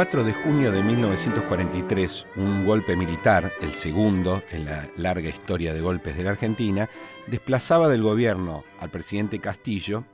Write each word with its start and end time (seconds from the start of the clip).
4 0.00 0.24
de 0.24 0.32
junio 0.32 0.72
de 0.72 0.82
1943, 0.82 2.26
un 2.36 2.64
golpe 2.64 2.96
militar, 2.96 3.52
el 3.60 3.74
segundo 3.74 4.42
en 4.50 4.64
la 4.64 4.88
larga 4.96 5.28
historia 5.28 5.74
de 5.74 5.82
golpes 5.82 6.16
de 6.16 6.24
la 6.24 6.30
Argentina, 6.30 6.88
desplazaba 7.26 7.86
del 7.86 8.02
gobierno 8.02 8.64
al 8.78 8.90
presidente 8.90 9.40
Castillo. 9.40 10.06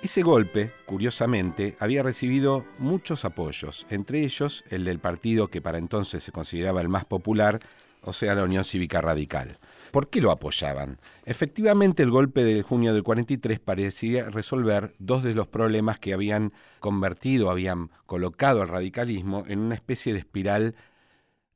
Ese 0.00 0.22
golpe, 0.22 0.72
curiosamente, 0.86 1.76
había 1.78 2.02
recibido 2.02 2.64
muchos 2.78 3.26
apoyos, 3.26 3.86
entre 3.90 4.24
ellos 4.24 4.64
el 4.70 4.86
del 4.86 4.98
partido 4.98 5.48
que 5.48 5.60
para 5.60 5.76
entonces 5.76 6.24
se 6.24 6.32
consideraba 6.32 6.80
el 6.80 6.88
más 6.88 7.04
popular, 7.04 7.60
o 8.02 8.12
sea, 8.12 8.34
la 8.34 8.44
Unión 8.44 8.64
Cívica 8.64 9.00
Radical. 9.00 9.58
¿Por 9.90 10.08
qué 10.08 10.20
lo 10.20 10.30
apoyaban? 10.30 11.00
Efectivamente, 11.24 12.02
el 12.02 12.10
golpe 12.10 12.44
de 12.44 12.62
junio 12.62 12.94
del 12.94 13.02
43 13.02 13.58
parecía 13.58 14.30
resolver 14.30 14.94
dos 14.98 15.22
de 15.22 15.34
los 15.34 15.48
problemas 15.48 15.98
que 15.98 16.12
habían 16.12 16.52
convertido, 16.78 17.50
habían 17.50 17.90
colocado 18.06 18.62
al 18.62 18.68
radicalismo 18.68 19.44
en 19.48 19.58
una 19.58 19.74
especie 19.74 20.12
de 20.12 20.20
espiral 20.20 20.76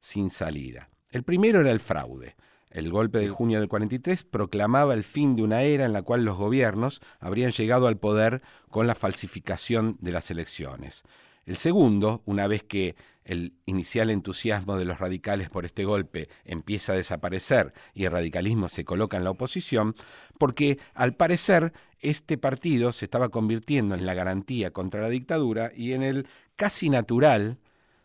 sin 0.01 0.31
salida. 0.31 0.91
El 1.11 1.23
primero 1.23 1.61
era 1.61 1.71
el 1.71 1.81
fraude. 1.81 2.35
El 2.71 2.91
golpe 2.91 3.21
de 3.21 3.29
junio 3.29 3.61
del 3.61 3.69
43 3.69 4.25
proclamaba 4.25 4.95
el 4.95 5.05
fin 5.05 5.37
de 5.37 5.45
una 5.45 5.63
era 5.63 5.85
en 5.85 5.93
la 5.93 6.03
cual 6.03 6.25
los 6.25 6.37
gobiernos 6.37 7.01
habrían 7.21 7.53
llegado 7.53 7.87
al 7.87 7.99
poder 7.99 8.43
con 8.69 8.89
la 8.89 8.97
falsificación 8.97 9.97
de 10.01 10.11
las 10.11 10.33
elecciones. 10.33 11.05
El 11.47 11.57
segundo, 11.57 12.23
una 12.25 12.49
vez 12.49 12.65
que 12.65 12.97
el 13.25 13.55
inicial 13.67 14.11
entusiasmo 14.11 14.77
de 14.77 14.85
los 14.85 14.99
radicales 14.99 15.51
por 15.51 15.65
este 15.65 15.85
golpe 15.85 16.29
empieza 16.45 16.93
a 16.93 16.97
desaparecer 16.97 17.73
y 17.95 18.05
el 18.05 18.13
radicalismo 18.13 18.69
se 18.69 18.85
coloca 18.85 19.17
en 19.17 19.25
la 19.25 19.31
oposición, 19.31 19.95
porque 20.39 20.79
al 20.95 21.15
parecer 21.15 21.73
este 22.01 22.37
partido 22.37 22.93
se 22.93 23.07
estaba 23.07 23.31
convirtiendo 23.31 23.95
en 23.95 24.05
la 24.05 24.15
garantía 24.15 24.71
contra 24.73 25.01
la 25.01 25.09
dictadura 25.09 25.73
y 25.75 25.95
en 25.95 26.03
el 26.03 26.29
casi 26.57 26.91
natural 26.91 27.59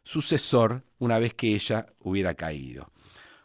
sucesor 0.04 0.84
una 0.98 1.20
vez 1.20 1.34
que 1.34 1.54
ella 1.54 1.88
hubiera 2.00 2.34
caído. 2.34 2.92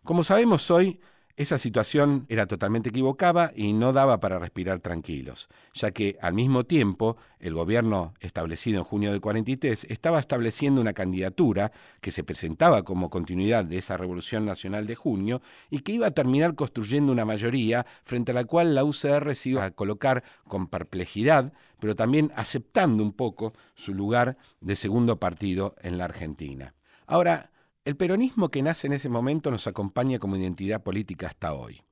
Como 0.04 0.22
sabemos 0.22 0.70
hoy, 0.70 1.00
esa 1.36 1.58
situación 1.58 2.26
era 2.28 2.46
totalmente 2.46 2.90
equivocada 2.90 3.52
y 3.56 3.72
no 3.72 3.92
daba 3.92 4.20
para 4.20 4.38
respirar 4.38 4.78
tranquilos, 4.78 5.48
ya 5.72 5.90
que 5.90 6.16
al 6.20 6.34
mismo 6.34 6.64
tiempo 6.64 7.16
el 7.40 7.54
gobierno 7.54 8.14
establecido 8.20 8.78
en 8.78 8.84
junio 8.84 9.10
del 9.10 9.20
43 9.20 9.86
estaba 9.90 10.20
estableciendo 10.20 10.80
una 10.80 10.92
candidatura 10.92 11.72
que 12.00 12.12
se 12.12 12.22
presentaba 12.22 12.84
como 12.84 13.10
continuidad 13.10 13.64
de 13.64 13.78
esa 13.78 13.96
revolución 13.96 14.46
nacional 14.46 14.86
de 14.86 14.94
junio 14.94 15.42
y 15.70 15.80
que 15.80 15.92
iba 15.92 16.06
a 16.06 16.12
terminar 16.12 16.54
construyendo 16.54 17.10
una 17.10 17.24
mayoría 17.24 17.84
frente 18.04 18.30
a 18.30 18.34
la 18.34 18.44
cual 18.44 18.74
la 18.74 18.84
UCR 18.84 19.34
se 19.34 19.50
iba 19.50 19.64
a 19.64 19.70
colocar 19.72 20.22
con 20.46 20.68
perplejidad, 20.68 21.52
pero 21.80 21.96
también 21.96 22.30
aceptando 22.36 23.02
un 23.02 23.12
poco 23.12 23.54
su 23.74 23.92
lugar 23.92 24.36
de 24.60 24.76
segundo 24.76 25.18
partido 25.18 25.74
en 25.82 25.98
la 25.98 26.04
Argentina. 26.04 26.74
Ahora, 27.06 27.50
el 27.84 27.96
peronismo 27.96 28.50
que 28.50 28.62
nace 28.62 28.86
en 28.86 28.94
ese 28.94 29.08
momento 29.08 29.50
nos 29.50 29.66
acompaña 29.66 30.18
como 30.18 30.36
identidad 30.36 30.82
política 30.82 31.26
hasta 31.26 31.52
hoy. 31.52 31.82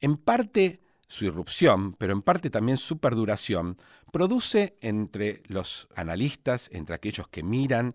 En 0.00 0.16
parte 0.16 0.80
su 1.08 1.24
irrupción, 1.24 1.94
pero 1.94 2.12
en 2.12 2.22
parte 2.22 2.50
también 2.50 2.76
su 2.76 2.98
perduración, 2.98 3.76
produce 4.12 4.76
entre 4.82 5.42
los 5.46 5.88
analistas, 5.96 6.68
entre 6.72 6.94
aquellos 6.94 7.28
que 7.28 7.42
miran 7.42 7.94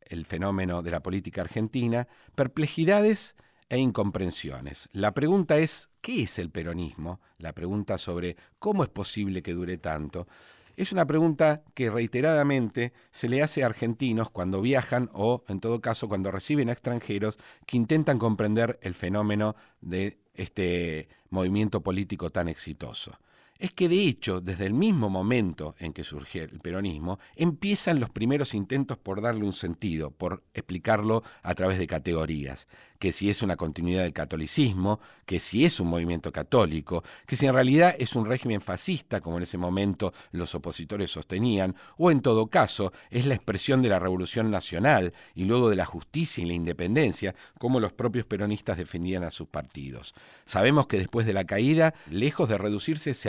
el 0.00 0.24
fenómeno 0.26 0.82
de 0.82 0.92
la 0.92 1.02
política 1.02 1.40
argentina, 1.40 2.06
perplejidades 2.36 3.34
e 3.68 3.78
incomprensiones. 3.78 4.88
La 4.92 5.12
pregunta 5.12 5.58
es, 5.58 5.90
¿qué 6.00 6.22
es 6.22 6.38
el 6.38 6.50
peronismo? 6.50 7.20
La 7.38 7.52
pregunta 7.52 7.98
sobre 7.98 8.36
cómo 8.58 8.84
es 8.84 8.90
posible 8.90 9.42
que 9.42 9.54
dure 9.54 9.78
tanto. 9.78 10.28
Es 10.76 10.92
una 10.92 11.06
pregunta 11.06 11.62
que 11.74 11.90
reiteradamente 11.90 12.92
se 13.10 13.28
le 13.28 13.42
hace 13.42 13.62
a 13.62 13.66
argentinos 13.66 14.30
cuando 14.30 14.60
viajan 14.60 15.10
o, 15.12 15.44
en 15.48 15.60
todo 15.60 15.80
caso, 15.80 16.08
cuando 16.08 16.30
reciben 16.30 16.68
a 16.68 16.72
extranjeros 16.72 17.38
que 17.66 17.76
intentan 17.76 18.18
comprender 18.18 18.78
el 18.82 18.94
fenómeno 18.94 19.54
de 19.80 20.18
este 20.34 21.08
movimiento 21.30 21.82
político 21.82 22.30
tan 22.30 22.48
exitoso 22.48 23.18
es 23.62 23.70
que 23.70 23.88
de 23.88 24.08
hecho, 24.08 24.40
desde 24.40 24.66
el 24.66 24.74
mismo 24.74 25.08
momento 25.08 25.76
en 25.78 25.92
que 25.92 26.02
surge 26.02 26.42
el 26.42 26.58
peronismo, 26.58 27.20
empiezan 27.36 28.00
los 28.00 28.10
primeros 28.10 28.54
intentos 28.54 28.98
por 28.98 29.22
darle 29.22 29.44
un 29.44 29.52
sentido, 29.52 30.10
por 30.10 30.42
explicarlo 30.52 31.22
a 31.44 31.54
través 31.54 31.78
de 31.78 31.86
categorías, 31.86 32.66
que 32.98 33.12
si 33.12 33.30
es 33.30 33.40
una 33.40 33.56
continuidad 33.56 34.02
del 34.02 34.12
catolicismo, 34.12 34.98
que 35.26 35.38
si 35.38 35.64
es 35.64 35.78
un 35.78 35.86
movimiento 35.88 36.32
católico, 36.32 37.04
que 37.24 37.36
si 37.36 37.46
en 37.46 37.54
realidad 37.54 37.94
es 37.98 38.16
un 38.16 38.26
régimen 38.26 38.60
fascista, 38.60 39.20
como 39.20 39.36
en 39.36 39.44
ese 39.44 39.58
momento 39.58 40.12
los 40.32 40.56
opositores 40.56 41.12
sostenían, 41.12 41.76
o 41.98 42.10
en 42.10 42.20
todo 42.20 42.48
caso 42.48 42.92
es 43.10 43.26
la 43.26 43.34
expresión 43.34 43.80
de 43.80 43.90
la 43.90 44.00
revolución 44.00 44.50
nacional 44.50 45.14
y 45.36 45.44
luego 45.44 45.70
de 45.70 45.76
la 45.76 45.84
justicia 45.84 46.42
y 46.42 46.48
la 46.48 46.54
independencia, 46.54 47.34
como 47.58 47.78
los 47.78 47.92
propios 47.92 48.26
peronistas 48.26 48.76
defendían 48.76 49.22
a 49.22 49.30
sus 49.30 49.46
partidos. 49.46 50.14
Sabemos 50.46 50.88
que 50.88 50.98
después 50.98 51.26
de 51.26 51.32
la 51.32 51.44
caída, 51.44 51.94
lejos 52.10 52.48
de 52.48 52.58
reducirse, 52.58 53.14
se 53.14 53.28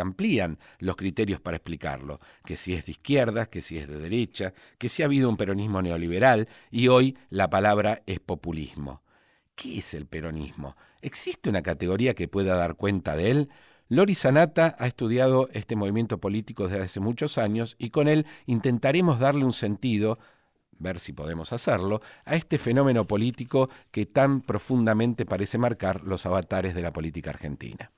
los 0.80 0.96
criterios 0.96 1.40
para 1.40 1.58
explicarlo, 1.58 2.20
que 2.46 2.56
si 2.56 2.74
es 2.74 2.86
de 2.86 2.94
izquierda, 2.94 3.48
que 3.48 3.62
si 3.62 3.78
es 3.78 3.88
de 3.88 3.98
derecha, 3.98 4.54
que 4.78 4.90
si 4.90 5.02
ha 5.02 5.06
habido 5.06 5.30
un 5.30 5.38
peronismo 5.38 5.82
neoliberal 5.82 6.48
y 6.72 6.88
hoy 6.88 7.18
la 7.30 7.50
palabra 7.50 8.02
es 8.06 8.20
populismo. 8.20 9.02
¿Qué 9.56 9.80
es 9.80 9.94
el 9.94 10.06
peronismo? 10.06 10.76
¿Existe 11.02 11.50
una 11.50 11.62
categoría 11.62 12.14
que 12.14 12.28
pueda 12.28 12.56
dar 12.56 12.76
cuenta 12.76 13.16
de 13.16 13.32
él? 13.32 13.50
Lori 13.90 14.16
Sanata 14.16 14.76
ha 14.80 14.88
estudiado 14.88 15.50
este 15.52 15.76
movimiento 15.76 16.18
político 16.20 16.68
desde 16.68 16.84
hace 16.84 17.00
muchos 17.00 17.38
años 17.38 17.76
y 17.78 17.90
con 17.90 18.08
él 18.08 18.26
intentaremos 18.46 19.20
darle 19.20 19.46
un 19.46 19.54
sentido, 19.54 20.18
ver 20.80 21.00
si 21.00 21.12
podemos 21.12 21.54
hacerlo, 21.54 22.02
a 22.26 22.36
este 22.36 22.58
fenómeno 22.58 23.06
político 23.06 23.70
que 23.92 24.06
tan 24.06 24.42
profundamente 24.42 25.26
parece 25.26 25.58
marcar 25.58 26.04
los 26.04 26.26
avatares 26.26 26.74
de 26.74 26.82
la 26.82 26.94
política 26.94 27.32
argentina. 27.32 27.92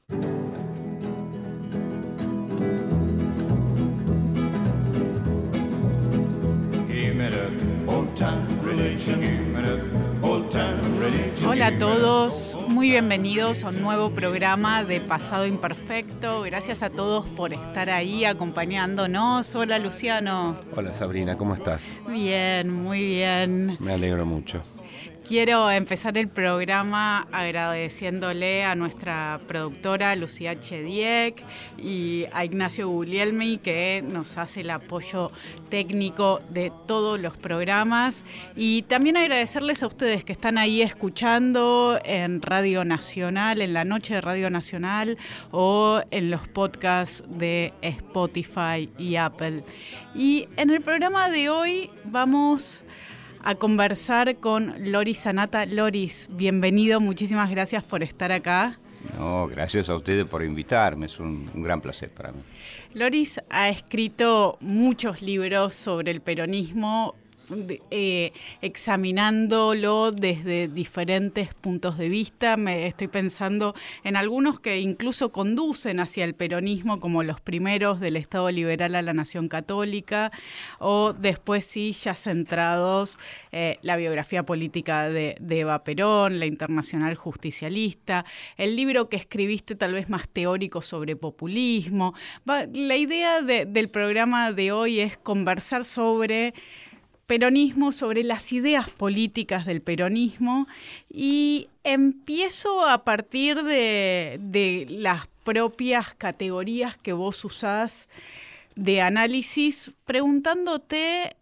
Hola 11.46 11.68
a 11.68 11.78
todos, 11.78 12.58
muy 12.70 12.90
bienvenidos 12.90 13.66
a 13.66 13.70
un 13.70 13.82
nuevo 13.82 14.12
programa 14.12 14.86
de 14.86 15.02
Pasado 15.02 15.46
Imperfecto. 15.46 16.44
Gracias 16.44 16.82
a 16.82 16.90
todos 16.90 17.26
por 17.26 17.54
estar 17.54 17.90
ahí 17.90 18.24
acompañándonos. 18.24 19.54
Hola 19.56 19.80
Luciano. 19.80 20.56
Hola 20.78 20.94
Sabrina, 20.94 21.36
¿cómo 21.36 21.56
estás? 21.56 21.98
Bien, 22.08 22.72
muy 22.72 23.04
bien. 23.04 23.76
Me 23.82 23.92
alegro 23.92 24.26
mucho. 24.26 24.64
Quiero 25.28 25.72
empezar 25.72 26.20
el 26.20 26.28
programa 26.28 27.28
agradeciéndole 27.32 28.64
a 28.64 28.76
nuestra 28.76 29.42
productora 29.48 30.16
Lucía 30.16 30.60
Chediek 30.60 31.44
y 31.80 32.26
a 32.32 32.46
Ignacio 32.46 32.88
Guglielmi 32.90 33.58
que 33.58 34.04
nos 34.08 34.38
hace 34.38 34.62
el 34.62 34.70
apoyo 34.70 35.32
técnico 35.72 36.42
de 36.52 36.72
todos 36.86 37.20
los 37.20 37.38
programas 37.38 38.24
y 38.56 38.84
también 38.84 39.18
agradecerles 39.18 39.82
a 39.82 39.88
ustedes 39.88 40.24
que 40.24 40.32
están 40.32 40.60
ahí 40.60 40.84
escuchando 40.84 42.00
en 42.06 42.44
Radio 42.44 42.86
Nacional, 42.86 43.64
en 43.64 43.74
la 43.74 43.84
noche 43.84 44.14
de 44.14 44.22
Radio 44.22 44.52
Nacional 44.52 45.18
o 45.50 46.04
en 46.12 46.30
los 46.30 46.48
podcasts 46.48 47.24
de 47.28 47.74
Spotify 47.82 48.92
y 49.00 49.16
Apple. 49.16 49.64
Y 50.14 50.48
en 50.56 50.70
el 50.70 50.82
programa 50.82 51.32
de 51.32 51.50
hoy 51.50 51.90
vamos 52.04 52.84
conversar 53.54 54.38
con 54.38 54.74
Loris 54.92 55.20
Sanata. 55.20 55.68
Loris, 55.68 56.28
bienvenido, 56.34 57.00
muchísimas 57.00 57.52
gracias 57.52 57.84
por 57.84 58.02
estar 58.02 58.32
acá. 58.32 58.80
No, 59.20 59.48
gracias 59.48 59.88
a 59.90 59.96
ustedes 59.96 60.26
por 60.26 60.44
invitarme, 60.44 61.06
es 61.06 61.20
un, 61.20 61.52
un, 61.54 61.62
gran 61.62 61.80
placer 61.80 62.12
para 62.12 62.32
mí. 62.32 62.40
Loris 62.96 63.40
ha 63.52 63.70
escrito 63.70 64.58
muchos 64.62 65.22
libros 65.22 65.76
sobre 65.76 66.10
el 66.10 66.22
peronismo, 66.22 67.14
eh, 67.92 68.34
examinándolo 68.62 70.12
desde 70.12 70.68
diferentes 70.68 71.54
puntos 71.54 71.98
de 71.98 72.10
vista. 72.10 72.58
Me 72.58 72.88
estoy 72.88 73.08
pensando 73.08 73.76
en 74.04 74.16
algunos 74.16 74.60
que 74.60 74.80
incluso 74.80 75.30
conducen 75.30 76.00
hacia 76.00 76.26
el 76.26 76.34
peronismo, 76.34 77.00
como 77.00 77.24
los 77.24 77.42
primeros 77.42 78.00
del 78.00 78.16
Estado 78.16 78.50
liberal 78.50 78.96
a 78.96 79.02
la 79.02 79.14
Nación 79.14 79.48
Católica, 79.48 80.32
o 80.80 81.14
después 81.14 81.66
sí 81.66 81.94
ya 81.94 82.16
centrados 82.16 83.18
eh, 83.52 83.78
la 83.82 83.98
biografía 83.98 84.44
política 84.44 85.10
de, 85.10 85.36
Eva 85.56 85.84
Perón, 85.84 86.40
la 86.40 86.46
internacional 86.46 87.16
justicialista, 87.16 88.26
el 88.58 88.76
libro 88.76 89.08
que 89.10 89.16
escribiste 89.16 89.76
tal 89.76 89.94
vez 89.94 90.10
más 90.10 90.28
teórico 90.28 90.82
sobre 90.82 91.16
populismo. 91.16 92.14
la 92.46 92.98
idea 92.98 93.42
del 93.42 93.90
programa 93.90 94.52
de 94.52 94.72
hoy 94.72 95.00
es 95.00 95.18
conversar 95.18 95.86
sobre 95.86 96.54
peronismo, 97.26 97.92
sobre 97.92 98.24
las 98.24 98.52
ideas 98.54 98.90
políticas 98.90 99.66
del 99.66 99.82
peronismo 99.82 100.68
y 101.12 101.70
empiezo 101.84 102.88
a 102.88 103.04
partir 103.04 103.64
de, 103.64 104.88
las 104.90 105.28
propias 105.44 106.14
categorías 106.16 106.98
que 106.98 107.14
vos 107.14 107.44
usás 107.46 108.08
de 108.76 109.02
análisis, 109.02 109.92
preguntándote 110.06 111.36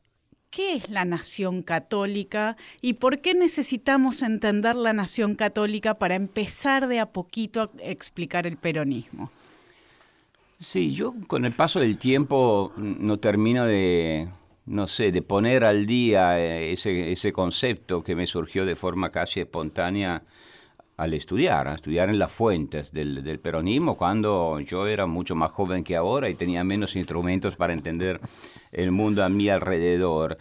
¿qué 0.49 0.75
es 0.75 0.89
la 0.89 1.03
nación 1.03 1.63
católica 1.63 2.57
y 2.81 2.93
por 2.93 3.19
qué 3.21 3.33
necesitamos 3.33 4.21
entender 4.21 4.75
la 4.75 4.93
nación 4.93 5.35
católica 5.35 5.95
para 5.95 6.15
empezar 6.15 6.87
de 6.87 6.99
a 6.99 7.07
poquito 7.07 7.61
a 7.61 7.69
explicar 7.81 8.45
el 8.45 8.57
peronismo? 8.57 9.31
Sí, 10.59 10.93
yo 10.93 11.15
con 11.27 11.45
el 11.45 11.53
paso 11.53 11.79
del 11.79 11.97
tiempo 11.97 12.71
no 12.77 13.17
termino 13.17 13.65
de, 13.65 14.29
no 14.65 14.87
sé, 14.87 15.11
de 15.11 15.21
poner 15.21 15.63
al 15.63 15.85
día 15.85 16.39
eh, 16.39 16.71
ese, 16.71 17.11
ese 17.11 17.33
concepto 17.33 18.03
que 18.03 18.15
me 18.15 18.27
surgió 18.27 18.65
de 18.65 18.75
forma 18.75 19.11
casi 19.11 19.41
espontánea 19.41 20.23
al 20.97 21.13
estudiar, 21.13 21.67
a 21.67 21.75
estudiar 21.75 22.09
en 22.09 22.19
las 22.19 22.31
fuentes 22.31 22.91
del, 22.91 23.39
peronismo, 23.39 23.97
cuando 23.97 24.59
yo 24.59 24.87
era 24.87 25.05
mucho 25.05 25.35
más 25.35 25.51
joven 25.51 25.83
que 25.83 25.95
ahora 25.95 26.29
y 26.29 26.35
tenía 26.35 26.63
menos 26.63 26.95
instrumentos 26.95 27.55
para 27.55 27.73
entender 27.73 28.19
el 28.71 28.91
mundo 28.91 29.23
a 29.23 29.29
mi 29.29 29.49
alrededor. 29.49 30.37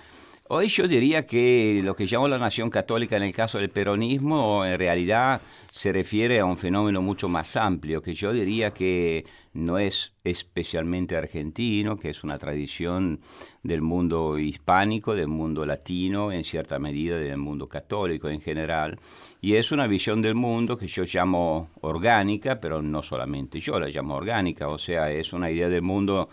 Hoy 0.49 0.69
yo 0.69 0.87
diría 0.87 1.27
que 1.27 1.81
lo 1.83 1.97
que 1.97 2.05
llamo 2.05 2.29
la 2.29 2.39
nación 2.39 2.69
católica 2.69 3.17
en 3.17 3.23
el 3.23 3.33
caso 3.33 3.59
del 3.59 3.71
peronismo 3.71 4.67
en 4.67 4.79
realidad 4.79 5.41
se 5.71 5.93
refiere 5.93 6.41
a 6.41 6.45
un 6.45 6.59
fenómeno 6.59 7.01
mucho 7.01 7.29
más 7.29 7.57
amplio, 7.57 8.03
que 8.03 8.13
yo 8.13 8.33
diría 8.33 8.73
que 8.73 9.25
no 9.55 9.79
es 9.79 10.13
especialmente 10.25 11.17
argentino, 11.17 11.99
que 11.99 12.11
es 12.11 12.25
una 12.25 12.39
tradición 12.39 13.21
del 13.63 13.83
mundo 13.83 14.39
hispánico, 14.39 15.15
del 15.15 15.29
mundo 15.29 15.67
latino, 15.67 16.33
en 16.33 16.45
cierta 16.45 16.79
medida 16.79 17.17
del 17.17 17.37
mundo 17.37 17.69
católico 17.69 18.29
en 18.29 18.41
general, 18.41 18.99
y 19.41 19.55
es 19.57 19.73
una 19.73 19.87
visión 19.87 20.23
del 20.23 20.35
mundo 20.35 20.79
que 20.79 20.87
yo 20.87 21.05
llamo 21.05 21.69
orgánica, 21.83 22.61
pero 22.61 22.81
no 22.81 23.03
solamente 23.03 23.61
yo 23.61 23.79
la 23.79 23.89
llamo 23.89 24.15
orgánica, 24.15 24.69
o 24.69 24.79
sea, 24.79 25.11
es 25.11 25.33
una 25.33 25.51
idea 25.51 25.69
del 25.69 25.83
mundo 25.83 26.29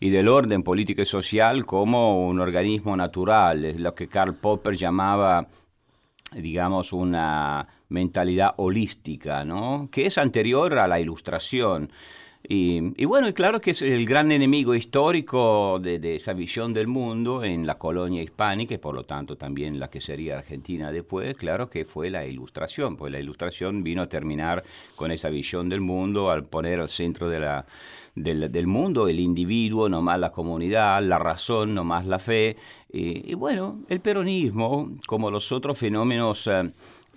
y 0.00 0.10
del 0.10 0.28
orden 0.28 0.62
político 0.62 1.02
y 1.02 1.06
social 1.06 1.64
como 1.66 2.26
un 2.26 2.40
organismo 2.40 2.96
natural, 2.96 3.64
es 3.64 3.78
lo 3.78 3.94
que 3.94 4.08
Karl 4.08 4.34
Popper 4.34 4.76
llamaba, 4.76 5.48
digamos, 6.32 6.92
una 6.92 7.68
mentalidad 7.88 8.54
holística, 8.56 9.44
¿no? 9.44 9.88
que 9.90 10.06
es 10.06 10.18
anterior 10.18 10.78
a 10.78 10.88
la 10.88 11.00
ilustración. 11.00 11.90
Y, 12.46 13.06
bueno, 13.06 13.26
y 13.26 13.32
claro 13.32 13.58
que 13.62 13.70
es 13.70 13.80
el 13.80 14.04
gran 14.04 14.30
enemigo 14.30 14.74
histórico 14.74 15.78
de, 15.80 16.16
esa 16.16 16.34
visión 16.34 16.74
del 16.74 16.86
mundo 16.86 17.42
en 17.42 17.66
la 17.66 17.78
colonia 17.78 18.22
hispánica 18.22 18.74
y 18.74 18.78
por 18.78 18.94
lo 18.94 19.04
tanto 19.04 19.36
también 19.36 19.80
la 19.80 19.88
que 19.88 20.02
sería 20.02 20.36
Argentina 20.36 20.92
después, 20.92 21.34
claro 21.36 21.70
que 21.70 21.86
fue 21.86 22.10
la 22.10 22.26
ilustración, 22.26 22.96
pues 22.98 23.10
la 23.10 23.18
ilustración 23.18 23.82
vino 23.82 24.02
a 24.02 24.10
terminar 24.10 24.62
con 24.94 25.10
esa 25.10 25.30
visión 25.30 25.70
del 25.70 25.80
mundo 25.80 26.30
al 26.30 26.44
poner 26.44 26.80
al 26.80 26.90
centro 26.90 27.30
de 27.30 27.40
la, 27.40 27.64
del, 28.14 28.66
mundo 28.66 29.08
el 29.08 29.20
individuo, 29.20 29.88
no 29.88 30.02
más 30.02 30.20
la 30.20 30.30
comunidad, 30.30 31.02
la 31.02 31.18
razón, 31.18 31.74
no 31.74 31.82
más 31.82 32.04
la 32.04 32.18
fe. 32.18 32.58
Y, 32.92 33.32
bueno, 33.34 33.80
el 33.88 34.00
peronismo, 34.00 34.90
como 35.06 35.30
los 35.30 35.50
otros 35.50 35.78
fenómenos... 35.78 36.46
Eh, 36.46 36.70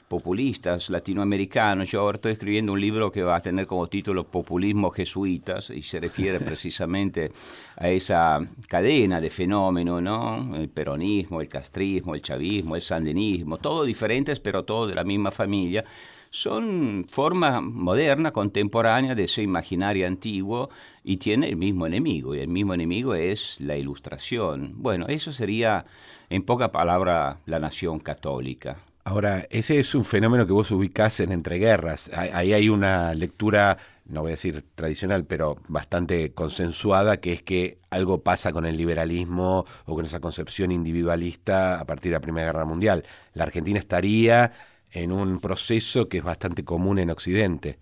populistas 0.08 0.90
latinoamericanos. 0.90 1.92
Yo 1.92 2.02
ahora 2.02 2.16
estoy 2.16 2.34
escribiendo 2.34 2.74
un 2.74 2.82
libro 2.82 3.12
que 3.12 3.24
va 3.24 3.36
a 3.36 3.42
tener 3.42 3.68
como 3.68 3.88
título 3.88 4.24
Populismo 4.24 4.90
Jesuitas 4.90 5.70
y 5.70 5.84
se 5.84 6.00
refiere 6.00 6.40
precisamente 6.46 7.32
a 7.76 7.90
esa 7.90 8.40
cadena 8.68 9.20
de 9.20 9.30
fenómenos, 9.30 10.02
¿no? 10.02 10.56
El 10.56 10.70
peronismo, 10.70 11.42
el 11.42 11.50
castrismo, 11.50 12.16
el 12.16 12.22
chavismo, 12.22 12.76
el 12.76 12.82
sandinismo, 12.82 13.58
todos 13.58 13.86
diferentes 13.86 14.40
pero 14.40 14.64
todos 14.64 14.90
de 14.90 14.96
la 14.96 15.04
misma 15.04 15.32
familia. 15.32 15.84
Son 16.30 17.06
formas 17.10 17.62
modernas, 17.62 18.32
contemporáneas 18.32 19.16
de 19.16 19.24
ese 19.24 19.42
imaginario 19.42 20.06
antiguo 20.08 20.70
y 21.04 21.18
tiene 21.18 21.48
el 21.50 21.56
mismo 21.56 21.88
enemigo, 21.88 22.36
y 22.36 22.40
el 22.40 22.50
mismo 22.50 22.74
enemigo 22.74 23.16
es 23.16 23.62
la 23.62 23.78
ilustración. 23.78 24.74
Bueno, 24.76 25.06
eso 25.08 25.32
sería, 25.32 25.86
en 26.30 26.44
poca 26.44 26.72
palabra, 26.72 27.40
la 27.46 27.60
nación 27.60 28.00
católica. 28.00 28.78
Ahora, 29.08 29.48
ese 29.52 29.80
es 29.80 29.96
un 29.96 30.04
fenómeno 30.04 30.46
que 30.46 30.52
vos 30.52 30.70
ubicás 30.70 31.22
en 31.22 31.32
entreguerras. 31.32 32.12
Ahí 32.14 32.52
hay 32.52 32.68
una 32.68 33.14
lectura, 33.14 33.78
no 34.04 34.20
voy 34.20 34.32
a 34.32 34.36
decir 34.36 34.66
tradicional, 34.76 35.24
pero 35.24 35.56
bastante 35.70 36.34
consensuada, 36.34 37.22
que 37.22 37.32
es 37.32 37.42
que 37.42 37.78
algo 37.90 38.22
pasa 38.22 38.52
con 38.52 38.66
el 38.66 38.76
liberalismo 38.76 39.64
o 39.86 39.96
con 39.96 40.04
esa 40.04 40.20
concepción 40.20 40.74
individualista 40.74 41.80
a 41.80 41.86
partir 41.86 42.12
de 42.12 42.18
la 42.18 42.20
Primera 42.20 42.48
Guerra 42.48 42.66
Mundial. 42.66 43.06
La 43.34 43.46
Argentina 43.46 43.80
estaría 43.80 44.52
en 44.92 45.14
un 45.14 45.40
proceso 45.40 46.10
que 46.10 46.18
es 46.18 46.24
bastante 46.26 46.66
común 46.66 47.00
en 47.00 47.10
Occidente. 47.10 47.80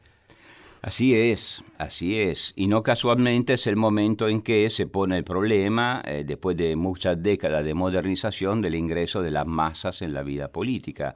Así 0.85 1.15
es, 1.15 1.63
así 1.79 2.19
es. 2.19 2.53
Y 2.55 2.67
no 2.67 2.83
casualmente 2.83 3.55
es 3.55 3.65
el 3.65 3.75
momento 3.75 4.27
en 4.27 4.43
que 4.43 4.69
se 4.69 4.85
pone 4.85 5.17
el 5.17 5.23
problema, 5.23 6.03
eh, 6.05 6.23
después 6.23 6.55
de 6.57 6.75
muchas 6.75 7.23
décadas 7.23 7.65
de 7.65 7.73
modernización, 7.73 8.61
del 8.61 8.75
ingreso 8.75 9.23
de 9.23 9.31
las 9.31 9.47
masas 9.47 10.03
en 10.03 10.13
la 10.13 10.21
vida 10.21 10.49
política. 10.49 11.15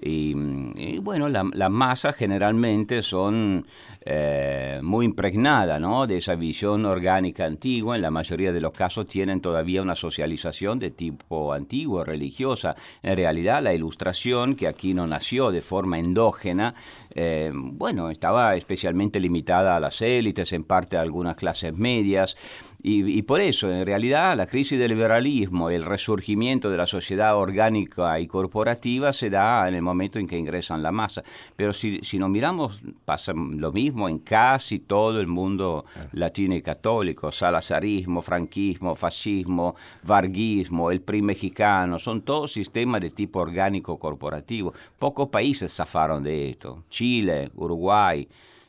Y, 0.00 0.98
bueno, 1.00 1.28
las 1.28 1.70
masas 1.70 2.14
generalmente 2.14 3.02
son 3.02 3.66
eh, 4.00 4.78
muy 4.82 5.04
impregnadas 5.04 5.80
¿no? 5.80 6.06
de 6.06 6.18
esa 6.18 6.34
visión 6.34 6.86
orgánica 6.86 7.44
antigua, 7.46 7.96
en 7.96 8.02
la 8.02 8.10
mayoría 8.10 8.52
de 8.52 8.60
los 8.60 8.72
casos 8.72 9.06
tienen 9.06 9.40
todavía 9.40 9.82
una 9.82 9.96
socialización 9.96 10.78
de 10.78 10.90
tipo 10.90 11.52
antiguo, 11.52 12.04
religiosa. 12.04 12.76
En 13.02 13.16
realidad 13.16 13.62
la 13.62 13.74
ilustración, 13.74 14.54
que 14.54 14.68
aquí 14.68 14.94
no 14.94 15.06
nació 15.06 15.50
de 15.50 15.62
forma 15.62 15.98
endógena, 15.98 16.74
eh, 17.14 17.50
bueno, 17.52 18.10
estaba 18.10 18.54
especialmente 18.56 19.18
limitada 19.20 19.76
a 19.76 19.80
las 19.80 20.00
élites, 20.00 20.52
en 20.52 20.64
parte 20.64 20.96
a 20.96 21.02
algunas 21.02 21.34
clases 21.36 21.74
medias, 21.74 22.36
y, 22.80 23.22
por 23.22 23.40
eso, 23.40 23.72
en 23.72 23.84
realidad, 23.84 24.36
la 24.36 24.46
crisis 24.46 24.78
del 24.78 24.90
liberalismo, 24.90 25.68
el 25.68 25.84
resurgimiento 25.84 26.70
de 26.70 26.76
la 26.76 26.86
sociedad 26.86 27.36
orgánica 27.36 28.20
y 28.20 28.28
corporativa 28.28 29.12
se 29.12 29.30
da 29.30 29.66
en 29.66 29.74
el 29.74 29.82
momento 29.82 30.20
en 30.20 30.28
que 30.28 30.38
ingresan 30.38 30.80
la 30.80 30.92
masa. 30.92 31.24
Pero 31.56 31.72
si, 31.72 31.98
si 32.02 32.18
nos 32.18 32.30
miramos, 32.30 32.80
pasa 33.04 33.32
lo 33.34 33.72
mismo 33.72 34.08
en 34.08 34.20
casi 34.20 34.78
todo 34.78 35.20
el 35.20 35.26
mundo 35.26 35.86
latino 36.12 36.54
y 36.54 36.62
católico. 36.62 37.32
Salazarismo, 37.32 38.22
franquismo, 38.22 38.94
fascismo, 38.94 39.74
varguismo, 40.04 40.92
el 40.92 41.00
PRI 41.00 41.20
mexicano, 41.22 41.98
son 41.98 42.22
todos 42.22 42.52
sistemas 42.52 43.00
de 43.00 43.10
tipo 43.10 43.40
orgánico 43.40 43.98
corporativo. 43.98 44.72
Pocos 45.00 45.28
países 45.30 45.74
zafaron 45.74 46.22
de 46.22 46.50
esto. 46.50 46.84
Chile, 46.88 47.50
Uruguay. 47.56 48.28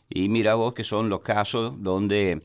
Y 0.09 0.29
mira 0.29 0.55
vos 0.55 0.73
que 0.73 0.83
son 0.83 1.09
los 1.09 1.19
casos 1.19 1.75
donde 1.83 2.41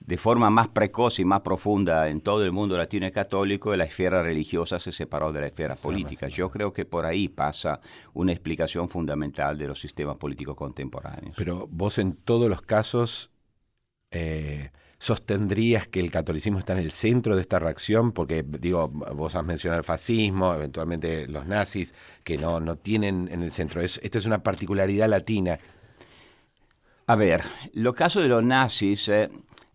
de 0.00 0.16
forma 0.16 0.50
más 0.50 0.68
precoz 0.68 1.20
y 1.20 1.24
más 1.24 1.40
profunda 1.40 2.08
en 2.08 2.20
todo 2.20 2.44
el 2.44 2.52
mundo 2.52 2.76
latino 2.76 3.06
y 3.06 3.12
católico, 3.12 3.76
la 3.76 3.84
esfera 3.84 4.22
religiosa 4.22 4.78
se 4.78 4.92
separó 4.92 5.32
de 5.32 5.40
la 5.42 5.46
esfera 5.46 5.76
política. 5.76 6.28
Yo 6.28 6.50
creo 6.50 6.72
que 6.72 6.84
por 6.84 7.04
ahí 7.04 7.28
pasa 7.28 7.80
una 8.14 8.32
explicación 8.32 8.88
fundamental 8.88 9.56
de 9.58 9.68
los 9.68 9.80
sistemas 9.80 10.16
políticos 10.16 10.56
contemporáneos. 10.56 11.34
Pero 11.36 11.68
vos 11.70 11.98
en 11.98 12.14
todos 12.14 12.48
los 12.48 12.62
casos 12.62 13.30
eh, 14.10 14.70
sostendrías 14.98 15.86
que 15.86 16.00
el 16.00 16.10
catolicismo 16.10 16.58
está 16.58 16.72
en 16.72 16.80
el 16.80 16.90
centro 16.90 17.36
de 17.36 17.42
esta 17.42 17.58
reacción, 17.58 18.12
porque 18.12 18.42
digo, 18.42 18.88
vos 18.88 19.36
has 19.36 19.44
mencionado 19.44 19.80
el 19.80 19.84
fascismo, 19.84 20.54
eventualmente 20.54 21.28
los 21.28 21.46
nazis, 21.46 21.94
que 22.24 22.38
no, 22.38 22.58
no 22.58 22.76
tienen 22.76 23.28
en 23.30 23.42
el 23.42 23.52
centro. 23.52 23.80
Es, 23.82 24.00
esta 24.02 24.18
es 24.18 24.26
una 24.26 24.42
particularidad 24.42 25.08
latina. 25.08 25.60
A 27.06 27.16
ver, 27.16 27.42
lo 27.74 27.94
caso 27.94 28.20
de 28.20 28.28
los 28.28 28.42
nazis... 28.42 29.08
Eh, 29.08 29.30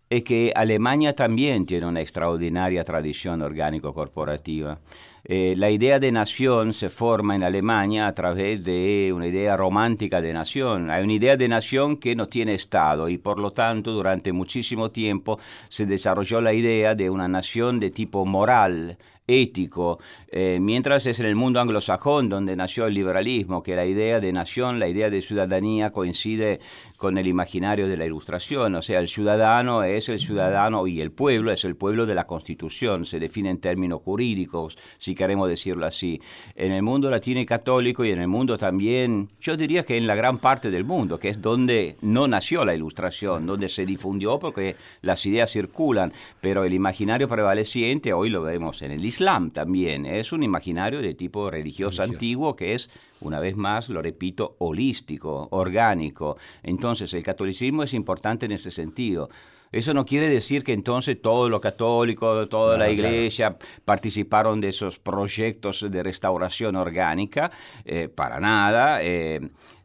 es 0.08 0.22
que 0.22 0.52
Alemania 0.54 1.14
también 1.14 1.66
tiene 1.66 1.86
una 1.86 2.00
extraordinaria 2.00 2.84
tradición 2.84 3.42
orgánico-corporativa. 3.42 4.78
Eh, 5.24 5.54
la 5.56 5.70
idea 5.70 5.98
de 5.98 6.12
nación 6.12 6.72
se 6.72 6.88
forma 6.88 7.34
en 7.34 7.42
Alemania 7.42 8.06
a 8.06 8.14
través 8.14 8.62
de 8.62 9.12
una 9.12 9.26
idea 9.26 9.56
romántica 9.56 10.20
de 10.20 10.32
nación. 10.32 10.88
Hay 10.88 11.02
una 11.02 11.14
idea 11.14 11.36
de 11.36 11.48
nación 11.48 11.96
que 11.96 12.14
no 12.14 12.28
tiene 12.28 12.54
Estado 12.54 13.08
y 13.08 13.18
por 13.18 13.40
lo 13.40 13.50
tanto 13.52 13.90
durante 13.90 14.32
muchísimo 14.32 14.92
tiempo 14.92 15.40
se 15.68 15.84
desarrolló 15.84 16.40
la 16.40 16.52
idea 16.52 16.94
de 16.94 17.10
una 17.10 17.26
nación 17.26 17.80
de 17.80 17.90
tipo 17.90 18.24
moral, 18.24 18.98
ético, 19.26 19.98
eh, 20.28 20.58
mientras 20.60 21.06
es 21.06 21.20
en 21.20 21.26
el 21.26 21.34
mundo 21.34 21.60
anglosajón 21.60 22.28
donde 22.28 22.56
nació 22.56 22.86
el 22.86 22.94
liberalismo, 22.94 23.62
que 23.62 23.74
la 23.74 23.86
idea 23.86 24.20
de 24.20 24.32
nación, 24.32 24.78
la 24.78 24.88
idea 24.88 25.10
de 25.10 25.22
ciudadanía 25.22 25.90
coincide 25.90 26.60
con 26.96 27.18
el 27.18 27.26
imaginario 27.26 27.88
de 27.88 27.96
la 27.96 28.06
ilustración, 28.06 28.74
o 28.74 28.82
sea, 28.82 29.00
el 29.00 29.08
ciudadano 29.08 29.82
es 29.82 30.08
el 30.08 30.20
ciudadano 30.20 30.86
y 30.86 31.00
el 31.00 31.12
pueblo 31.12 31.52
es 31.52 31.64
el 31.64 31.76
pueblo 31.76 32.06
de 32.06 32.14
la 32.14 32.26
constitución, 32.26 33.04
se 33.04 33.18
define 33.18 33.50
en 33.50 33.58
términos 33.58 34.00
jurídicos, 34.02 34.78
si 34.98 35.14
queremos 35.14 35.48
decirlo 35.48 35.86
así. 35.86 36.20
En 36.54 36.72
el 36.72 36.82
mundo 36.82 37.10
latino 37.10 37.40
y 37.40 37.46
católico 37.46 38.04
y 38.04 38.12
en 38.12 38.20
el 38.20 38.28
mundo 38.28 38.56
también, 38.56 39.28
yo 39.40 39.56
diría 39.56 39.84
que 39.84 39.96
en 39.96 40.06
la 40.06 40.14
gran 40.14 40.38
parte 40.38 40.70
del 40.70 40.84
mundo, 40.84 41.18
que 41.18 41.28
es 41.28 41.42
donde 41.42 41.96
no 42.00 42.28
nació 42.28 42.64
la 42.64 42.74
ilustración, 42.74 43.46
donde 43.46 43.68
se 43.68 43.84
difundió 43.84 44.38
porque 44.38 44.76
las 45.02 45.26
ideas 45.26 45.50
circulan, 45.50 46.12
pero 46.40 46.64
el 46.64 46.72
imaginario 46.72 47.28
prevaleciente, 47.28 48.12
hoy 48.12 48.30
lo 48.30 48.42
vemos 48.42 48.82
en 48.82 48.92
el 48.92 49.02
Islam 49.16 49.50
también, 49.50 50.04
es 50.04 50.30
un 50.32 50.42
imaginario 50.42 51.00
de 51.00 51.14
tipo 51.14 51.50
religioso, 51.50 52.02
antiguo 52.02 52.54
que 52.54 52.74
es, 52.74 52.90
una 53.22 53.40
vez 53.40 53.56
más, 53.56 53.88
lo 53.88 54.02
repito, 54.02 54.56
holístico, 54.58 55.48
orgánico. 55.52 56.36
Entonces 56.62 57.14
el 57.14 57.22
catolicismo 57.22 57.82
es 57.82 57.94
importante 57.94 58.44
en 58.44 58.52
ese 58.52 58.70
sentido. 58.70 59.30
Eso 59.72 59.94
no 59.94 60.04
quiere 60.04 60.28
decir 60.28 60.62
que 60.62 60.74
entonces 60.74 61.20
todos 61.20 61.50
los 61.50 61.60
católicos, 61.60 62.46
toda 62.50 62.76
la 62.76 62.90
iglesia 62.90 63.56
participaron 63.86 64.60
de 64.60 64.68
esos 64.68 64.98
proyectos 64.98 65.86
de 65.90 66.02
restauración 66.02 66.76
orgánica, 66.76 67.50
eh, 67.86 68.08
para 68.08 68.38
nada. 68.38 69.00
Eh, 69.02 69.40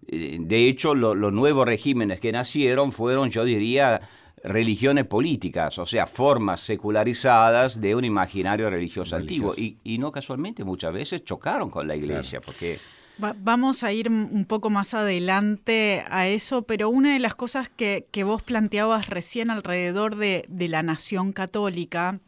de 0.08 0.68
hecho, 0.68 0.94
los 0.94 1.32
nuevos 1.32 1.66
regímenes 1.66 2.20
que 2.20 2.34
nacieron 2.34 2.92
fueron, 2.92 3.30
yo 3.30 3.46
diría, 3.46 4.02
religiones 4.44 5.06
políticas, 5.06 5.78
o 5.78 5.86
sea, 5.86 6.08
formas 6.08 6.62
secularizadas 6.62 7.80
de 7.80 7.96
un 7.96 8.06
imaginario 8.06 8.70
religioso 8.70 9.16
antiguo. 9.16 9.54
Y, 9.56 9.98
no 10.00 10.12
casualmente 10.12 10.64
muchas 10.64 10.94
veces 10.94 11.24
chocaron 11.24 11.70
con 11.70 11.88
la 11.88 11.96
iglesia, 11.96 12.42
porque... 12.42 12.80
vamos 13.18 13.84
a 13.84 13.94
ir 13.94 14.10
un 14.10 14.46
poco 14.46 14.70
más 14.70 14.94
adelante 14.94 16.04
a 16.10 16.28
eso, 16.28 16.64
pero 16.64 16.90
una 16.90 17.14
de 17.14 17.20
las 17.20 17.36
cosas 17.36 17.70
que, 17.70 18.06
vos 18.26 18.42
planteabas 18.42 19.10
recién 19.10 19.52
alrededor 19.52 20.16
de, 20.16 20.46
la 20.50 20.82
nación 20.82 21.34
católica 21.34 22.20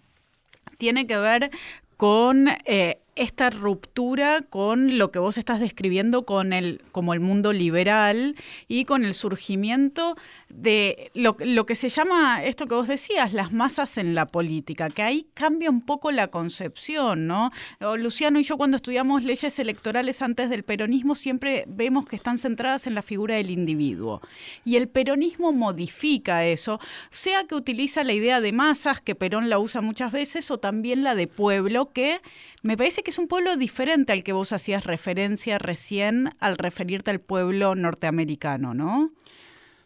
tiene 0.77 1.08
que 1.08 1.17
ver 1.17 1.50
con 1.98 2.48
eh, 2.65 3.02
esta 3.15 3.50
ruptura 3.50 4.41
con 4.41 4.98
lo 4.98 5.12
que 5.12 5.20
vos 5.20 5.38
estás 5.38 5.60
describiendo 5.60 6.25
con 6.25 6.53
el, 6.53 6.82
como 6.91 7.13
el 7.13 7.20
mundo 7.20 7.53
liberal 7.53 8.36
y 8.67 8.86
con 8.86 9.05
el 9.05 9.13
surgimiento 9.13 10.15
de 10.50 11.12
lo, 11.13 11.36
que 11.65 11.75
se 11.75 11.89
llama, 11.89 12.43
esto 12.43 12.67
que 12.67 12.75
vos 12.75 12.88
decías, 12.88 13.34
las 13.34 13.51
masas 13.51 13.98
en 13.98 14.13
la 14.13 14.27
política, 14.27 14.89
que 14.89 15.01
ahí 15.01 15.27
cambia 15.34 15.70
un 15.70 15.82
poco 15.82 16.12
la 16.12 16.27
concepción, 16.27 17.27
¿no? 17.27 17.51
Luciano 17.98 18.39
y 18.39 18.43
yo 18.43 18.58
cuando 18.58 18.77
estudiamos 18.77 19.24
leyes 19.24 19.58
electorales 19.60 20.22
antes 20.22 20.50
del 20.50 20.63
peronismo 20.63 21.15
siempre 21.15 21.65
vemos 21.67 22.05
que 22.05 22.15
están 22.15 22.38
centradas 22.38 22.88
en 22.88 22.96
la 22.96 23.01
figura 23.01 23.36
del 23.36 23.50
individuo. 23.50 24.22
Y 24.63 24.75
el 24.75 24.88
peronismo 24.89 25.51
modifica 25.51 26.46
eso, 26.46 26.79
sea 27.10 27.46
que 27.46 27.55
utiliza 27.55 28.03
la 28.03 28.13
idea 28.13 28.41
de 28.41 28.51
masas, 28.51 29.01
que 29.01 29.15
Perón 29.15 29.50
la 29.50 29.60
usa 29.60 29.82
muchas 29.82 30.12
veces, 30.12 30.51
o 30.51 30.60
también 30.60 31.03
la 31.03 31.15
de 31.15 31.27
pueblo, 31.27 31.91
que 31.91 32.22
me 32.63 32.77
parece 32.77 33.03
que 33.03 33.12
es 33.12 33.20
un 33.20 33.27
pueblo 33.27 33.55
diferente 33.58 34.13
al 34.13 34.24
que 34.24 34.34
vos 34.34 34.53
hacías 34.53 34.86
referencia 34.86 35.60
recién 35.60 36.32
al 36.39 36.58
referirte 36.58 37.12
al 37.12 37.20
pueblo 37.20 37.75
norteamericano, 37.75 38.74
¿no? 38.74 39.10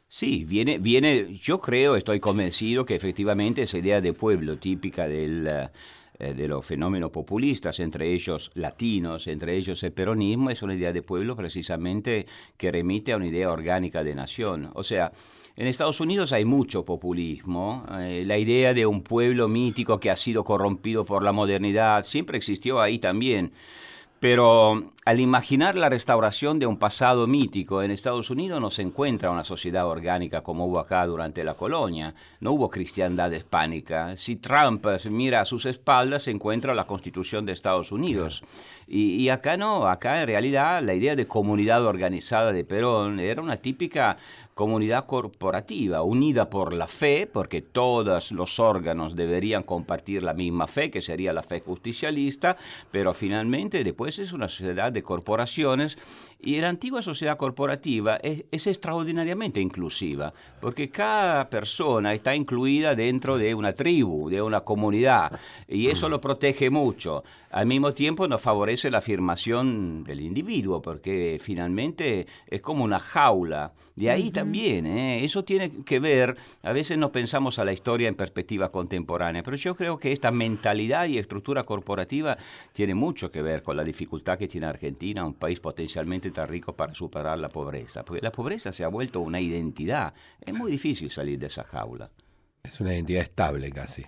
Sí, 0.08 0.46
viene, 0.46 0.78
viene, 0.78 1.36
yo 1.36 1.60
creo, 1.60 1.98
estoy 1.98 2.22
convencido 2.22 2.86
que 2.86 2.96
efectivamente 2.96 3.64
esa 3.64 3.80
idea 3.80 4.00
de 4.00 4.14
pueblo 4.14 4.58
típica 4.58 5.06
eh, 5.10 5.70
de 6.18 6.48
los 6.48 6.66
fenómenos 6.66 7.12
populistas, 7.12 7.80
entre 7.82 8.14
ellos 8.14 8.52
latinos, 8.54 9.28
entre 9.28 9.58
ellos 9.58 9.84
el 9.84 9.92
peronismo, 9.92 10.50
es 10.50 10.62
una 10.62 10.76
idea 10.76 10.94
de 10.94 11.02
pueblo 11.02 11.36
precisamente 11.36 12.26
que 12.56 12.72
remite 12.72 13.12
a 13.12 13.18
una 13.18 13.28
idea 13.28 13.52
orgánica 13.52 14.04
de 14.04 14.16
nación. 14.16 14.70
O 14.76 14.84
sea, 14.84 15.12
en 15.58 15.66
Estados 15.66 16.00
Unidos 16.00 16.32
hay 16.34 16.46
mucho 16.46 16.86
populismo. 16.86 17.84
Eh, 18.00 18.24
la 18.26 18.38
idea 18.38 18.76
de 18.76 18.86
un 18.86 19.02
pueblo 19.02 19.48
mítico 19.48 20.00
que 20.00 20.12
ha 20.12 20.16
sido 20.16 20.44
corrompido 20.44 21.04
por 21.04 21.24
la 21.24 21.34
modernidad 21.34 22.04
siempre 22.04 22.38
existió 22.38 22.80
ahí 22.80 23.00
también. 23.00 23.52
Pero 24.20 24.94
al 25.06 25.20
imaginar 25.20 25.78
la 25.78 25.90
restauración 25.90 26.58
de 26.58 26.66
un 26.66 26.78
pasado 26.78 27.28
mítico 27.28 27.84
en 27.84 27.92
Estados 27.92 28.32
Unidos 28.32 28.60
no 28.60 28.72
se 28.72 28.82
encuentra 28.82 29.30
una 29.30 29.44
sociedad 29.44 29.88
orgánica 29.88 30.42
como 30.42 30.66
hubo 30.66 30.80
acá 30.80 31.06
durante 31.06 31.44
la 31.44 31.54
colonia. 31.54 32.16
No 32.40 32.52
hubo 32.52 32.70
cristiandad 32.70 33.32
hispánica. 33.32 34.18
Si 34.18 34.36
Trump 34.36 34.86
mira 35.10 35.42
a 35.42 35.46
sus 35.46 35.68
espaldas, 35.68 36.24
se 36.24 36.32
encuentra 36.32 36.74
la 36.74 36.86
constitución 36.86 37.46
de 37.46 37.54
Estados 37.54 37.92
Unidos. 37.92 38.44
Y, 38.88 39.16
y, 39.16 39.30
acá 39.30 39.58
no, 39.58 39.88
acá 39.88 40.22
en 40.22 40.28
realidad 40.28 40.82
la 40.82 40.94
idea 40.94 41.16
de 41.16 41.28
comunidad 41.28 41.86
organizada 41.86 42.52
de 42.54 42.64
Perón 42.64 43.20
era 43.20 43.42
una 43.42 43.58
típica 43.58 44.18
comunidad 44.58 45.06
corporativa, 45.06 46.02
unida 46.02 46.50
por 46.50 46.74
la 46.74 46.88
fe, 46.88 47.30
porque 47.32 47.62
todos 47.62 48.32
los 48.32 48.60
órganos 48.60 49.16
deberían 49.16 49.62
compartir 49.62 50.24
la 50.24 50.34
misma 50.34 50.66
fe, 50.66 50.90
que 50.90 51.00
sería 51.00 51.32
la 51.32 51.44
fe 51.44 51.60
justicialista, 51.62 52.58
pero 52.90 53.14
finalmente 53.14 53.84
después 53.84 54.18
es 54.18 54.34
una 54.34 54.50
sociedad 54.50 54.92
de 54.92 55.04
corporaciones 55.04 56.00
y 56.40 56.60
la 56.60 56.70
antigua 56.70 57.04
sociedad 57.04 57.38
corporativa 57.38 58.18
es, 58.18 58.68
extraordinariamente 58.68 59.62
inclusiva, 59.62 60.34
porque 60.60 60.90
cada 60.90 61.48
persona 61.50 62.14
está 62.14 62.36
incluida 62.36 62.96
dentro 62.96 63.38
de 63.38 63.54
una 63.54 63.74
tribu, 63.74 64.28
de 64.28 64.42
una 64.42 64.62
comunidad, 64.62 65.40
y 65.68 65.88
eso 65.88 66.10
lo 66.10 66.20
protege 66.20 66.72
mucho. 66.72 67.24
Al 67.58 67.66
mismo 67.66 67.92
tiempo 67.96 68.28
nos 68.28 68.40
favorece 68.40 68.92
la 68.92 69.00
afirmación 69.00 70.04
del 70.04 70.22
individuo, 70.22 70.80
porque 70.80 71.40
finalmente 71.42 72.28
es 72.46 72.62
como 72.62 72.84
una 72.84 73.00
jaula. 73.00 73.74
De 73.96 74.12
ahí 74.12 74.30
también, 74.30 74.86
¿eh? 74.86 75.26
eso 75.26 75.44
tiene 75.44 75.72
que 75.84 76.00
ver, 76.00 76.38
a 76.62 76.72
veces 76.72 77.00
no 77.00 77.12
pensamos 77.12 77.58
a 77.58 77.66
la 77.66 77.74
historia 77.74 78.10
en 78.10 78.14
perspectiva 78.14 78.70
contemporánea, 78.70 79.42
pero 79.42 79.58
yo 79.58 79.76
creo 79.76 79.98
que 79.98 80.12
esta 80.12 80.30
mentalidad 80.30 81.08
y 81.08 81.18
estructura 81.18 81.64
corporativa 81.64 82.38
tiene 82.74 82.94
mucho 82.94 83.32
que 83.32 83.42
ver 83.42 83.64
con 83.64 83.76
la 83.76 83.84
dificultad 83.84 84.38
que 84.38 84.48
tiene 84.48 84.68
Argentina, 84.68 85.26
un 85.26 85.34
país 85.34 85.60
potencialmente 85.60 86.30
tan 86.30 86.48
rico 86.48 86.76
para 86.76 86.94
superar 86.94 87.40
la 87.40 87.50
pobreza, 87.50 88.06
porque 88.06 88.22
la 88.22 88.32
pobreza 88.32 88.72
se 88.72 88.84
ha 88.84 88.88
vuelto 88.88 89.20
una 89.22 89.42
identidad. 89.42 90.14
Es 90.40 90.54
muy 90.54 90.72
difícil 90.72 91.10
salir 91.10 91.40
de 91.40 91.48
esa 91.48 91.64
jaula. 91.64 92.12
Es 92.62 92.80
una 92.80 92.94
identidad 92.94 93.24
estable 93.24 93.72
casi. 93.72 94.04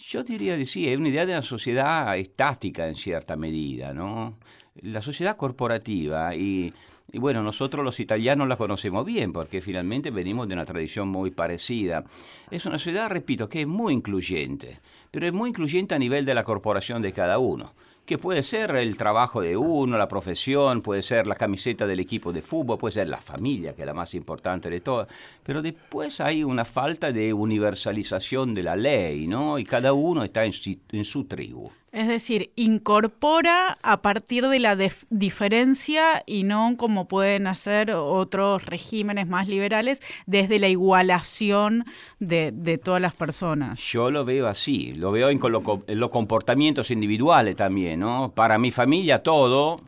Yo 0.00 0.22
diría 0.22 0.56
que 0.56 0.64
sí, 0.64 0.88
es 0.88 0.96
una 0.96 1.08
idea 1.08 1.26
de 1.26 1.32
una 1.32 1.42
sociedad 1.42 2.16
estática 2.16 2.86
en 2.86 2.94
cierta 2.94 3.34
medida, 3.34 3.92
¿no? 3.92 4.38
La 4.80 5.02
sociedad 5.02 5.36
corporativa 5.36 6.36
y, 6.36 6.72
bueno, 7.14 7.42
nosotros 7.42 7.84
los 7.84 7.98
italianos 7.98 8.46
la 8.46 8.56
conocemos 8.56 9.04
bien 9.04 9.32
porque 9.32 9.60
finalmente 9.60 10.12
venimos 10.12 10.46
de 10.46 10.54
una 10.54 10.64
tradición 10.64 11.08
muy 11.08 11.32
parecida. 11.32 12.04
Es 12.48 12.64
una 12.64 12.78
sociedad, 12.78 13.10
repito, 13.10 13.48
que 13.48 13.62
es 13.62 13.66
muy 13.66 13.92
incluyente, 13.92 14.78
pero 15.10 15.26
es 15.26 15.32
muy 15.32 15.48
incluyente 15.48 15.96
a 15.96 15.98
nivel 15.98 16.24
de 16.24 16.34
la 16.34 16.44
corporación 16.44 17.02
de 17.02 17.12
cada 17.12 17.40
uno 17.40 17.74
que 18.08 18.16
puede 18.16 18.42
ser 18.42 18.74
el 18.74 18.96
trabajo 18.96 19.42
de 19.42 19.54
uno, 19.54 19.98
la 19.98 20.08
profesión, 20.08 20.80
puede 20.80 21.02
ser 21.02 21.26
la 21.26 21.34
camiseta 21.34 21.86
del 21.86 22.00
equipo 22.00 22.32
de 22.32 22.40
fútbol, 22.40 22.78
puede 22.78 22.94
ser 22.94 23.08
la 23.08 23.18
familia, 23.18 23.74
que 23.74 23.82
es 23.82 23.86
la 23.86 23.92
más 23.92 24.14
importante 24.14 24.70
de 24.70 24.80
todas, 24.80 25.08
pero 25.42 25.60
después 25.60 26.18
hay 26.22 26.42
una 26.42 26.64
falta 26.64 27.12
de 27.12 27.34
universalización 27.34 28.54
de 28.54 28.62
la 28.62 28.76
ley, 28.76 29.26
¿no? 29.26 29.58
Y 29.58 29.64
cada 29.64 29.92
uno 29.92 30.22
está 30.22 30.46
en 30.46 30.54
su, 31.04 31.24
tribu. 31.24 31.70
Es 31.92 32.06
decir, 32.06 32.52
incorpora 32.54 33.78
a 33.82 34.02
partir 34.02 34.46
de 34.46 34.60
la 34.60 34.76
diferencia 35.08 36.22
y 36.26 36.44
no 36.44 36.74
como 36.76 37.08
pueden 37.08 37.46
hacer 37.46 37.92
otros 37.92 38.64
regímenes 38.66 39.26
más 39.26 39.48
liberales 39.48 40.02
desde 40.26 40.58
la 40.58 40.68
igualación 40.68 41.86
de, 42.18 42.80
todas 42.82 43.00
las 43.00 43.14
personas. 43.14 43.80
Yo 43.80 44.10
lo 44.10 44.24
veo 44.24 44.46
así, 44.46 44.92
lo 44.92 45.12
veo 45.12 45.30
en, 45.30 45.40
en 45.86 46.00
los 46.00 46.10
comportamientos 46.10 46.90
individuales 46.90 47.56
también, 47.56 48.00
¿no? 48.00 48.32
Para 48.34 48.58
mi 48.58 48.70
familia 48.70 49.22
todo, 49.22 49.78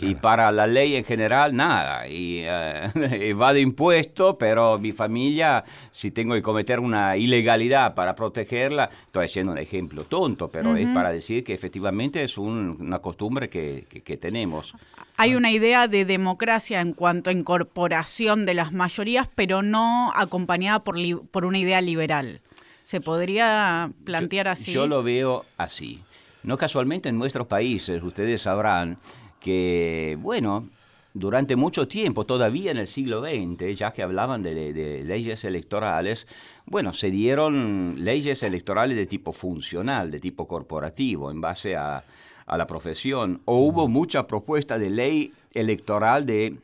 y 0.00 0.14
para 0.14 0.50
la 0.50 0.66
ley 0.66 0.96
en 0.96 1.04
general, 1.04 1.54
nada. 1.54 2.08
Y 2.08 2.40
eh, 2.42 3.34
va 3.40 3.52
de 3.52 3.60
impuesto, 3.60 4.38
pero 4.38 4.78
mi 4.78 4.92
familia, 4.92 5.64
si 5.90 6.10
tengo 6.10 6.34
que 6.34 6.42
cometer 6.42 6.80
una 6.80 7.16
ilegalidad 7.16 7.94
para 7.94 8.14
protegerla, 8.14 8.90
estoy 9.04 9.26
haciendo 9.26 9.52
un 9.52 9.58
ejemplo 9.58 10.04
tonto, 10.04 10.48
pero 10.48 10.76
es 10.76 10.86
para 10.88 11.12
decir 11.12 11.44
que 11.44 11.52
efectivamente 11.54 12.22
es 12.22 12.38
una 12.38 12.98
costumbre 13.00 13.48
que, 13.48 14.18
tenemos. 14.20 14.74
Hay 15.16 15.34
una 15.34 15.50
idea 15.50 15.86
de 15.86 16.04
democracia 16.04 16.80
en 16.80 16.94
cuanto 16.94 17.30
a 17.30 17.32
incorporación 17.32 18.46
de 18.46 18.54
las 18.54 18.72
mayorías, 18.72 19.28
pero 19.34 19.62
no 19.62 20.12
acompañada 20.14 20.82
por, 20.82 20.96
por 21.28 21.44
una 21.44 21.58
idea 21.58 21.80
liberal. 21.80 22.40
¿Se 22.82 23.00
podría 23.00 23.90
plantear 24.04 24.48
así? 24.48 24.72
Yo 24.72 24.86
lo 24.86 25.02
veo 25.02 25.44
así. 25.56 26.02
No 26.42 26.56
casualmente 26.56 27.08
en 27.08 27.18
nuestros 27.18 27.46
países, 27.46 28.02
ustedes 28.02 28.42
sabrán, 28.42 28.96
que, 29.40 30.16
bueno, 30.20 30.64
durante 31.12 31.56
mucho 31.56 31.88
tiempo, 31.88 32.24
todavía 32.24 32.70
en 32.70 32.78
el 32.78 32.86
siglo 32.86 33.20
XX, 33.20 33.76
ya 33.76 33.92
que 33.92 34.02
hablaban 34.02 34.42
de, 34.42 35.02
leyes 35.04 35.44
electorales, 35.44 36.26
bueno, 36.66 36.92
se 36.92 37.10
dieron 37.10 37.96
leyes 37.98 38.42
electorales 38.42 38.96
de 38.96 39.06
tipo 39.06 39.32
funcional, 39.32 40.10
de 40.10 40.20
tipo 40.20 40.46
corporativo, 40.46 41.30
en 41.30 41.40
base 41.40 41.76
a, 41.76 42.04
la 42.46 42.66
profesión, 42.66 43.42
o 43.44 43.58
hubo 43.58 43.86
mucha 43.86 44.26
propuesta 44.26 44.76
de 44.76 44.90
ley 44.90 45.32
electoral 45.54 46.26
de, 46.26 46.56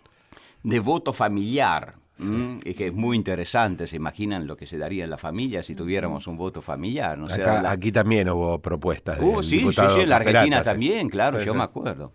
voto 0.81 1.13
familiar. 1.13 1.95
y 2.19 2.75
que 2.75 2.89
es 2.89 2.93
muy 2.93 3.17
interesante, 3.17 3.87
se 3.87 3.95
imaginan 3.95 4.49
lo 4.49 4.57
que 4.57 4.67
se 4.67 4.79
daría 4.79 5.05
en 5.05 5.11
la 5.11 5.19
familia 5.19 5.63
si 5.63 5.77
tuviéramos 5.77 6.27
un 6.27 6.37
voto 6.37 6.61
familiar. 6.61 7.17
¿no? 7.17 7.27
Acá, 7.27 7.71
aquí 7.71 7.93
también 7.93 8.29
hubo 8.31 8.59
propuestas. 8.59 9.21
de 9.21 9.43
sí, 9.45 9.61
sí, 9.73 9.83
sí, 9.95 10.01
en 10.01 10.09
la 10.09 10.17
Argentina 10.17 10.63
también, 10.63 11.09
claro, 11.09 11.41
yo 11.41 11.55
me 11.55 11.63
acuerdo. 11.63 12.11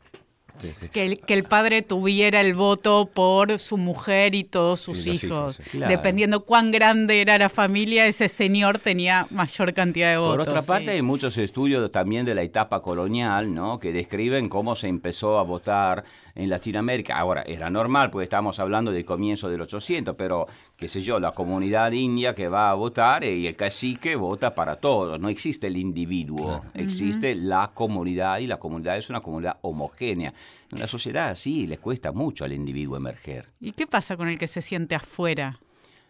Que, 0.92 1.06
el, 1.06 1.20
que, 1.20 1.34
el, 1.34 1.44
padre 1.44 1.82
tuviera 1.82 2.42
el 2.42 2.54
voto 2.54 3.10
por 3.12 3.58
su 3.60 3.78
mujer 3.78 4.36
y 4.36 4.44
todos 4.44 4.80
sus 4.80 5.08
hijos. 5.08 5.60
Dependiendo 5.74 6.46
cuán 6.46 6.72
grande 6.72 7.22
era 7.22 7.38
la 7.38 7.50
familia, 7.50 8.06
ese 8.08 8.30
señor 8.30 8.80
tenía 8.80 9.28
mayor 9.30 9.74
cantidad 9.74 10.12
de 10.12 10.18
votos. 10.18 10.38
Por 10.38 10.48
otra 10.48 10.62
parte, 10.62 10.92
hay 10.92 11.02
muchos 11.02 11.38
estudios 11.38 11.92
también 11.92 12.26
de 12.26 12.36
la 12.36 12.44
etapa 12.44 12.82
colonial, 12.82 13.54
¿no? 13.54 13.80
Que 13.80 13.92
describen 13.92 14.50
cómo 14.50 14.76
se 14.76 14.88
empezó 14.88 15.40
a 15.40 15.44
votar 15.44 16.04
en 16.36 16.50
Latinoamérica. 16.50 17.18
Ahora, 17.18 17.44
era 17.44 17.70
normal, 17.70 18.10
porque 18.10 18.24
estamos 18.24 18.60
hablando 18.60 18.92
del 18.92 19.06
comienzo 19.06 19.50
del 19.50 19.62
800, 19.62 20.16
pero, 20.16 20.48
qué 20.76 20.88
sé 20.88 21.02
yo, 21.02 21.20
la 21.20 21.32
comunidad 21.32 21.92
india 21.92 22.36
que 22.36 22.48
va 22.48 22.70
a 22.70 22.74
votar 22.74 23.24
y 23.24 23.48
el 23.48 23.56
cacique 23.56 24.16
vota 24.16 24.56
para 24.56 24.78
todos. 24.78 25.20
No 25.20 25.30
existe 25.30 25.68
el 25.68 25.78
individuo, 25.78 26.64
existe 26.74 27.36
la 27.36 27.72
comunidad 27.74 28.40
y 28.40 28.48
la 28.48 28.58
comunidad 28.58 28.98
es 28.98 29.10
una 29.10 29.22
comunidad 29.22 29.58
homogénea. 29.62 30.34
En 30.72 30.78
una 30.78 30.88
sociedad 30.88 31.30
así 31.30 31.68
le 31.68 31.78
cuesta 31.78 32.12
mucho 32.12 32.46
al 32.46 32.54
individuo 32.54 32.98
emerger. 32.98 33.50
¿Y 33.60 33.72
qué 33.72 33.88
pasa 33.88 34.16
con 34.18 34.28
el 34.30 34.40
que 34.40 34.48
se 34.48 34.62
siente 34.62 34.96
afuera? 34.96 35.60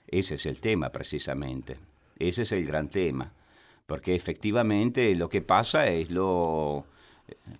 Ese 0.07 0.35
es 0.35 0.45
el 0.45 0.61
tema, 0.61 0.89
precisamente. 0.89 1.77
Ese 2.19 2.43
es 2.43 2.51
el 2.51 2.65
gran 2.65 2.89
tema. 2.89 3.31
Porque 3.87 4.15
efectivamente 4.15 5.15
lo 5.15 5.29
que 5.29 5.41
pasa 5.41 5.87
es 5.87 6.11
lo 6.11 6.85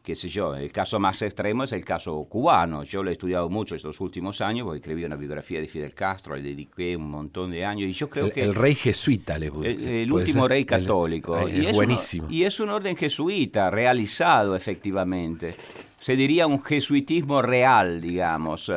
qué 0.04 0.16
sé 0.16 0.30
yo, 0.30 0.56
el 0.56 0.72
caso 0.72 1.00
más 1.00 1.22
extremo 1.22 1.64
es 1.64 1.72
el 1.72 1.86
caso 1.86 2.26
cubano. 2.30 2.84
Yo 2.84 3.04
lo 3.04 3.10
he 3.10 3.14
estudiado 3.14 3.50
mucho 3.50 3.76
estos 3.76 4.00
últimos 4.00 4.42
años, 4.42 4.66
porque 4.66 4.80
escribí 4.80 5.04
una 5.04 5.16
biografía 5.16 5.60
de 5.60 5.68
Fidel 5.68 5.94
Castro, 5.94 6.36
le 6.36 6.42
dediqué 6.42 6.96
un 6.96 7.10
montón 7.10 7.52
de 7.52 7.66
años 7.66 7.90
y 7.90 7.94
yo 7.94 8.10
creo 8.10 8.26
el, 8.28 8.34
que... 8.34 8.42
El 8.42 8.56
rey 8.56 8.76
jesuita, 8.76 9.38
le 9.38 9.48
El, 9.48 9.88
el 9.88 10.12
último 10.12 10.48
rey 10.48 10.66
católico. 10.66 11.48
y 11.48 11.66
es 11.66 11.74
buenísimo. 11.74 12.28
y 12.30 12.44
es 12.44 12.60
un 12.60 12.70
orden 12.70 12.96
jesuita, 12.96 13.70
realizado 13.70 14.56
efectivamente. 14.56 15.56
Se 16.00 16.16
diría 16.16 16.48
un 16.48 16.64
jesuitismo 16.64 17.42
real, 17.42 18.02
digamos. 18.02 18.72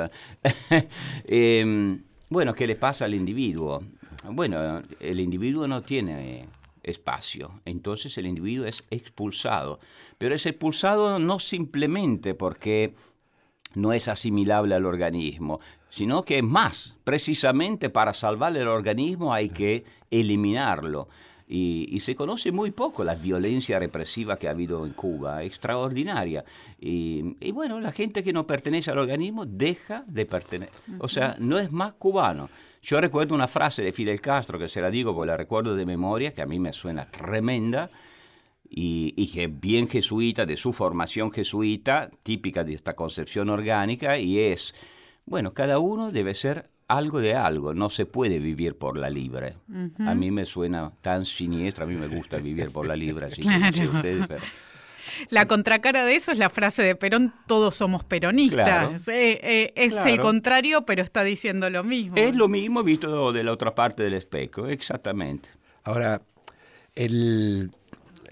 eh, 1.25 1.99
bueno, 2.29 2.55
¿qué 2.55 2.67
le 2.67 2.77
pasa 2.77 3.07
al 3.07 3.15
individuo? 3.15 3.83
Bueno, 4.31 4.81
el 5.01 5.21
individuo 5.21 5.67
no 5.69 5.83
tiene 5.83 6.47
espacio. 6.85 7.61
Entonces 7.65 8.17
el 8.19 8.27
individuo 8.27 8.67
es 8.67 8.85
expulsado. 8.91 9.81
Pero 10.19 10.35
es 10.35 10.47
expulsado 10.47 11.19
no 11.19 11.39
simplemente 11.39 12.35
porque 12.35 12.95
no 13.75 13.93
es 13.93 14.09
asimilable 14.09 14.75
al 14.75 14.87
organismo, 14.87 15.61
sino 15.91 16.25
que 16.25 16.39
es 16.39 16.45
más, 16.45 16.97
precisamente 17.05 17.91
para 17.91 18.15
salvar 18.15 18.57
el 18.57 18.69
organismo 18.69 19.33
hay 19.33 19.49
que 19.49 19.85
eliminarlo. 20.11 21.09
Y, 21.47 22.01
se 22.01 22.17
conoce 22.17 22.53
muy 22.53 22.71
poco 22.71 23.05
la 23.05 23.15
violencia 23.15 23.79
represiva 23.79 24.39
que 24.39 24.49
ha 24.49 24.53
habido 24.53 24.87
en 24.87 24.93
Cuba, 24.93 25.43
extraordinaria. 25.45 26.45
Y, 26.81 27.37
y, 27.39 27.53
bueno, 27.53 27.81
la 27.81 27.93
gente 27.93 28.25
que 28.25 28.33
no 28.33 28.47
pertenece 28.47 28.91
al 28.91 28.99
organismo 28.99 29.45
deja 29.45 30.05
de 30.07 30.25
pertenecer. 30.25 30.75
O 30.99 31.09
sea, 31.09 31.37
no 31.39 31.59
es 31.59 31.71
más 31.71 31.93
cubano. 31.95 32.49
Yo 32.85 33.01
recuerdo 33.01 33.35
una 33.35 33.49
frase 33.49 33.81
de 33.81 33.93
Fidel 33.93 34.21
Castro, 34.21 34.59
que 34.59 34.69
se 34.69 34.83
la 34.83 34.91
digo 34.91 35.15
porque 35.15 35.29
la 35.29 35.39
recuerdo 35.39 35.75
de 35.75 35.87
memoria, 35.87 36.35
que 36.35 36.43
a 36.43 36.47
mí 36.47 36.59
me 36.59 36.75
suena 36.75 37.11
tremenda, 37.11 37.89
y, 38.69 39.27
que 39.33 39.45
es 39.45 39.61
bien 39.61 39.89
jesuita, 39.89 40.45
de 40.45 40.59
su 40.59 40.75
formación 40.75 41.33
jesuita, 41.33 42.11
típica 42.23 42.63
de 42.63 42.75
esta 42.75 42.95
concepción 42.95 43.49
orgánica, 43.49 44.19
y 44.19 44.39
es, 44.39 44.75
bueno, 45.25 45.55
cada 45.55 45.79
uno 45.79 46.13
debe 46.13 46.35
ser 46.35 46.69
algo 46.87 47.21
de 47.21 47.35
algo, 47.35 47.73
no 47.73 47.89
se 47.89 48.05
puede 48.05 48.39
vivir 48.39 48.77
por 48.77 48.99
la 48.99 49.09
libre. 49.09 49.57
A 50.01 50.15
mí 50.15 50.31
me 50.31 50.45
suena 50.45 50.93
tan 51.01 51.25
siniestra, 51.25 51.85
a 51.85 51.87
mí 51.87 51.95
me 51.95 52.09
gusta 52.09 52.37
vivir 52.37 52.71
por 52.71 52.87
la 52.87 52.97
libre, 52.97 53.25
así 53.25 53.41
que 53.41 53.59
no 53.59 53.73
sé 53.73 53.89
ustedes, 53.89 54.27
pero... 54.29 54.45
La 55.31 55.47
contracara 55.47 56.05
de 56.05 56.17
eso 56.17 56.33
es 56.33 56.39
la 56.39 56.51
frase 56.51 56.83
de 56.83 56.95
Perón, 56.97 57.35
todos 57.47 57.77
somos 57.77 58.05
peronistas. 58.05 59.09
Eh, 59.09 59.41
eh, 59.43 59.73
es 59.77 59.95
el 60.07 60.21
contrario, 60.21 60.85
pero 60.87 61.03
está 61.03 61.23
diciendo 61.23 61.69
lo 61.71 61.85
mismo. 61.85 62.17
Es 62.17 62.35
lo 62.35 62.49
mismo 62.49 62.83
visto 62.83 63.33
de 63.33 63.45
la 63.45 63.53
otra 63.53 63.75
parte 63.75 64.03
del 64.03 64.15
espejo, 64.15 64.67
exactamente. 64.67 65.49
Ahora, 65.85 66.23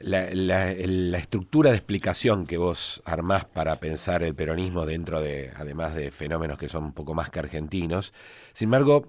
la, 0.03 0.71
estructura 1.19 1.71
de 1.71 1.77
explicación 1.77 2.47
que 2.47 2.57
vos 2.57 3.03
armás 3.05 3.45
para 3.45 3.79
pensar 3.79 4.23
el 4.23 4.35
peronismo 4.35 4.87
dentro 4.87 5.21
de, 5.21 5.51
además 5.57 5.95
de 5.95 6.11
fenómenos 6.11 6.59
que 6.59 6.69
son 6.69 6.85
un 6.85 6.93
poco 6.93 7.15
más 7.15 7.31
que 7.31 7.39
argentinos, 7.39 8.13
sin 8.53 8.67
embargo, 8.67 9.07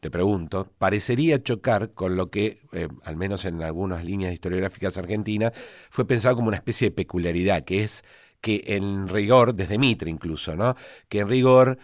te 0.00 0.10
pregunto, 0.10 0.72
parecería 0.78 1.42
chocar 1.42 1.92
con 1.92 2.16
lo 2.16 2.30
que, 2.30 2.58
eh, 2.72 2.88
al 3.04 3.16
menos 3.16 3.44
en 3.44 3.62
algunas 3.62 4.04
líneas 4.04 4.32
historiográficas 4.32 4.98
argentinas, 4.98 5.52
fue 5.90 6.06
pensado 6.06 6.36
como 6.36 6.48
una 6.48 6.56
especie 6.56 6.88
de 6.88 6.94
peculiaridad, 6.94 7.64
que 7.64 7.82
es 7.82 8.04
que 8.40 8.62
en 8.66 9.08
rigor, 9.08 9.54
desde 9.54 9.78
Mitre 9.78 10.10
incluso, 10.10 10.54
¿no? 10.54 10.76
Que 11.08 11.20
en 11.20 11.28
rigor 11.28 11.78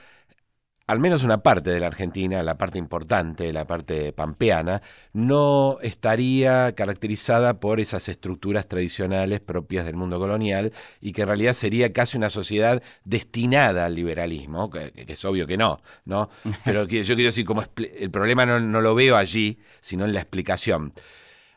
al 0.87 1.01
menos 1.01 1.25
una 1.25 1.43
parte 1.43 1.71
de 1.71 1.81
la 1.81 1.87
Argentina, 1.87 2.43
la 2.43 2.59
parte 2.59 2.79
importante, 2.79 3.53
la 3.53 3.67
parte 3.67 4.13
pampeana, 4.13 4.83
no 5.15 5.79
estaría 5.83 6.75
caracterizada 6.75 7.59
por 7.59 7.81
esas 7.81 8.09
estructuras 8.09 8.69
tradicionales 8.69 9.41
propias 9.41 9.87
del 9.87 9.97
mundo 9.97 10.19
colonial 10.19 10.73
y 11.01 11.13
que 11.13 11.23
en 11.23 11.29
realidad 11.29 11.55
sería 11.55 11.93
casi 11.93 12.19
una 12.19 12.29
sociedad 12.29 12.83
destinada 13.05 13.87
al 13.87 13.95
liberalismo, 13.95 14.69
que, 14.69 14.93
es 14.95 15.25
obvio 15.25 15.47
que 15.47 15.57
no, 15.57 15.81
¿no? 16.05 16.29
Pero 16.65 16.87
que 16.87 17.03
yo 17.03 17.15
quiero 17.15 17.29
decir, 17.29 17.47
como 17.47 17.65
el 17.77 18.11
problema 18.11 18.45
no, 18.45 18.61
no 18.61 18.81
lo 18.83 18.95
veo 18.95 19.17
allí, 19.17 19.59
sino 19.81 20.05
en 20.05 20.13
la 20.13 20.21
explicación. 20.21 20.93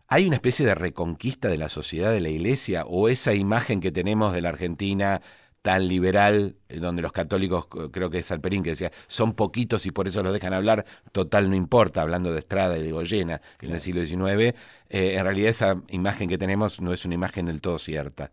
¿Hay 0.09 0.25
una 0.25 0.37
especie 0.37 0.65
de 0.65 0.73
reconquista 0.73 1.49
de 1.49 1.57
la 1.57 1.67
sociedad 1.67 2.13
de 2.13 2.21
la 2.21 2.29
iglesia 2.29 2.85
o 2.85 3.09
esa 3.09 3.33
imagen 3.33 3.81
que 3.81 3.91
tenemos 3.91 4.31
de 4.31 4.41
la 4.41 4.49
Argentina 4.49 5.19
tan 5.67 5.85
liberal, 5.89 6.55
eh, 6.69 6.79
donde 6.79 7.01
los 7.01 7.11
católicos, 7.11 7.67
creo 7.91 8.09
que 8.09 8.19
es 8.19 8.31
Alperín 8.31 8.63
que 8.63 8.69
decía, 8.69 8.89
son 9.07 9.33
poquitos 9.33 9.85
y 9.85 9.91
por 9.91 10.07
eso 10.07 10.23
los 10.23 10.31
dejan 10.31 10.53
hablar, 10.53 10.85
total 11.11 11.49
no 11.49 11.57
importa, 11.57 12.01
hablando 12.01 12.31
de 12.31 12.39
Estrada 12.39 12.77
y 12.77 12.83
de 12.83 12.93
Goyena 12.93 13.41
en 13.59 13.73
el 13.73 13.81
siglo 13.81 14.05
XIX, 14.05 14.57
eh, 14.87 15.15
en 15.17 15.23
realidad 15.25 15.49
esa 15.49 15.81
imagen 15.89 16.29
que 16.29 16.37
tenemos 16.37 16.79
no 16.79 16.93
es 16.93 17.03
una 17.03 17.15
imagen 17.15 17.47
del 17.47 17.59
todo 17.59 17.79
cierta. 17.79 18.31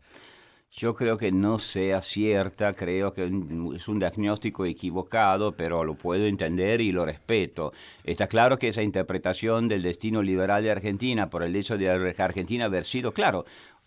Yo 0.76 0.94
creo 0.94 1.18
que 1.18 1.30
no 1.30 1.60
sea 1.60 2.00
cierta, 2.02 2.72
creo 2.72 3.14
que 3.14 3.24
es 3.76 3.88
un 3.88 3.98
diagnóstico 4.00 4.64
equivocado, 4.64 5.52
pero 5.52 5.84
lo 5.84 5.94
puedo 5.94 6.26
entender 6.26 6.80
y 6.80 6.90
lo 6.90 7.04
respeto. 7.04 7.72
Está 8.02 8.26
claro 8.26 8.58
que 8.58 8.68
esa 8.68 8.82
interpretación 8.82 9.68
del 9.68 9.82
destino 9.82 10.20
liberal 10.20 10.64
de 10.64 10.72
Argentina 10.72 11.30
por 11.30 11.44
el 11.44 11.54
hecho 11.54 11.78
de 11.78 11.90
Argentina 11.90 12.64
haber 12.64 12.84
sido, 12.84 13.12
claro, 13.12 13.44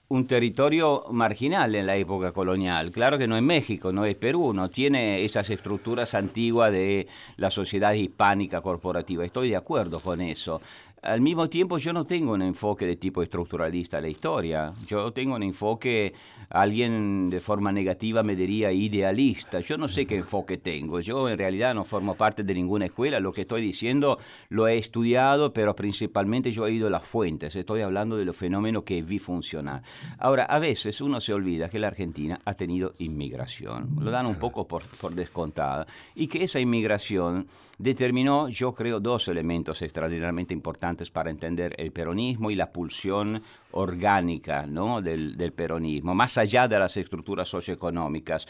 un 0.09 0.25
territorio 0.25 1.05
marginal 1.11 1.75
en 1.75 1.85
la 1.85 1.95
época 1.97 2.31
colonial. 2.31 2.91
Claro 2.91 3.17
que 3.17 3.27
no 3.27 3.35
es 3.35 3.43
México, 3.43 3.91
no 3.91 4.05
es 4.05 4.15
Perú, 4.15 4.53
no 4.53 4.69
tiene 4.69 5.25
esas 5.25 5.49
estructuras 5.49 6.13
antiguas 6.13 6.71
de 6.71 7.07
la 7.35 7.51
sociedad 7.51 7.93
hispánica 7.93 8.61
corporativa. 8.61 9.25
Estoy 9.25 9.49
de 9.49 9.57
acuerdo 9.57 9.99
con 9.99 10.21
eso. 10.21 10.61
Al 11.01 11.21
mismo 11.21 11.49
tiempo 11.49 11.77
yo 11.77 11.93
no 11.93 12.05
tengo 12.05 12.33
un 12.33 12.41
enfoque 12.41 12.85
de 12.85 12.95
tipo 12.95 13.21
estructuralista 13.21 13.97
a 13.97 14.01
la 14.01 14.07
historia. 14.07 14.73
Yo 14.87 15.11
tengo 15.11 15.35
un 15.35 15.43
enfoque, 15.43 16.13
alguien 16.49 17.29
de 17.29 17.39
forma 17.39 17.71
negativa 17.71 18.23
me 18.23 18.35
diría 18.35 18.71
idealista. 18.71 19.59
Yo 19.59 19.77
no 19.77 19.87
sé 19.87 20.05
qué 20.05 20.15
enfoque 20.15 20.57
tengo. 20.57 20.99
Yo 20.99 21.29
en 21.29 21.37
realidad 21.37 21.75
no 21.75 21.85
formo 21.85 22.15
parte 22.15 22.43
de 22.43 22.53
ninguna 22.53 22.85
escuela. 22.85 23.19
Lo 23.19 23.33
que 23.33 23.41
estoy 23.41 23.61
diciendo 23.61 24.19
lo 24.49 24.67
he 24.67 24.77
estudiado, 24.77 25.53
pero 25.53 25.75
principalmente 25.75 26.51
yo 26.51 26.67
he 26.67 26.71
ido 26.71 26.87
a 26.87 26.91
las 26.91 27.07
fuentes. 27.07 27.55
Estoy 27.55 27.81
hablando 27.81 28.17
de 28.17 28.25
los 28.25 28.35
fenómenos 28.35 28.83
que 28.83 29.01
vi 29.01 29.19
funcionar. 29.19 29.81
Ahora, 30.19 30.43
a 30.43 30.59
veces 30.59 31.01
uno 31.01 31.21
se 31.21 31.33
olvida 31.33 31.69
que 31.69 31.79
la 31.79 31.87
Argentina 31.87 32.39
ha 32.45 32.53
tenido 32.53 32.95
inmigración. 32.99 33.97
Lo 33.99 34.11
dan 34.11 34.25
un 34.25 34.35
poco 34.35 34.67
por, 34.67 34.83
por 34.83 35.15
descontada. 35.15 35.87
Y 36.15 36.27
que 36.27 36.43
esa 36.43 36.59
inmigración 36.59 37.47
determinó, 37.77 38.49
yo 38.49 38.73
creo, 38.73 38.99
dos 38.99 39.27
elementos 39.27 39.81
extraordinariamente 39.81 40.53
importantes 40.53 41.09
para 41.09 41.29
entender 41.29 41.75
el 41.77 41.91
peronismo 41.91 42.49
y 42.51 42.55
la 42.55 42.71
pulsión 42.71 43.43
orgánica 43.71 44.65
¿no? 44.65 45.01
del, 45.01 45.53
peronismo, 45.55 46.13
más 46.15 46.37
allá 46.37 46.67
de 46.67 46.79
las 46.79 46.97
estructuras 46.97 47.49
socioeconómicas. 47.49 48.47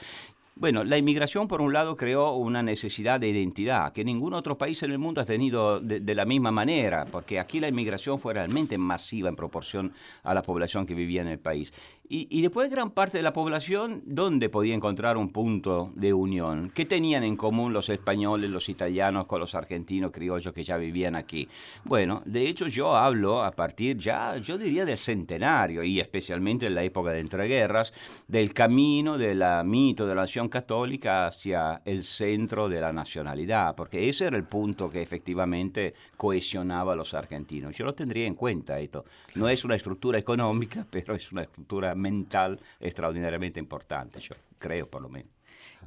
Bueno, 0.60 0.84
la 0.84 0.98
inmigración 0.98 1.48
por 1.48 1.62
un 1.62 1.72
lado 1.72 1.96
creó 1.96 2.34
una 2.34 2.64
necesidad 2.64 3.20
de 3.20 3.28
identidad 3.28 3.94
que 3.94 4.04
ningún 4.04 4.34
otro 4.34 4.58
país 4.58 4.82
en 4.82 4.92
el 4.92 4.98
mundo 4.98 5.22
ha 5.22 5.26
tenido 5.26 5.80
de, 5.80 6.16
la 6.16 6.26
misma 6.26 6.50
manera, 6.50 7.06
porque 7.06 7.40
aquí 7.40 7.60
la 7.60 7.68
inmigración 7.68 8.20
fue 8.20 8.34
realmente 8.34 8.76
masiva 8.80 9.30
en 9.30 9.36
proporción 9.36 9.94
a 10.24 10.34
la 10.34 10.42
población 10.42 10.88
que 10.88 10.96
vivía 10.96 11.22
en 11.22 11.28
el 11.28 11.38
país. 11.38 11.72
Y, 12.10 12.42
después 12.42 12.70
gran 12.70 12.92
parte 12.92 13.18
de 13.18 13.24
la 13.24 13.34
población, 13.34 14.02
¿dónde 14.06 14.48
podía 14.48 14.74
encontrar 14.74 15.18
un 15.18 15.30
punto 15.30 15.92
de 15.94 16.14
unión? 16.14 16.72
¿Qué 16.74 16.86
tenían 16.86 17.26
en 17.26 17.36
común 17.36 17.74
los 17.74 17.90
españoles, 17.90 18.50
los 18.50 18.70
italianos 18.70 19.26
con 19.26 19.42
los 19.42 19.54
argentinos 19.56 20.12
criollos 20.12 20.54
que 20.54 20.64
ya 20.64 20.78
vivían 20.78 21.16
aquí? 21.16 21.50
Bueno, 21.84 22.22
de 22.24 22.48
hecho 22.48 22.68
yo 22.68 22.96
hablo 22.96 23.44
a 23.44 23.52
partir 23.52 23.98
ya, 23.98 24.38
yo 24.38 24.58
diría 24.58 24.86
del 24.86 24.98
centenario 24.98 25.84
y 25.84 26.00
especialmente 26.00 26.68
en 26.68 26.76
la 26.76 26.84
época 26.84 27.12
de 27.12 27.20
entreguerras, 27.20 27.92
del 28.26 28.54
camino 28.54 29.18
del 29.18 29.44
mito 29.66 30.08
de 30.08 30.16
la 30.16 30.22
nación 30.22 30.48
católica 30.48 31.28
hacia 31.28 31.82
el 31.84 32.06
centro 32.06 32.70
de 32.70 32.80
la 32.80 32.94
nacionalidad, 32.94 33.76
porque 33.76 34.08
ese 34.08 34.28
era 34.28 34.38
el 34.38 34.46
punto 34.46 34.90
que 34.90 35.02
efectivamente 35.02 35.94
cohesionaba 36.16 36.94
a 36.94 36.96
los 36.96 37.14
argentinos. 37.14 37.76
Yo 37.76 37.84
lo 37.84 37.94
tendría 37.94 38.26
en 38.26 38.36
cuenta 38.36 38.80
esto. 38.80 39.04
No 39.36 39.50
es 39.50 39.66
una 39.66 39.76
estructura 39.76 40.18
económica, 40.18 40.86
pero 40.90 41.14
es 41.14 41.32
una 41.34 41.44
estructura 41.44 41.97
mental 41.98 42.60
extraordinariamente 42.80 43.60
importante, 43.60 44.20
yo 44.20 44.36
creo 44.60 44.90
por 44.90 45.02
lo 45.02 45.10
menos. 45.10 45.32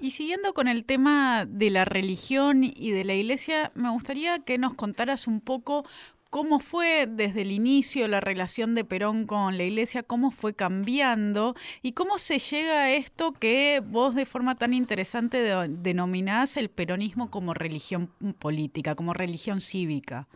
Y 0.01 0.13
siguiendo 0.13 0.55
con 0.55 0.69
el 0.69 0.85
tema 0.85 1.47
de 1.47 1.71
la 1.71 1.85
religión 1.85 2.65
y 2.65 2.91
de 2.91 3.05
la 3.05 3.15
iglesia, 3.15 3.73
me 3.75 3.91
gustaría 3.91 4.39
que 4.41 4.57
nos 4.57 4.75
contaras 4.75 5.27
un 5.27 5.41
poco 5.41 5.85
cómo 6.31 6.61
fue 6.61 7.07
desde 7.09 7.43
el 7.43 7.51
inicio 7.51 8.09
la 8.09 8.21
relación 8.21 8.75
de 8.75 8.85
Perón 8.85 9.27
con 9.27 9.59
la 9.59 9.65
iglesia, 9.65 10.03
cómo 10.03 10.31
fue 10.31 10.55
cambiando 10.55 11.55
y 11.83 11.93
cómo 11.93 12.19
se 12.19 12.39
llega 12.39 12.83
a 12.83 12.91
esto 12.93 13.33
que 13.33 13.83
vos 13.85 14.15
de 14.15 14.27
forma 14.27 14.55
tan 14.55 14.73
interesante 14.73 15.43
denominás 15.69 16.57
el 16.57 16.71
peronismo 16.71 17.31
como 17.31 17.53
religión 17.53 18.11
política, 18.39 18.95
como 18.95 19.13
religión 19.13 19.61
cívica. 19.61 20.29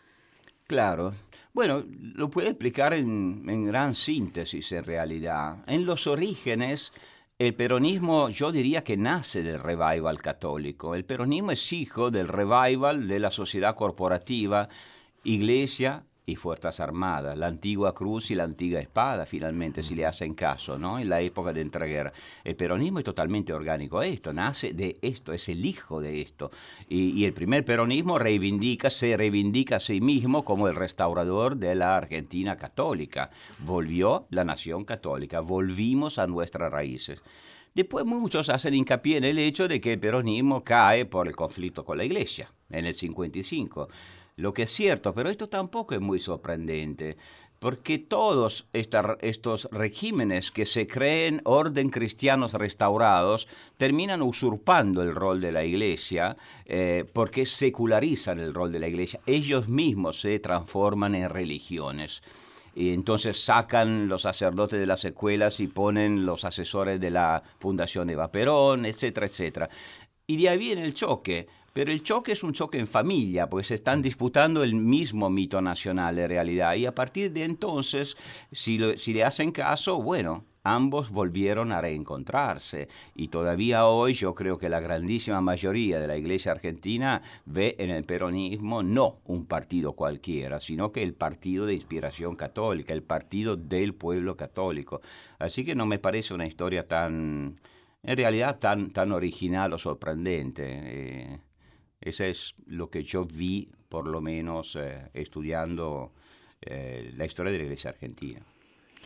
Claro. 0.66 1.14
Bueno, 1.54 1.84
lo 1.86 2.30
puedo 2.30 2.48
explicar 2.48 2.94
en, 2.94 3.44
en 3.48 3.64
gran 3.64 3.94
síntesis 3.94 4.72
en 4.72 4.82
realidad. 4.82 5.58
En 5.68 5.86
los 5.86 6.08
orígenes, 6.08 6.92
el 7.38 7.54
peronismo 7.54 8.28
yo 8.28 8.50
diría 8.50 8.82
que 8.82 8.96
nace 8.96 9.44
del 9.44 9.60
revival 9.60 10.20
católico. 10.20 10.96
El 10.96 11.04
peronismo 11.04 11.52
es 11.52 11.72
hijo 11.72 12.10
del 12.10 12.26
revival 12.26 13.06
de 13.06 13.20
la 13.20 13.30
sociedad 13.30 13.76
corporativa 13.76 14.68
Iglesia 15.22 16.04
y 16.26 16.36
Fuerzas 16.36 16.80
Armadas, 16.80 17.36
la 17.36 17.48
antigua 17.48 17.94
cruz 17.94 18.30
y 18.30 18.34
la 18.34 18.44
antigua 18.44 18.80
espada, 18.80 19.26
finalmente, 19.26 19.82
si 19.82 19.94
le 19.94 20.06
hacen 20.06 20.34
caso, 20.34 20.78
¿no? 20.78 20.98
En 20.98 21.10
la 21.10 21.20
época 21.20 21.52
de 21.52 21.60
entreguerra. 21.60 22.12
El 22.42 22.56
peronismo 22.56 22.98
es 22.98 23.04
totalmente 23.04 23.52
orgánico 23.52 23.98
a 23.98 24.06
esto, 24.06 24.32
nace 24.32 24.72
de 24.72 24.96
esto, 25.02 25.34
es 25.34 25.48
el 25.50 25.64
hijo 25.64 26.00
de 26.00 26.22
esto. 26.22 26.50
Y, 26.88 27.24
el 27.24 27.34
primer 27.34 27.64
peronismo 27.64 28.18
reivindica, 28.18 28.88
se 28.88 29.16
reivindica 29.16 29.76
a 29.76 29.80
sí 29.80 30.00
mismo 30.00 30.44
como 30.44 30.68
el 30.68 30.74
restaurador 30.74 31.56
de 31.56 31.74
la 31.74 31.96
Argentina 31.96 32.56
católica. 32.56 33.30
Volvió 33.58 34.26
la 34.30 34.44
nación 34.44 34.84
católica, 34.84 35.40
volvimos 35.40 36.18
a 36.18 36.26
nuestras 36.26 36.72
raíces. 36.72 37.20
Después 37.74 38.06
muchos 38.06 38.48
hacen 38.48 38.74
hincapié 38.74 39.16
en 39.16 39.24
el 39.24 39.38
hecho 39.38 39.68
de 39.68 39.80
que 39.80 39.94
el 39.94 40.00
peronismo 40.00 40.62
cae 40.62 41.06
por 41.06 41.26
el 41.26 41.34
conflicto 41.34 41.84
con 41.84 41.98
la 41.98 42.04
iglesia, 42.04 42.50
en 42.70 42.86
el 42.86 42.94
55 42.94 43.88
lo 44.36 44.52
que 44.52 44.64
es 44.64 44.70
cierto, 44.70 45.14
pero 45.14 45.30
esto 45.30 45.48
tampoco 45.48 45.94
es 45.94 46.00
muy 46.00 46.18
sorprendente, 46.20 47.16
porque 47.64 47.98
todos 47.98 48.68
estos 48.74 49.68
regímenes 49.70 50.50
que 50.50 50.66
se 50.66 50.86
creen 50.86 51.40
orden 51.44 51.88
cristianos 51.88 52.52
restaurados 52.52 53.48
terminan 53.78 54.20
usurpando 54.20 55.02
el 55.02 55.14
rol 55.14 55.40
de 55.40 55.52
la 55.52 55.64
iglesia 55.64 56.36
eh, 56.66 57.06
porque 57.12 57.46
secularizan 57.46 58.38
el 58.38 58.52
rol 58.52 58.70
de 58.70 58.80
la 58.80 58.88
iglesia. 58.88 59.20
Ellos 59.24 59.66
mismos 59.68 60.20
se 60.20 60.38
transforman 60.40 61.14
en 61.14 61.30
religiones. 61.30 62.22
Y 62.74 62.92
entonces 62.92 63.42
sacan 63.42 64.08
los 64.08 64.22
sacerdotes 64.22 64.78
de 64.78 64.86
las 64.86 65.04
escuelas 65.04 65.60
y 65.60 65.68
ponen 65.68 66.26
los 66.26 66.44
asesores 66.44 67.00
de 67.00 67.12
la 67.12 67.42
Fundación 67.60 68.10
Eva 68.10 68.30
Perón, 68.30 68.84
etcétera, 68.84 69.26
etcétera. 69.26 69.70
Y 70.26 70.36
de 70.36 70.48
ahí 70.48 70.58
viene 70.58 70.84
el 70.84 70.92
choque 70.92 71.46
pero 71.74 71.90
el 71.90 72.04
choque 72.04 72.32
es 72.32 72.44
un 72.44 72.52
choque 72.52 72.78
en 72.78 72.86
familia, 72.86 73.50
porque 73.50 73.66
se 73.66 73.74
están 73.74 74.00
disputando 74.00 74.62
el 74.62 74.76
mismo 74.76 75.28
mito 75.28 75.60
nacional 75.60 76.14
de 76.14 76.28
realidad. 76.28 76.76
Y 76.76 76.86
a 76.86 76.94
partir 76.94 77.32
de 77.32 77.42
entonces, 77.42 78.16
si, 78.52 78.78
si 78.96 79.12
le 79.12 79.24
hacen 79.24 79.50
caso, 79.50 80.00
bueno, 80.00 80.44
ambos 80.62 81.10
volvieron 81.10 81.72
a 81.72 81.80
reencontrarse. 81.80 82.88
Y 83.16 83.26
todavía 83.26 83.86
hoy 83.86 84.14
yo 84.14 84.36
creo 84.36 84.56
que 84.56 84.68
la 84.68 84.78
grandísima 84.78 85.40
mayoría 85.40 85.98
de 85.98 86.06
la 86.06 86.16
iglesia 86.16 86.52
argentina 86.52 87.22
ve 87.44 87.74
en 87.80 87.90
el 87.90 88.04
peronismo 88.04 88.84
no 88.84 89.18
un 89.24 89.44
partido 89.46 89.94
cualquiera, 89.94 90.60
sino 90.60 90.92
que 90.92 91.02
el 91.02 91.14
partido 91.14 91.66
de 91.66 91.74
inspiración 91.74 92.36
católica, 92.36 92.92
el 92.92 93.02
partido 93.02 93.56
del 93.56 93.94
pueblo 93.94 94.36
católico. 94.36 95.00
Así 95.40 95.64
que 95.64 95.74
no 95.74 95.86
me 95.86 95.98
parece 95.98 96.34
una 96.34 96.46
historia 96.46 96.86
tan, 96.86 97.56
en 98.04 98.16
realidad, 98.16 98.60
tan, 98.60 98.92
tan 98.92 99.10
original 99.10 99.72
o 99.72 99.78
sorprendente. 99.78 100.62
Eh, 100.66 101.38
ese 102.04 102.30
es 102.30 102.54
lo 102.66 102.90
que 102.90 103.02
yo 103.02 103.24
vi, 103.24 103.68
por 103.88 104.08
lo 104.08 104.20
menos, 104.20 104.76
eh, 104.76 105.08
estudiando 105.14 106.12
eh, 106.60 107.12
la 107.16 107.24
historia 107.24 107.50
de 107.50 107.58
la 107.58 107.64
Iglesia 107.64 107.90
Argentina. 107.90 108.40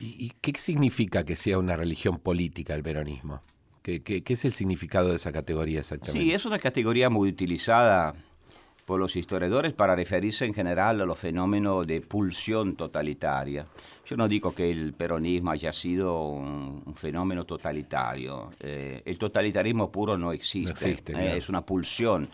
¿Y, 0.01 0.31
qué 0.41 0.53
significa 0.57 1.25
que 1.25 1.35
sea 1.35 1.59
una 1.59 1.77
religión 1.77 2.19
política 2.19 2.75
el 2.75 2.83
peronismo? 2.83 3.43
¿Qué, 3.83 4.03
¿Qué, 4.03 4.23
es 4.27 4.45
el 4.45 4.53
significado 4.53 5.11
de 5.11 5.17
esa 5.17 5.33
categoría 5.33 5.81
exactamente? 5.81 6.21
Sí, 6.21 6.33
es 6.33 6.45
una 6.45 6.59
categoría 6.59 7.11
muy 7.11 7.29
utilizada 7.31 8.15
por 8.89 8.99
los 8.99 9.15
historiadores 9.17 9.75
para 9.75 9.95
referirse 9.95 10.47
en 10.47 10.55
general 10.55 11.03
a 11.03 11.05
los 11.05 11.19
fenómenos 11.19 11.87
de 11.87 12.01
pulsión 12.01 12.75
totalitaria. 12.75 13.67
Yo 14.07 14.17
no 14.17 14.27
digo 14.27 14.55
que 14.55 14.71
el 14.71 14.95
peronismo 14.95 15.51
haya 15.51 15.75
sido 15.75 16.29
un, 16.29 16.95
fenómeno 16.95 17.45
totalitario. 17.45 18.49
Eh, 18.61 19.03
el 19.05 19.19
totalitarismo 19.19 19.93
puro 19.93 20.17
no 20.17 20.33
existe, 20.33 20.97
es 21.37 21.51
una 21.51 21.61
pulsión. 21.61 22.31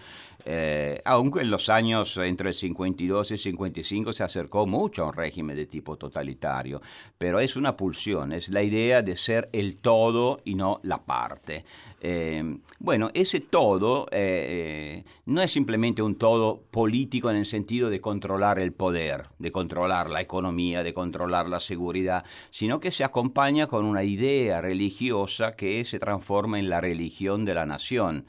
Eh, 0.47 1.01
aunque 1.05 1.41
en 1.41 1.51
los 1.51 1.69
años 1.69 2.17
entre 2.19 2.49
el 2.49 2.55
52 2.55 3.31
y 3.31 3.37
55 3.37 4.13
se 4.13 4.25
acercó 4.25 4.67
mucho 4.67 5.05
a 5.05 5.07
un 5.07 5.15
régimen 5.15 5.57
de 5.57 5.67
tipo 5.67 5.97
totalitario, 5.97 6.83
pero 7.17 7.41
es 7.41 7.57
una 7.57 7.77
pulsión, 7.77 8.33
es 8.33 8.51
la 8.51 8.63
idea 8.63 9.03
de 9.03 9.17
ser 9.17 9.49
el 9.53 9.79
todo 9.79 10.41
y 10.45 10.55
no 10.55 10.81
la 10.83 11.05
parte. 11.05 11.65
Eh, 12.07 12.59
bueno, 12.81 13.11
ese 13.15 13.41
todo 13.41 14.07
eh, 14.11 15.05
no 15.25 15.41
es 15.41 15.51
simplemente 15.51 16.03
un 16.03 16.17
todo 16.17 16.61
político 16.71 17.31
en 17.31 17.37
el 17.37 17.47
sentido 17.47 17.89
de 17.89 18.03
controlar 18.03 18.59
el 18.59 18.75
poder, 18.75 19.29
de 19.39 19.51
controlar 19.51 20.11
la 20.11 20.21
economía, 20.21 20.83
de 20.83 20.93
controlar 20.93 21.49
la 21.49 21.61
seguridad, 21.61 22.25
sino 22.51 22.79
que 22.79 22.91
se 22.91 23.05
acompaña 23.05 23.69
con 23.69 23.87
una 23.87 24.05
idea 24.05 24.61
religiosa 24.61 25.57
que 25.57 25.83
se 25.87 25.99
transforma 25.99 26.59
en 26.59 26.69
la 26.69 26.83
religión 26.83 27.47
de 27.47 27.55
la 27.55 27.65
nación. 27.65 28.27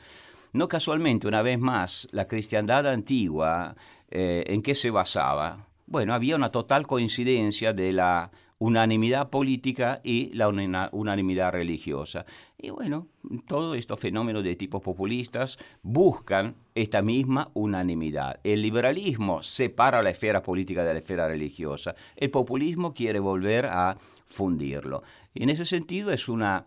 No 0.56 0.70
casualmente, 0.70 1.28
una 1.28 1.42
vez 1.42 1.60
más, 1.60 2.08
la 2.12 2.30
cristiandad 2.30 2.88
antigua, 2.88 3.76
eh, 4.10 4.46
¿en 4.48 4.62
qué 4.62 4.74
se 4.74 4.90
basaba? 4.90 5.68
Bueno, 5.86 6.14
había 6.14 6.38
una 6.38 6.50
total 6.50 6.88
coincidencia 6.88 7.74
de 7.74 7.92
la 7.92 8.32
unanimidad 8.58 9.30
política 9.30 10.00
y 10.02 10.34
la 10.34 10.48
unanimidad 10.48 11.52
religiosa. 11.52 12.26
Y 12.58 12.70
bueno, 12.70 13.10
todos 13.48 13.76
estos 13.76 14.00
fenómenos 14.00 14.46
de 14.46 14.56
tipo 14.56 14.80
populistas 14.80 15.60
buscan 15.82 16.56
esta 16.74 17.02
misma 17.02 17.52
unanimidad. 17.54 18.40
El 18.46 18.62
liberalismo 18.62 19.44
separa 19.44 20.02
la 20.02 20.12
esfera 20.12 20.42
política 20.42 20.86
de 20.86 20.94
la 20.94 21.00
esfera 21.00 21.28
religiosa. 21.28 21.96
El 22.16 22.32
populismo 22.32 22.94
quiere 22.94 23.20
volver 23.20 23.66
a 23.66 23.98
fundirlo. 24.26 25.04
Y 25.34 25.44
en 25.44 25.50
ese 25.50 25.66
sentido 25.66 26.14
es 26.14 26.30
una 26.30 26.66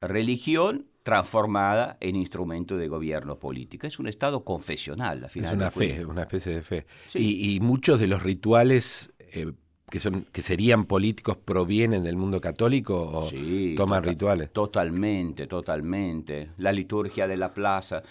religión 0.00 0.86
transformada 1.04 1.98
en 2.00 2.16
instrumento 2.16 2.76
de 2.76 2.88
gobierno 2.88 3.38
político. 3.38 3.86
Es 3.86 3.98
un 3.98 4.08
Estado 4.08 4.42
confesional, 4.42 5.22
Es 5.22 5.52
una 5.52 5.70
fe, 5.70 6.04
una 6.04 6.22
especie 6.22 6.54
de 6.54 6.62
fe. 6.62 6.86
Y, 7.14 7.60
muchos 7.60 8.00
de 8.00 8.06
los 8.06 8.22
rituales 8.22 9.12
eh, 9.18 9.52
que, 9.90 10.00
son, 10.00 10.26
que 10.32 10.40
serían 10.40 10.86
políticos 10.86 11.36
provienen 11.36 12.02
del 12.02 12.16
mundo 12.16 12.40
católico 12.40 12.96
o 12.96 13.28
toman 13.76 14.02
rituales. 14.02 14.50
Totalmente, 14.50 15.46
totalmente. 15.46 16.52
La 16.56 16.72
liturgia 16.72 17.28
de 17.28 17.36
la 17.36 17.52
plaza. 17.52 18.02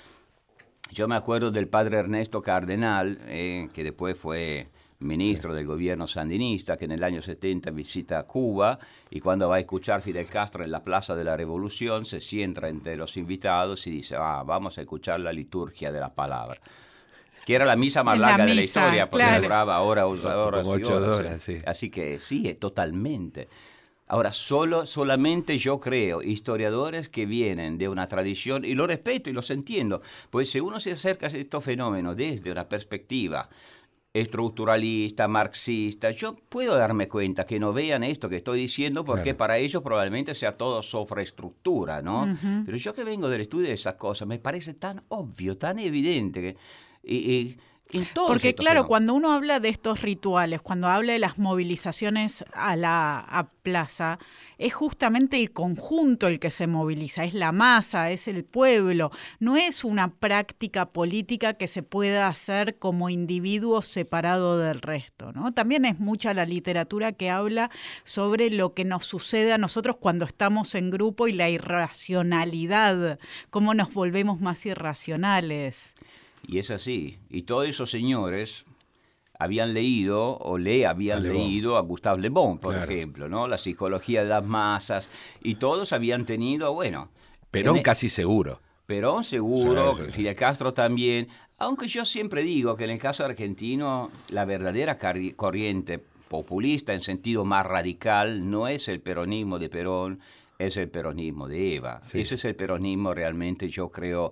Yo 0.92 1.08
me 1.08 1.16
acuerdo 1.16 1.50
del 1.50 1.68
padre 1.68 1.98
Ernesto 1.98 2.44
Cardenal, 2.44 3.18
eh, 3.26 3.70
que 3.74 3.84
después 3.84 4.16
fue 4.16 4.68
ministro 5.04 5.54
del 5.54 5.66
gobierno 5.66 6.08
sandinista, 6.08 6.78
que 6.78 6.86
en 6.86 6.92
el 6.92 7.04
año 7.04 7.22
70 7.22 7.72
visita 7.72 8.24
Cuba 8.24 8.80
y 9.10 9.20
cuando 9.20 9.50
va 9.50 9.58
a 9.58 9.60
escuchar 9.60 10.02
Fidel 10.02 10.28
Castro 10.28 10.64
en 10.64 10.72
la 10.72 10.84
Plaza 10.84 11.16
de 11.16 11.24
la 11.24 11.38
Revolución, 11.38 12.06
se 12.06 12.22
sienta 12.22 12.68
entre 12.68 12.96
los 12.96 13.18
invitados 13.18 13.86
y 13.88 13.92
dice, 13.92 14.16
ah, 14.18 14.44
vamos 14.46 14.78
a 14.78 14.82
escuchar 14.82 15.20
la 15.20 15.34
liturgia 15.34 15.92
de 15.92 16.00
la 16.00 16.14
palabra. 16.14 16.60
Que 17.46 17.56
era 17.56 17.66
la 17.66 17.76
misa 17.76 18.04
más 18.04 18.20
larga 18.20 18.46
de 18.46 18.56
la 18.56 18.62
historia, 18.62 19.10
porque 19.10 19.40
duraba 19.42 19.82
horas, 19.82 20.06
horas, 20.06 20.66
ocho 20.66 20.96
horas. 20.96 21.50
Así 21.66 21.90
que 21.90 22.20
sí, 22.20 22.54
totalmente. 22.56 23.50
Ahora, 24.08 24.32
solo, 24.32 24.86
solamente 24.86 25.58
yo 25.58 25.80
creo 25.80 26.22
historiadores 26.22 27.10
que 27.10 27.26
vienen 27.26 27.78
de 27.78 27.88
una 27.88 28.08
tradición, 28.08 28.66
y 28.66 28.76
lo 28.76 28.86
respeto 28.86 29.30
y 29.30 29.34
los 29.34 29.50
entiendo, 29.50 30.02
pues 30.30 30.52
si 30.52 30.60
uno 30.60 30.80
se 30.80 30.92
acerca 30.92 31.28
a 31.28 31.30
estos 31.30 31.64
fenómenos 31.64 32.16
desde 32.16 32.52
una 32.52 32.68
perspectiva 32.68 33.50
estructuralista, 34.14 35.28
marxista, 35.28 36.12
yo 36.12 36.36
puedo 36.36 36.76
darme 36.76 37.08
cuenta 37.08 37.46
que 37.46 37.60
no 37.60 37.74
vean 37.74 38.04
esto 38.04 38.30
que 38.30 38.38
estoy 38.38 38.60
diciendo 38.60 39.04
porque 39.04 39.34
para 39.34 39.58
ellos 39.58 39.82
probablemente 39.82 40.36
sea 40.36 40.56
todo 40.56 40.84
estructura, 41.24 42.02
¿no? 42.04 42.38
Pero 42.66 42.78
yo 42.78 42.94
que 42.94 43.04
vengo 43.04 43.28
del 43.28 43.42
estudio 43.42 43.70
de 43.70 43.74
esas 43.74 43.96
cosas, 43.96 44.28
me 44.28 44.38
parece 44.38 44.76
tan 44.76 45.04
obvio, 45.10 45.58
tan 45.58 45.80
evidente 45.80 46.42
que... 46.42 47.58
Porque 48.28 48.56
claro, 48.56 48.88
cuando 48.88 49.14
uno 49.14 49.32
habla 49.34 49.60
de 49.60 49.70
estos 49.70 50.02
rituales, 50.02 50.62
cuando 50.62 50.88
habla 50.88 51.14
de 51.14 51.20
las 51.20 51.38
movilizaciones 51.38 52.44
a 52.54 52.76
la 52.76 53.50
plaza, 53.64 54.20
es 54.58 54.74
justamente 54.74 55.38
el 55.38 55.52
conjunto 55.52 56.28
el 56.28 56.40
que 56.40 56.52
se 56.52 56.68
moviliza, 56.68 57.24
es 57.24 57.34
la 57.34 57.52
masa, 57.52 58.12
es 58.12 58.28
el 58.28 58.44
pueblo, 58.44 59.12
no 59.40 59.58
es 59.58 59.84
una 59.84 60.14
práctica 60.14 60.88
política 60.88 61.54
que 61.54 61.68
se 61.68 61.84
pueda 61.84 62.28
hacer 62.28 62.78
como 62.78 63.10
individuo 63.10 63.82
separado 63.82 64.58
del 64.58 64.82
resto. 64.82 65.32
¿no? 65.32 65.52
También 65.54 65.86
es 65.86 66.00
mucha 66.00 66.34
la 66.34 66.46
literatura 66.46 67.14
que 67.14 67.30
habla 67.30 67.72
sobre 68.04 68.50
lo 68.50 68.74
que 68.74 68.86
nos 68.86 69.06
sucede 69.06 69.54
a 69.54 69.58
nosotros 69.58 69.98
cuando 69.98 70.26
estamos 70.26 70.76
en 70.76 70.92
grupo 70.92 71.28
y 71.28 71.34
la 71.34 71.50
irracionalidad, 71.50 73.20
cómo 73.50 73.74
nos 73.74 73.94
volvemos 73.94 74.42
más 74.42 74.66
irracionales. 74.66 75.94
Y 76.46 76.60
es 76.60 76.72
así. 76.72 77.20
Y 77.30 77.44
todos 77.44 77.68
esos 77.68 77.90
señores 77.90 78.66
habían 79.40 79.74
leído 79.74 80.38
o 80.38 80.58
le 80.58 80.86
habían 80.86 81.24
leído 81.24 81.78
a 81.78 81.82
Gustave 81.82 82.22
Le 82.22 82.30
Bon, 82.30 82.60
por 82.60 82.76
ejemplo, 82.76 83.28
¿no? 83.28 83.48
La 83.48 83.58
psicología 83.58 84.22
de 84.24 84.30
las 84.30 84.46
masas 84.46 85.12
y 85.42 85.56
todos 85.56 85.92
habían 85.94 86.26
tenido, 86.26 86.74
bueno, 86.74 87.10
Perón 87.52 87.78
e- 87.78 87.84
casi 87.84 88.10
seguro. 88.10 88.62
Perón 88.86 89.24
seguro, 89.24 89.96
Fidel 89.96 90.36
Castro 90.36 90.74
también, 90.74 91.30
aunque 91.58 91.88
yo 91.88 92.06
siempre 92.06 92.44
digo 92.44 92.76
que 92.76 92.84
en 92.84 92.90
el 92.90 93.00
caso 93.00 93.24
argentino 93.24 94.12
la 94.30 94.44
verdadera 94.46 94.98
corriente 95.36 96.00
populista 96.28 96.94
en 96.94 97.02
sentido 97.02 97.46
más 97.46 97.66
radical 97.66 98.50
no 98.50 98.68
es 98.68 98.88
el 98.88 99.00
peronismo 99.00 99.60
de 99.60 99.70
Perón, 99.70 100.20
es 100.60 100.78
el 100.78 100.90
peronismo 100.90 101.48
de 101.48 101.76
Eva. 101.76 102.02
Ese 102.04 102.36
es 102.36 102.46
el 102.46 102.56
peronismo 102.56 103.14
realmente, 103.14 103.70
yo 103.70 103.90
creo, 103.90 104.32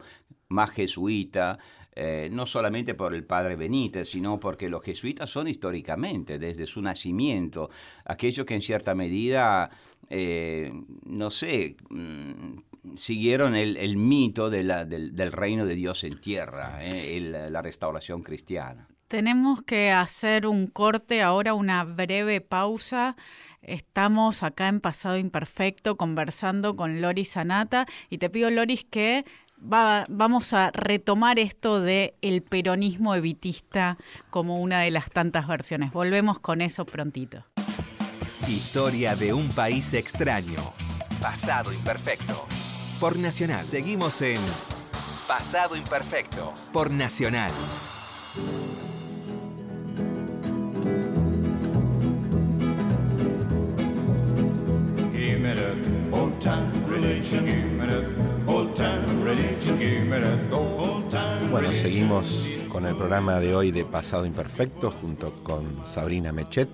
más 0.49 0.71
jesuita, 0.71 1.59
eh, 1.93 2.29
no 2.31 2.45
solamente 2.45 2.93
por 2.93 3.13
el 3.13 3.25
padre 3.25 3.55
Benítez, 3.57 4.09
sino 4.09 4.39
porque 4.39 4.69
los 4.69 4.81
jesuitas 4.83 5.29
son 5.29 5.47
históricamente, 5.47 6.39
desde 6.39 6.65
su 6.65 6.81
nacimiento, 6.81 7.69
aquellos 8.05 8.45
que 8.45 8.53
en 8.53 8.61
cierta 8.61 8.95
medida, 8.95 9.69
eh, 10.09 10.71
no 11.05 11.29
sé, 11.29 11.75
mm, 11.89 12.95
siguieron 12.95 13.55
el, 13.55 13.97
mito 13.97 14.49
del, 14.49 15.31
reino 15.31 15.65
de 15.65 15.75
Dios 15.75 16.03
en 16.05 16.19
tierra, 16.21 16.79
eh, 16.81 17.49
la 17.51 17.61
restauración 17.61 18.23
cristiana. 18.23 18.87
Tenemos 19.11 19.61
que 19.61 19.91
hacer 19.91 20.47
un 20.47 20.67
corte 20.67 21.21
ahora, 21.21 21.53
una 21.53 21.83
breve 21.83 22.39
pausa. 22.39 23.17
Estamos 23.61 24.41
acá 24.41 24.69
en 24.69 24.79
Pasado 24.79 25.17
Imperfecto 25.17 25.97
conversando 25.97 26.77
con 26.77 27.01
Loris 27.01 27.31
Sanata 27.31 27.85
y 28.09 28.19
te 28.19 28.29
pido, 28.29 28.49
Loris, 28.49 28.85
que 28.85 29.25
vamos 29.61 30.53
a 30.53 30.71
retomar 30.71 31.39
esto 31.39 31.79
de 31.81 32.15
el 32.21 32.41
peronismo 32.41 33.15
evitista 33.15 33.97
como 34.29 34.59
una 34.59 34.81
de 34.81 34.91
las 34.91 35.09
tantas 35.09 35.47
versiones. 35.47 35.91
Volvemos 35.91 36.39
con 36.39 36.61
eso 36.61 36.85
prontito. 36.85 37.45
Historia 38.47 39.15
de 39.15 39.33
un 39.33 39.49
país 39.49 39.93
extraño. 39.93 40.59
Pasado 41.21 41.71
imperfecto. 41.71 42.47
Por 42.99 43.17
Nacional. 43.17 43.65
Seguimos 43.65 44.21
en 44.21 44.39
Pasado 45.27 45.75
imperfecto. 45.75 46.53
Por 46.73 46.91
Nacional. 46.91 47.51
Bueno, 61.49 61.73
seguimos 61.73 62.45
con 62.69 62.85
el 62.85 62.95
programa 62.95 63.39
de 63.39 63.55
hoy 63.55 63.71
de 63.71 63.83
Pasado 63.83 64.25
Imperfecto 64.25 64.91
junto 64.91 65.33
con 65.43 65.87
Sabrina 65.87 66.31
Mechet. 66.31 66.69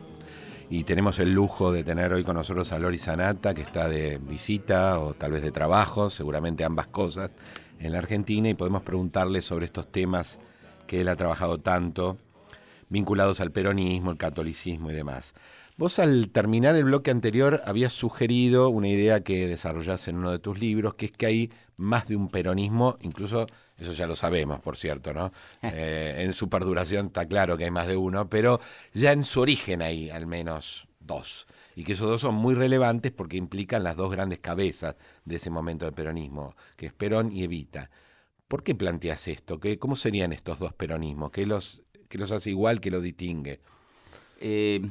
Y 0.69 0.84
tenemos 0.84 1.19
el 1.19 1.34
lujo 1.34 1.71
de 1.71 1.86
tener 1.86 2.12
hoy 2.12 2.25
con 2.25 2.36
nosotros 2.36 2.73
a 2.73 2.80
Lori 2.80 2.99
Sanata 2.99 3.53
que 3.53 3.62
está 3.62 3.88
de 3.88 4.17
visita 4.17 4.99
o 4.99 5.13
tal 5.13 5.32
vez 5.32 5.41
de 5.41 5.51
trabajo, 5.51 6.10
seguramente 6.10 6.65
ambas 6.65 6.88
cosas, 6.88 7.32
en 7.80 7.93
la 7.93 7.99
Argentina. 7.99 8.49
Y 8.49 8.53
podemos 8.53 8.84
preguntarle 8.84 9.41
sobre 9.41 9.63
estos 9.63 9.89
temas 9.89 10.39
que 10.88 10.99
él 11.01 11.08
ha 11.08 11.15
trabajado 11.15 11.58
tanto 11.60 12.17
vinculados 12.89 13.39
al 13.39 13.51
peronismo, 13.51 14.12
el 14.12 14.17
catolicismo 14.17 14.91
y 14.91 14.93
demás. 14.93 15.36
Vos 15.78 16.00
al 16.00 16.32
terminar 16.32 16.76
el 16.76 16.86
bloque 16.86 17.12
anterior 17.12 17.62
habías 17.63 17.94
sugerido 17.94 18.70
una 18.70 18.88
idea 18.88 19.22
que 19.22 19.48
desarrollás 19.48 20.08
en 20.08 20.18
uno 20.18 20.32
de 20.32 20.40
tus 20.40 20.58
libros, 20.60 20.96
que 20.96 21.06
es 21.06 21.12
que 21.12 21.28
hay 21.28 21.52
más 21.76 22.08
de 22.08 22.16
un 22.16 22.30
peronismo, 22.30 22.98
incluso 23.04 23.46
eso 23.78 23.94
ya 23.94 24.08
lo 24.08 24.16
sabemos, 24.16 24.60
por 24.60 24.76
cierto, 24.76 25.13
¿no? 25.13 25.32
Eh, 25.62 26.24
en 26.24 26.34
su 26.34 26.50
perduración 26.50 27.08
está 27.08 27.28
claro 27.28 27.58
que 27.58 27.66
hay 27.66 27.70
más 27.70 27.88
de 27.88 27.96
uno, 27.96 28.28
pero 28.28 28.60
ya 28.94 29.12
en 29.12 29.24
su 29.24 29.40
origen 29.40 29.84
hay 29.84 30.10
al 30.10 30.26
menos 30.26 30.88
dos. 31.00 31.46
Y 31.76 31.84
que 31.84 31.94
esos 31.94 32.10
dos 32.10 32.22
son 32.22 32.34
muy 32.34 32.56
relevantes 32.56 33.12
porque 33.12 33.38
implican 33.38 33.84
las 33.84 33.96
dos 33.96 34.10
grandes 34.10 34.40
cabezas 34.40 34.96
de 35.26 35.36
ese 35.36 35.52
momento 35.52 35.86
del 35.86 35.94
peronismo, 35.94 36.56
que 36.76 36.88
es 36.88 36.94
Perón 36.94 37.32
y 37.32 37.44
Evita. 37.44 37.92
¿Por 38.48 38.63
qué 38.63 38.74
planteas 38.74 39.28
esto? 39.28 39.60
¿Qué, 39.60 39.78
¿Cómo 39.78 39.96
serían 39.96 40.34
estos 40.34 40.58
dos 40.58 40.74
peronismos? 40.74 41.30
¿Qué 41.30 41.46
los, 41.46 41.84
qué 42.10 42.18
los 42.18 42.32
hace 42.32 42.50
igual, 42.50 42.82
que 42.82 42.90
los 42.90 43.04
distingue? 43.04 43.60
Eh, 44.40 44.82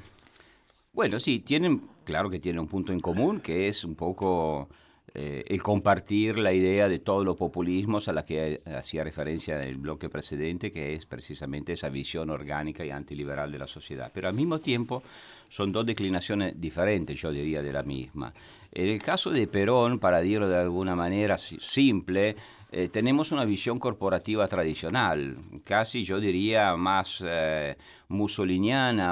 bueno, 0.97 1.21
sí, 1.21 1.41
tienen, 1.41 1.83
claro 2.05 2.31
que 2.31 2.41
tienen 2.41 2.59
un 2.59 2.69
punto 2.69 2.91
en 2.91 3.01
común, 3.01 3.41
que 3.41 3.69
es 3.69 3.85
un 3.85 3.95
poco 3.97 4.71
eh, 5.13 5.45
el 5.47 5.63
compartir 5.63 6.39
la 6.39 6.55
idea 6.55 6.89
de 6.89 6.99
todos 7.01 7.23
los 7.23 7.37
populismos 7.37 8.09
a 8.09 8.15
la 8.15 8.25
que 8.25 8.63
hacía 8.75 9.05
referencia 9.05 9.57
en 9.57 9.69
el 9.69 9.77
bloque 9.77 10.09
precedente, 10.09 10.73
que 10.73 10.95
es 10.95 11.05
precisamente 11.05 11.75
esa 11.75 11.91
visión 11.91 12.31
orgánica 12.31 12.83
y 12.83 12.91
antiliberal 12.91 13.53
de 13.53 13.59
la 13.59 13.67
sociedad. 13.67 14.11
Pero 14.15 14.29
al 14.29 14.35
mismo 14.35 14.59
tiempo 14.59 15.03
son 15.51 15.71
dos 15.71 15.85
declinaciones 15.85 16.59
diferentes, 16.59 17.21
yo 17.21 17.31
diría, 17.31 17.63
de 17.63 17.75
la 17.75 17.83
misma. 17.83 18.33
En 18.73 18.89
el 18.89 19.03
caso 19.03 19.31
de 19.31 19.47
Perón, 19.47 19.99
para 19.99 20.23
decirlo 20.23 20.49
de 20.49 20.57
alguna 20.57 20.97
manera 20.97 21.37
simple, 21.37 22.37
eh, 22.73 22.89
tenemos 22.89 23.31
una 23.31 23.45
visión 23.45 23.79
corporativa 23.79 24.49
tradicional, 24.49 25.37
casi 25.65 26.03
yo 26.03 26.19
diría 26.19 26.77
más 26.77 27.23
eh, 27.25 27.77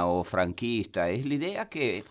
o 0.06 0.24
franquista. 0.24 1.08
Es 1.08 1.24
la 1.24 1.34
idea 1.34 1.68
que 1.68 2.04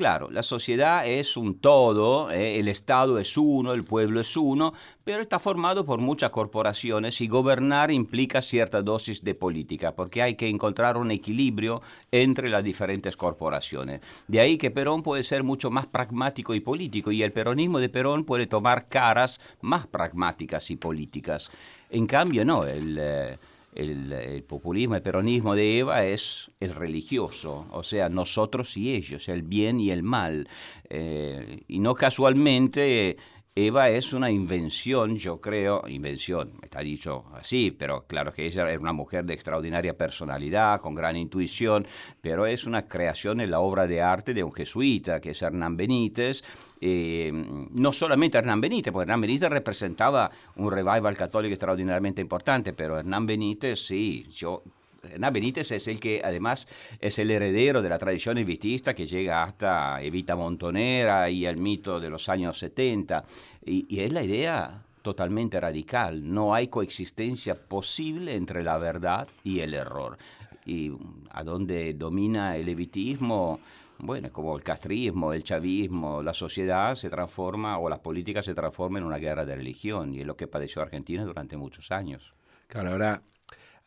Claro, 0.00 0.30
la 0.30 0.42
sociedad 0.42 1.06
es 1.06 1.36
un 1.36 1.58
todo, 1.58 2.30
eh, 2.30 2.58
el 2.58 2.68
Estado 2.68 3.18
es 3.18 3.36
uno, 3.36 3.74
el 3.74 3.84
pueblo 3.84 4.22
es 4.22 4.34
uno, 4.34 4.72
pero 5.04 5.20
está 5.20 5.38
formado 5.38 5.84
por 5.84 6.00
muchas 6.00 6.30
corporaciones 6.30 7.20
y 7.20 7.28
gobernar 7.28 7.90
implica 7.90 8.40
cierta 8.40 8.80
dosis 8.80 9.22
de 9.22 9.34
política, 9.34 9.94
porque 9.94 10.22
hay 10.22 10.36
que 10.36 10.48
encontrar 10.48 10.96
un 10.96 11.10
equilibrio 11.10 11.82
entre 12.10 12.48
las 12.48 12.64
diferentes 12.64 13.14
corporaciones. 13.14 14.00
De 14.26 14.40
ahí 14.40 14.56
que 14.56 14.70
Perón 14.70 15.02
puede 15.02 15.22
ser 15.22 15.42
mucho 15.42 15.70
más 15.70 15.86
pragmático 15.86 16.54
y 16.54 16.60
político, 16.60 17.12
y 17.12 17.22
el 17.22 17.32
peronismo 17.32 17.78
de 17.78 17.90
Perón 17.90 18.24
puede 18.24 18.46
tomar 18.46 18.88
caras 18.88 19.38
más 19.60 19.86
pragmáticas 19.86 20.70
y 20.70 20.76
políticas. 20.76 21.50
En 21.90 22.06
cambio, 22.06 22.42
no, 22.46 22.64
el... 22.64 22.96
Eh, 22.98 23.38
el, 23.74 24.44
populismo, 24.46 24.96
el 24.96 25.02
peronismo 25.02 25.54
de 25.54 25.78
Eva 25.78 26.04
es 26.04 26.50
el 26.60 26.74
religioso, 26.74 27.66
o 27.70 27.82
sea, 27.82 28.08
nosotros 28.08 28.76
y 28.76 28.94
ellos, 28.94 29.28
el 29.28 29.42
bien 29.42 29.80
y 29.80 29.90
el 29.90 30.02
mal. 30.02 30.48
Eh, 30.88 31.62
y 31.68 31.78
no 31.78 31.94
casualmente 31.94 33.16
Eva 33.56 33.88
es 33.88 34.12
una 34.12 34.30
invención, 34.30 35.16
yo 35.16 35.40
creo, 35.40 35.82
invención, 35.88 36.52
está 36.62 36.80
dicho 36.80 37.24
así, 37.34 37.72
pero 37.76 38.06
claro 38.06 38.32
que 38.32 38.46
ella 38.46 38.70
es 38.70 38.78
una 38.78 38.92
mujer 38.92 39.24
de 39.24 39.34
extraordinaria 39.34 39.98
personalidad, 39.98 40.80
con 40.80 40.94
gran 40.94 41.16
intuición, 41.16 41.84
pero 42.20 42.46
es 42.46 42.64
una 42.64 42.86
creación 42.86 43.40
en 43.40 43.50
la 43.50 43.58
obra 43.58 43.88
de 43.88 44.02
arte 44.02 44.34
de 44.34 44.44
un 44.44 44.52
jesuita, 44.52 45.20
que 45.20 45.32
es 45.32 45.42
Hernán 45.42 45.76
Benítez, 45.76 46.44
eh, 46.80 47.32
no 47.32 47.92
solamente 47.92 48.38
Hernán 48.38 48.60
Benítez, 48.60 48.92
porque 48.92 49.02
Hernán 49.02 49.22
Benítez 49.22 49.50
representaba 49.50 50.30
un 50.54 50.70
revival 50.70 51.16
católico 51.16 51.52
extraordinariamente 51.52 52.22
importante, 52.22 52.72
pero 52.72 53.00
Hernán 53.00 53.26
Benítez, 53.26 53.84
sí, 53.84 54.28
yo 54.30 54.62
Hernán 55.02 55.32
Benítez 55.32 55.70
es 55.72 55.88
el 55.88 56.00
que 56.00 56.20
además 56.24 56.68
es 57.00 57.18
el 57.18 57.30
heredero 57.30 57.82
de 57.82 57.88
la 57.88 57.98
tradición 57.98 58.38
evitista 58.38 58.94
que 58.94 59.06
llega 59.06 59.42
hasta 59.44 60.02
Evita 60.02 60.36
Montonera 60.36 61.30
y 61.30 61.46
el 61.46 61.56
mito 61.56 62.00
de 62.00 62.10
los 62.10 62.28
años 62.28 62.58
70. 62.58 63.24
Y, 63.64 63.86
y 63.88 64.00
es 64.00 64.12
la 64.12 64.22
idea 64.22 64.82
totalmente 65.02 65.60
radical. 65.60 66.32
No 66.32 66.54
hay 66.54 66.68
coexistencia 66.68 67.54
posible 67.54 68.34
entre 68.34 68.62
la 68.62 68.78
verdad 68.78 69.28
y 69.44 69.60
el 69.60 69.74
error. 69.74 70.18
Y 70.66 70.92
a 71.30 71.42
donde 71.42 71.94
domina 71.94 72.56
el 72.56 72.68
evitismo, 72.68 73.60
bueno, 73.98 74.30
como 74.32 74.56
el 74.56 74.62
castrismo, 74.62 75.32
el 75.32 75.44
chavismo, 75.44 76.22
la 76.22 76.34
sociedad 76.34 76.94
se 76.94 77.10
transforma 77.10 77.78
o 77.78 77.88
las 77.88 78.00
políticas 78.00 78.44
se 78.44 78.54
transforman 78.54 79.02
en 79.02 79.06
una 79.06 79.18
guerra 79.18 79.44
de 79.44 79.56
religión 79.56 80.14
y 80.14 80.20
es 80.20 80.26
lo 80.26 80.36
que 80.36 80.46
padeció 80.46 80.82
Argentina 80.82 81.24
durante 81.24 81.56
muchos 81.56 81.90
años. 81.90 82.34
Claro, 82.66 82.90
ahora 82.90 83.22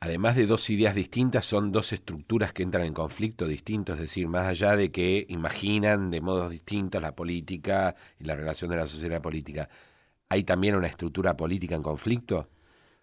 además 0.03 0.35
de 0.35 0.45
dos 0.45 0.69
ideas 0.69 0.95
distintas, 0.95 1.45
son 1.45 1.71
dos 1.71 1.93
estructuras 1.93 2.51
que 2.51 2.61
entran 2.61 2.85
en 2.85 2.93
conflicto 2.93 3.47
distinto, 3.47 3.93
es 3.93 3.99
decir, 3.99 4.27
más 4.27 4.47
allá 4.47 4.75
de 4.75 4.91
que 4.91 5.25
imaginan 5.29 6.11
de 6.11 6.19
modos 6.19 6.49
distintos 6.49 7.01
la 7.01 7.15
política 7.15 7.95
y 8.19 8.25
la 8.25 8.35
relación 8.35 8.69
de 8.69 8.75
la 8.75 8.85
sociedad 8.85 9.21
política, 9.21 9.69
¿hay 10.27 10.43
también 10.43 10.75
una 10.75 10.87
estructura 10.87 11.37
política 11.37 11.75
en 11.75 11.83
conflicto? 11.83 12.49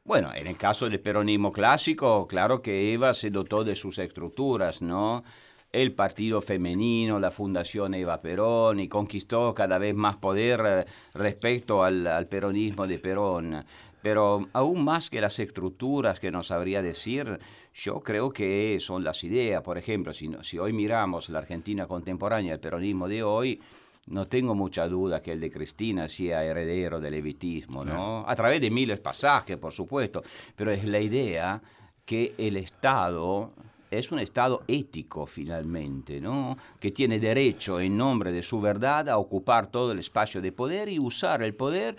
Bueno, 0.05 0.31
en 0.35 0.47
el 0.47 0.59
caso 0.59 0.91
del 0.91 1.01
peronismo 1.01 1.53
clásico, 1.53 2.27
claro 2.27 2.61
que 2.61 2.93
Eva 2.93 3.15
se 3.15 3.31
dotó 3.31 3.65
de 3.65 3.77
sus 3.77 3.99
estructuras, 3.99 4.83
¿no? 4.83 5.25
El 5.73 5.95
partido 5.95 6.43
femenino, 6.43 7.19
la 7.19 7.31
Fundación 7.31 7.95
Eva 7.95 8.21
Perón, 8.21 8.79
y 8.79 8.89
conquistó 8.89 9.55
cada 9.55 9.79
vez 9.79 9.95
más 9.95 10.17
poder 10.17 10.63
eh, 10.67 10.85
respecto 11.15 11.83
al, 11.83 12.27
peronismo 12.29 12.87
de 12.87 12.99
Perón. 12.99 13.65
Pero 14.03 14.49
aún 14.53 14.85
más 14.85 15.11
que 15.11 15.21
las 15.21 15.39
estructuras 15.39 16.21
que 16.21 16.31
nos 16.31 16.49
sabría 16.49 16.83
decir, 16.83 17.39
yo 17.75 18.01
creo 18.01 18.33
que 18.33 18.79
son 18.81 19.05
las 19.05 19.23
ideas. 19.25 19.63
Por 19.63 19.79
ejemplo, 19.79 20.15
si, 20.15 20.31
si 20.43 20.59
hoy 20.59 20.73
miramos 20.73 21.29
la 21.29 21.41
Argentina 21.41 21.87
contemporánea, 21.87 22.55
el 22.55 22.61
peronismo 22.61 23.09
de 23.09 23.23
hoy, 23.23 23.61
no 24.07 24.27
tengo 24.27 24.55
mucha 24.55 24.89
duda 24.89 25.23
que 25.23 25.33
el 25.33 25.41
de 25.41 25.51
Cristina 25.51 26.09
sea 26.09 26.45
heredero 26.45 27.01
del 27.01 27.13
levitismo, 27.13 27.85
¿no? 27.85 28.25
A 28.27 28.35
través 28.35 28.61
de 28.61 28.71
miles 28.71 28.99
pasajes, 28.99 29.57
por 29.57 29.73
supuesto, 29.73 30.23
pero 30.57 30.73
es 30.73 30.85
la 30.85 30.99
idea 30.99 31.63
que 32.05 32.35
el 32.39 32.57
Estado 32.57 33.53
es 33.91 34.13
un 34.13 34.21
Estado 34.21 34.63
ético 34.69 35.27
finalmente, 35.27 36.21
¿no? 36.21 36.57
que 36.79 36.93
tiene 36.93 37.19
derecho 37.19 37.81
en 37.81 37.97
nombre 37.97 38.33
de 38.33 38.43
su 38.43 38.61
verdad 38.61 39.09
a 39.09 39.19
ocupar 39.19 39.67
todo 39.67 39.93
el 39.93 39.99
espacio 39.99 40.41
de 40.41 40.53
poder 40.53 40.89
y 40.89 40.99
usar 40.99 41.43
el 41.43 41.55
poder 41.55 41.97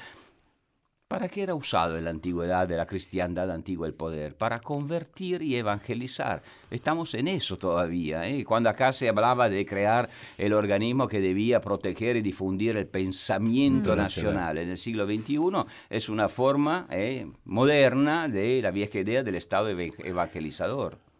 ¿Para 1.11 1.27
qué 1.27 1.43
era 1.43 1.55
usado 1.55 1.97
en 1.97 2.05
la 2.05 2.09
antigüedad 2.09 2.69
de 2.69 2.77
la 2.77 2.85
cristiandad 2.85 3.51
antigua 3.51 3.85
el 3.85 3.93
poder? 3.93 4.33
Para 4.33 4.59
convertir 4.59 5.41
y 5.41 5.57
evangelizar. 5.57 6.41
Estamos 6.69 7.13
en 7.15 7.27
eso 7.27 7.57
todavía. 7.57 8.25
¿eh? 8.29 8.45
Cuando 8.45 8.69
acá 8.69 8.93
se 8.93 9.09
hablaba 9.09 9.49
de 9.49 9.65
crear 9.65 10.09
el 10.37 10.53
organismo 10.53 11.09
que 11.09 11.19
debía 11.19 11.59
proteger 11.59 12.15
y 12.15 12.21
difundir 12.21 12.77
el 12.77 12.87
pensamiento 12.87 13.91
mm. 13.91 13.97
nacional 13.97 14.57
en 14.57 14.69
el 14.69 14.77
siglo 14.77 15.05
XXI, 15.05 15.65
es 15.89 16.07
una 16.07 16.29
forma 16.29 16.87
¿eh? 16.89 17.29
moderna 17.43 18.29
de 18.29 18.61
la 18.61 18.71
vieja 18.71 18.99
idea 18.99 19.21
del 19.21 19.35
Estado 19.35 19.67
evangelizador. 19.67 21.10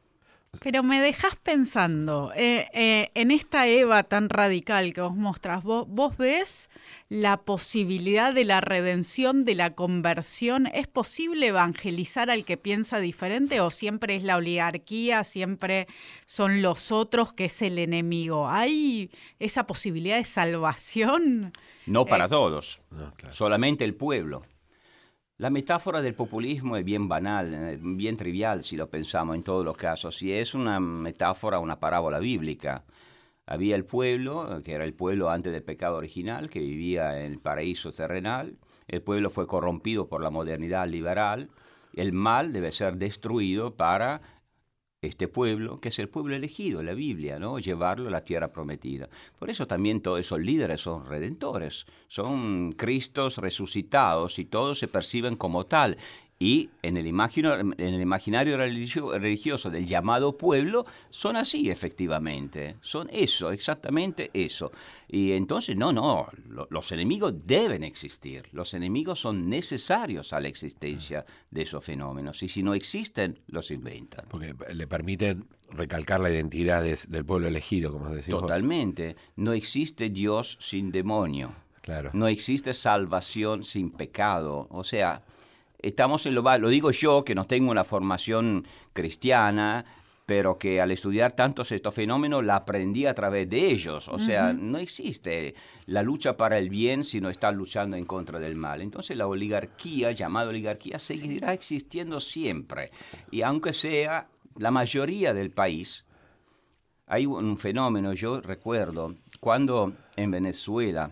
Pero 0.60 0.84
me 0.84 1.00
dejas 1.00 1.38
pensando, 1.38 2.34
eh, 2.36 2.68
eh, 2.74 3.10
en 3.16 3.32
esta 3.32 3.68
Eva 3.68 4.04
tan 4.04 4.30
radical 4.30 4.94
que 4.94 5.00
vos 5.00 5.16
mostrás, 5.16 5.64
¿vos, 5.64 5.88
¿vos, 5.88 6.18
ves 6.18 6.70
la 7.08 7.38
posibilidad 7.38 8.34
de 8.34 8.44
la 8.44 8.60
redención, 8.60 9.46
de 9.46 9.56
la 9.56 9.76
conversión? 9.76 10.68
¿Es 10.68 10.88
posible 10.88 11.48
evangelizar 11.48 12.30
al 12.30 12.44
que 12.44 12.58
piensa 12.58 13.00
diferente 13.00 13.62
o 13.62 13.72
siempre 13.72 14.14
es 14.16 14.24
la 14.24 14.36
oligarquía, 14.36 15.24
siempre 15.24 15.88
son 16.26 16.62
los 16.62 16.92
otros 16.92 17.32
que 17.32 17.46
es 17.46 17.62
el 17.62 17.80
enemigo? 17.80 18.50
¿Hay 18.50 19.10
esa 19.40 19.66
posibilidad 19.66 20.18
de 20.18 20.26
salvación? 20.26 21.54
No 21.86 22.06
para 22.06 22.26
eh, 22.26 22.30
todos, 22.30 22.82
solamente 23.32 23.86
el 23.86 23.96
pueblo. 23.96 24.44
La 25.42 25.50
metáfora 25.50 26.04
del 26.04 26.14
populismo 26.14 26.78
es 26.78 26.86
bien 26.86 27.08
banal, 27.08 27.52
eh, 27.52 27.80
bien 27.82 28.16
trivial 28.16 28.64
si 28.64 28.76
lo 28.76 28.92
pensamos 28.92 29.36
en 29.36 29.42
todos 29.42 29.66
los 29.66 29.76
casos, 29.76 30.22
y 30.22 30.32
es 30.32 30.54
una 30.54 30.80
metáfora, 30.80 31.58
una 31.58 31.80
parábola 31.80 32.20
bíblica. 32.20 32.86
Había 33.48 33.76
el 33.76 33.84
pueblo, 33.84 34.62
que 34.64 34.74
era 34.74 34.84
el 34.84 34.94
pueblo 34.94 35.32
antes 35.32 35.52
del 35.52 35.64
pecado 35.64 35.98
original, 35.98 36.48
que 36.48 36.60
vivía 36.60 37.20
en 37.20 37.32
el 37.32 37.40
paraíso 37.40 37.92
terrenal. 37.92 38.60
El 38.88 39.02
pueblo 39.02 39.32
fue 39.32 39.48
corrompido 39.48 40.08
por 40.08 40.22
la 40.22 40.30
modernidad 40.30 40.88
liberal. 40.88 41.50
El 41.96 42.14
mal 42.14 42.54
debe 42.54 42.72
ser 42.72 42.98
destruido 42.98 43.76
para 43.76 44.22
este 45.02 45.28
pueblo, 45.28 45.80
que 45.80 45.90
es 45.90 45.98
el 45.98 46.10
pueblo 46.10 46.36
elegido, 46.36 46.84
la 46.84 46.94
Biblia, 46.94 47.40
¿no? 47.40 47.58
llevarlo 47.58 48.10
a 48.10 48.12
la 48.12 48.24
tierra 48.24 48.52
prometida. 48.52 49.10
Por 49.40 49.50
eso 49.50 49.66
también 49.66 50.02
todos 50.02 50.20
esos 50.20 50.40
líderes 50.40 50.82
son 50.82 51.08
redentores, 51.08 51.88
son 52.08 52.74
Cristos 52.74 53.40
resucitados 53.40 54.38
y 54.38 54.46
todos 54.46 54.78
se 54.78 54.88
perciben 54.88 55.38
como 55.38 55.66
tal. 55.66 55.98
Y 56.42 56.72
en 56.82 56.98
el, 56.98 57.06
en 57.06 57.76
el 57.78 58.02
imaginario 58.02 58.58
religioso 58.58 59.70
del 59.70 59.86
llamado 59.86 60.40
pueblo 60.40 60.88
son 61.12 61.36
así 61.36 61.70
efectivamente, 61.70 62.78
son 62.82 63.08
eso, 63.12 63.52
exactamente 63.52 64.32
eso. 64.34 64.72
Y 65.08 65.34
entonces, 65.34 65.78
no, 65.78 65.94
no, 65.94 66.30
los 66.72 66.92
enemigos 66.92 67.36
deben 67.46 67.84
existir, 67.84 68.50
los 68.54 68.74
enemigos 68.74 69.20
son 69.20 69.50
necesarios 69.50 70.34
a 70.34 70.40
la 70.40 70.48
existencia 70.48 71.24
de 71.52 71.62
esos 71.62 71.86
fenómenos 71.86 72.42
y 72.42 72.50
si 72.50 72.64
no 72.64 72.74
existen, 72.74 73.38
los 73.46 73.70
inventan. 73.70 74.26
Porque 74.28 74.56
le 74.74 74.88
permiten 74.88 75.46
recalcar 75.70 76.22
la 76.22 76.32
identidad 76.32 76.84
del 76.84 77.24
pueblo 77.24 77.50
elegido, 77.50 77.92
como 77.92 78.10
decimos. 78.10 78.42
Totalmente, 78.42 79.16
no 79.36 79.54
existe 79.54 80.10
Dios 80.10 80.58
sin 80.60 80.92
demonio. 80.92 81.54
Claro. 81.82 82.10
No 82.14 82.28
existe 82.28 82.74
salvación 82.74 83.64
sin 83.64 83.92
pecado. 83.92 84.68
O 84.72 84.84
sea, 84.84 85.24
estamos 85.82 86.26
en 86.26 86.36
lo, 86.36 86.42
lo 86.42 86.70
digo 86.70 86.92
yo, 86.92 87.24
que 87.24 87.36
no 87.36 87.46
tengo 87.46 87.72
una 87.72 87.84
formación 87.84 88.68
cristiana, 88.94 89.86
pero 90.26 90.58
que 90.58 90.80
al 90.80 90.92
estudiar 90.92 91.34
tantos 91.34 91.74
estos 91.74 91.94
fenómenos 91.94 92.44
la 92.46 92.56
aprendí 92.56 93.06
a 93.06 93.14
través 93.14 93.50
de 93.50 93.70
ellos. 93.70 94.08
O 94.08 94.18
sea, 94.18 94.54
no 94.54 94.78
existe 94.78 95.56
la 95.88 96.04
lucha 96.04 96.38
para 96.38 96.58
el 96.58 96.70
bien 96.70 97.04
si 97.04 97.20
no 97.20 97.30
luchando 97.54 97.98
en 97.98 98.06
contra 98.06 98.40
del 98.40 98.56
mal. 98.56 98.82
Entonces 98.82 99.18
la 99.18 99.28
oligarquía, 99.28 100.12
llamada 100.12 100.50
oligarquía, 100.50 101.00
seguirá 101.00 101.52
existiendo 101.54 102.22
siempre. 102.22 102.92
Y 103.30 103.42
aunque 103.42 103.74
sea 103.74 104.30
la 104.56 104.72
mayoría 104.72 105.34
del 105.34 105.52
país, 105.52 106.06
hay 107.08 107.26
un 107.26 107.58
fenómeno, 107.58 108.14
yo 108.14 108.40
recuerdo, 108.40 109.16
cuando 109.42 109.92
en 110.16 110.32
Venezuela, 110.32 111.12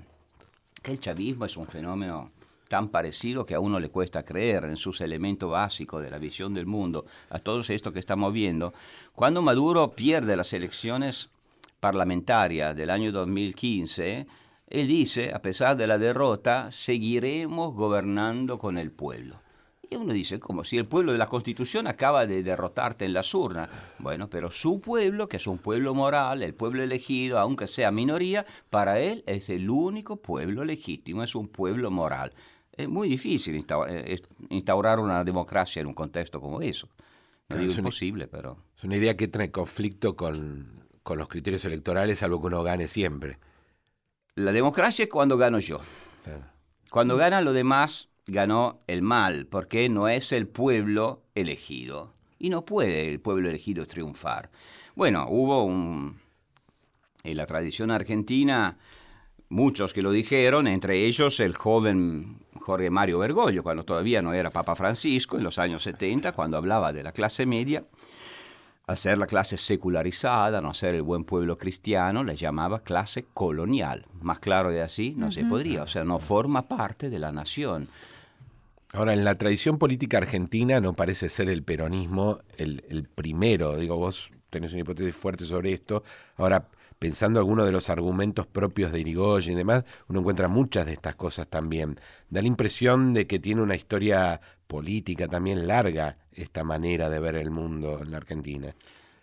que 0.81 0.91
el 0.91 0.99
chavismo 1.01 1.43
es 1.43 1.57
un 1.57 1.67
fenómeno 1.67 2.31
tan 2.69 2.89
parecido 2.89 3.45
que 3.45 3.55
a 3.55 3.59
uno 3.59 3.79
le 3.79 3.89
cuesta 3.89 4.23
creer 4.23 4.63
en 4.63 4.77
sus 4.77 5.01
elementos 5.01 5.49
básicos 5.49 6.01
de 6.01 6.11
la 6.11 6.19
visión 6.19 6.53
del 6.53 6.67
mundo, 6.67 7.05
a 7.29 7.39
todo 7.39 7.59
esto 7.67 7.91
que 7.91 7.99
estamos 7.99 8.31
viendo, 8.31 8.73
cuando 9.13 9.41
Maduro 9.41 9.91
pierde 9.91 10.37
las 10.37 10.53
elecciones 10.53 11.29
parlamentarias 11.79 12.75
del 12.75 12.91
año 12.91 13.11
2015, 13.11 14.27
él 14.67 14.87
dice, 14.87 15.33
a 15.33 15.41
pesar 15.41 15.75
de 15.75 15.87
la 15.87 15.97
derrota, 15.97 16.71
seguiremos 16.71 17.73
gobernando 17.73 18.59
con 18.59 18.77
el 18.77 18.91
pueblo. 18.91 19.41
Y 19.89 19.95
uno 19.95 20.13
dice, 20.13 20.39
como 20.39 20.63
si 20.63 20.77
el 20.77 20.85
pueblo 20.85 21.11
de 21.11 21.17
la 21.17 21.25
Constitución 21.25 21.87
acaba 21.87 22.27
de 22.27 22.43
derrotarte 22.43 23.05
en 23.05 23.13
las 23.13 23.33
urnas. 23.33 23.69
Bueno, 23.97 24.29
pero 24.29 24.51
su 24.51 24.79
pueblo, 24.79 25.27
que 25.27 25.37
es 25.37 25.47
un 25.47 25.57
pueblo 25.57 25.95
moral, 25.95 26.43
el 26.43 26.53
pueblo 26.53 26.83
elegido, 26.83 27.39
aunque 27.39 27.65
sea 27.65 27.89
minoría, 27.89 28.45
para 28.69 28.99
él 28.99 29.23
es 29.25 29.49
el 29.49 29.67
único 29.71 30.17
pueblo 30.17 30.63
legítimo, 30.63 31.23
es 31.23 31.33
un 31.33 31.47
pueblo 31.47 31.89
moral 31.89 32.33
es 32.79 32.87
muy 32.87 33.09
difícil 33.09 33.65
eh, 33.87 34.17
instaurar 34.49 34.99
una 34.99 35.23
democracia 35.25 35.81
en 35.81 35.87
un 35.87 35.93
contexto 35.93 36.39
como 36.39 36.61
eso. 36.61 36.87
No 37.49 37.57
digo 37.57 37.71
es 37.71 37.77
imposible, 37.77 38.27
pero... 38.27 38.57
Es 38.77 38.85
una 38.85 38.95
idea 38.95 39.17
que 39.17 39.27
trae 39.27 39.51
conflicto 39.51 40.15
con, 40.15 40.85
los 41.05 41.27
criterios 41.27 41.65
electorales, 41.65 42.23
algo 42.23 42.39
que 42.39 42.47
uno 42.47 42.63
gane 42.63 42.87
siempre. 42.87 43.37
La 44.35 44.53
democracia 44.53 45.03
es 45.03 45.09
cuando 45.09 45.37
gano 45.37 45.59
yo. 45.59 45.81
Cuando 46.89 47.17
gana 47.17 47.41
lo 47.41 47.51
demás, 47.51 48.09
ganó 48.25 48.79
el 48.87 49.01
mal, 49.01 49.45
porque 49.47 49.89
no 49.89 50.07
es 50.07 50.31
el 50.31 50.47
pueblo 50.47 51.23
elegido. 51.35 52.13
Y 52.37 52.49
no 52.49 52.63
puede 52.63 53.09
el 53.09 53.19
pueblo 53.19 53.49
elegido 53.49 53.85
triunfar. 53.85 54.51
Bueno, 54.95 55.25
hubo 55.27 55.63
un... 55.65 56.17
En 57.23 57.35
la 57.35 57.45
tradición 57.45 57.91
argentina, 57.91 58.77
muchos 59.49 59.91
que 59.91 60.01
lo 60.01 60.11
dijeron, 60.11 60.67
entre 60.67 61.05
ellos 61.05 61.41
el 61.41 61.55
joven 61.55 62.37
Jorge 62.61 62.89
Mario 62.89 63.19
Bergoglio, 63.19 63.63
cuando 63.63 63.83
todavía 63.83 64.21
no 64.21 64.33
era 64.33 64.49
Papa 64.49 64.75
Francisco, 64.75 65.37
en 65.37 65.43
los 65.43 65.59
años 65.59 65.83
70, 65.83 66.31
cuando 66.33 66.57
hablaba 66.57 66.93
de 66.93 67.03
la 67.03 67.11
clase 67.11 67.45
media, 67.45 67.83
al 68.87 68.97
ser 68.97 69.19
la 69.19 69.27
clase 69.27 69.57
secularizada, 69.57 70.61
no 70.61 70.73
ser 70.73 70.95
el 70.95 71.03
buen 71.03 71.23
pueblo 71.23 71.57
cristiano, 71.57 72.23
la 72.23 72.33
llamaba 72.33 72.79
clase 72.79 73.25
colonial. 73.33 74.05
Más 74.21 74.39
claro 74.39 74.71
de 74.71 74.81
así 74.81 75.13
no 75.15 75.31
se 75.31 75.45
podría, 75.45 75.83
o 75.83 75.87
sea, 75.87 76.03
no 76.03 76.19
forma 76.19 76.67
parte 76.67 77.09
de 77.09 77.19
la 77.19 77.31
nación. 77.31 77.87
Ahora, 78.93 79.13
en 79.13 79.23
la 79.23 79.35
tradición 79.35 79.77
política 79.77 80.17
argentina 80.17 80.79
no 80.79 80.93
parece 80.93 81.29
ser 81.29 81.49
el 81.49 81.61
peronismo 81.61 82.39
el, 82.57 82.83
el 82.89 83.03
primero, 83.03 83.77
digo, 83.77 83.97
vos 83.97 84.31
tenés 84.49 84.73
una 84.73 84.81
hipótesis 84.81 85.15
fuerte 85.15 85.45
sobre 85.45 85.71
esto. 85.71 86.01
Ahora, 86.37 86.65
pensando 86.99 87.39
algunos 87.39 87.65
de 87.65 87.71
los 87.71 87.89
argumentos 87.89 88.45
propios 88.45 88.91
de 88.91 88.99
Irigoyen 88.99 89.53
y 89.53 89.57
demás, 89.57 89.85
uno 90.09 90.19
encuentra 90.19 90.49
muchas 90.49 90.85
de 90.85 90.93
estas 90.93 91.15
cosas 91.15 91.47
también. 91.47 91.97
Da 92.29 92.41
la 92.41 92.47
impresión 92.47 93.13
de 93.13 93.25
que 93.25 93.39
tiene 93.39 93.61
una 93.61 93.75
historia 93.75 94.41
política 94.67 95.27
también 95.27 95.65
larga 95.65 96.17
esta 96.33 96.63
manera 96.63 97.09
de 97.09 97.19
ver 97.19 97.35
el 97.35 97.51
mundo 97.51 98.01
en 98.03 98.11
la 98.11 98.17
Argentina. 98.17 98.75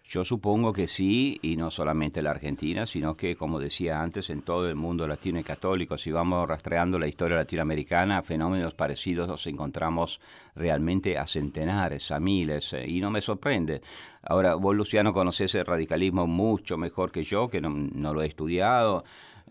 Yo 0.08 0.24
supongo 0.24 0.72
que 0.72 0.86
sí, 0.86 1.36
y 1.42 1.56
no 1.56 1.68
solamente 1.68 2.20
en 2.20 2.24
la 2.24 2.30
Argentina, 2.30 2.86
sino 2.86 3.16
que, 3.16 3.34
como 3.34 3.58
decía 3.58 4.00
antes, 4.00 4.30
en 4.30 4.42
todo 4.42 4.68
el 4.68 4.76
mundo 4.76 5.08
latino 5.08 5.40
y 5.40 5.42
católico, 5.42 5.98
si 5.98 6.12
vamos 6.12 6.46
rastreando 6.48 6.96
la 6.96 7.08
historia 7.08 7.36
latinoamericana, 7.36 8.22
fenómenos 8.22 8.72
parecidos 8.74 9.26
los 9.26 9.44
encontramos 9.48 10.20
realmente 10.54 11.18
a 11.18 11.26
centenares, 11.26 12.12
a 12.12 12.20
miles, 12.20 12.72
eh, 12.72 12.86
y 12.86 13.00
no 13.00 13.10
me 13.10 13.20
sorprende. 13.20 13.82
Ahora, 14.22 14.54
vos, 14.54 14.76
Luciano, 14.76 15.12
conocés 15.12 15.56
el 15.56 15.66
radicalismo 15.66 16.28
mucho 16.28 16.78
mejor 16.78 17.10
que 17.10 17.24
yo, 17.24 17.48
que 17.48 17.60
no, 17.60 18.14
lo 18.14 18.22
he 18.22 18.26
estudiado. 18.26 19.04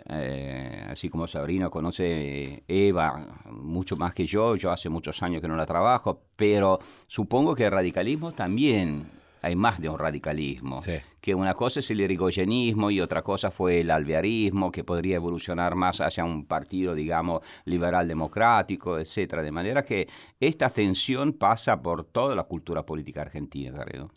Eh, 0.09 0.85
así 0.89 1.09
como 1.09 1.27
Sabrina 1.27 1.69
conoce 1.69 2.63
Eva 2.67 3.41
mucho 3.51 3.97
más 3.97 4.13
que 4.13 4.25
yo, 4.25 4.55
yo 4.55 4.71
hace 4.71 4.87
muchos 4.87 5.21
años 5.21 5.41
que 5.41 5.49
no 5.49 5.57
la 5.57 5.65
trabajo, 5.65 6.21
pero 6.37 6.79
supongo 7.07 7.55
que 7.55 7.65
el 7.65 7.71
radicalismo 7.71 8.31
también 8.31 9.24
hay 9.45 9.55
más 9.55 9.79
de 9.79 9.89
un 9.89 9.99
radicalismo. 9.99 10.81
Que 11.21 11.35
una 11.35 11.53
cosa 11.53 11.79
es 11.79 11.91
el 11.91 12.01
irigoyenismo 12.01 12.89
y 12.89 12.99
otra 12.99 13.21
cosa 13.21 13.51
fue 13.51 13.81
el 13.81 13.91
alvearismo, 13.91 14.71
que 14.71 14.83
podría 14.83 15.17
evolucionar 15.17 15.75
más 15.75 16.01
hacia 16.01 16.25
un 16.25 16.45
partido, 16.45 16.95
digamos, 16.95 17.41
liberal 17.65 18.07
democrático, 18.07 18.97
etcétera. 18.97 19.43
De 19.43 19.51
manera 19.51 19.85
que 19.85 20.07
esta 20.39 20.69
tensión 20.69 21.33
pasa 21.33 21.79
por 21.79 22.05
toda 22.05 22.35
la 22.35 22.45
cultura 22.45 22.83
política 22.83 23.21
argentina, 23.21 23.83
creo. 23.85 24.11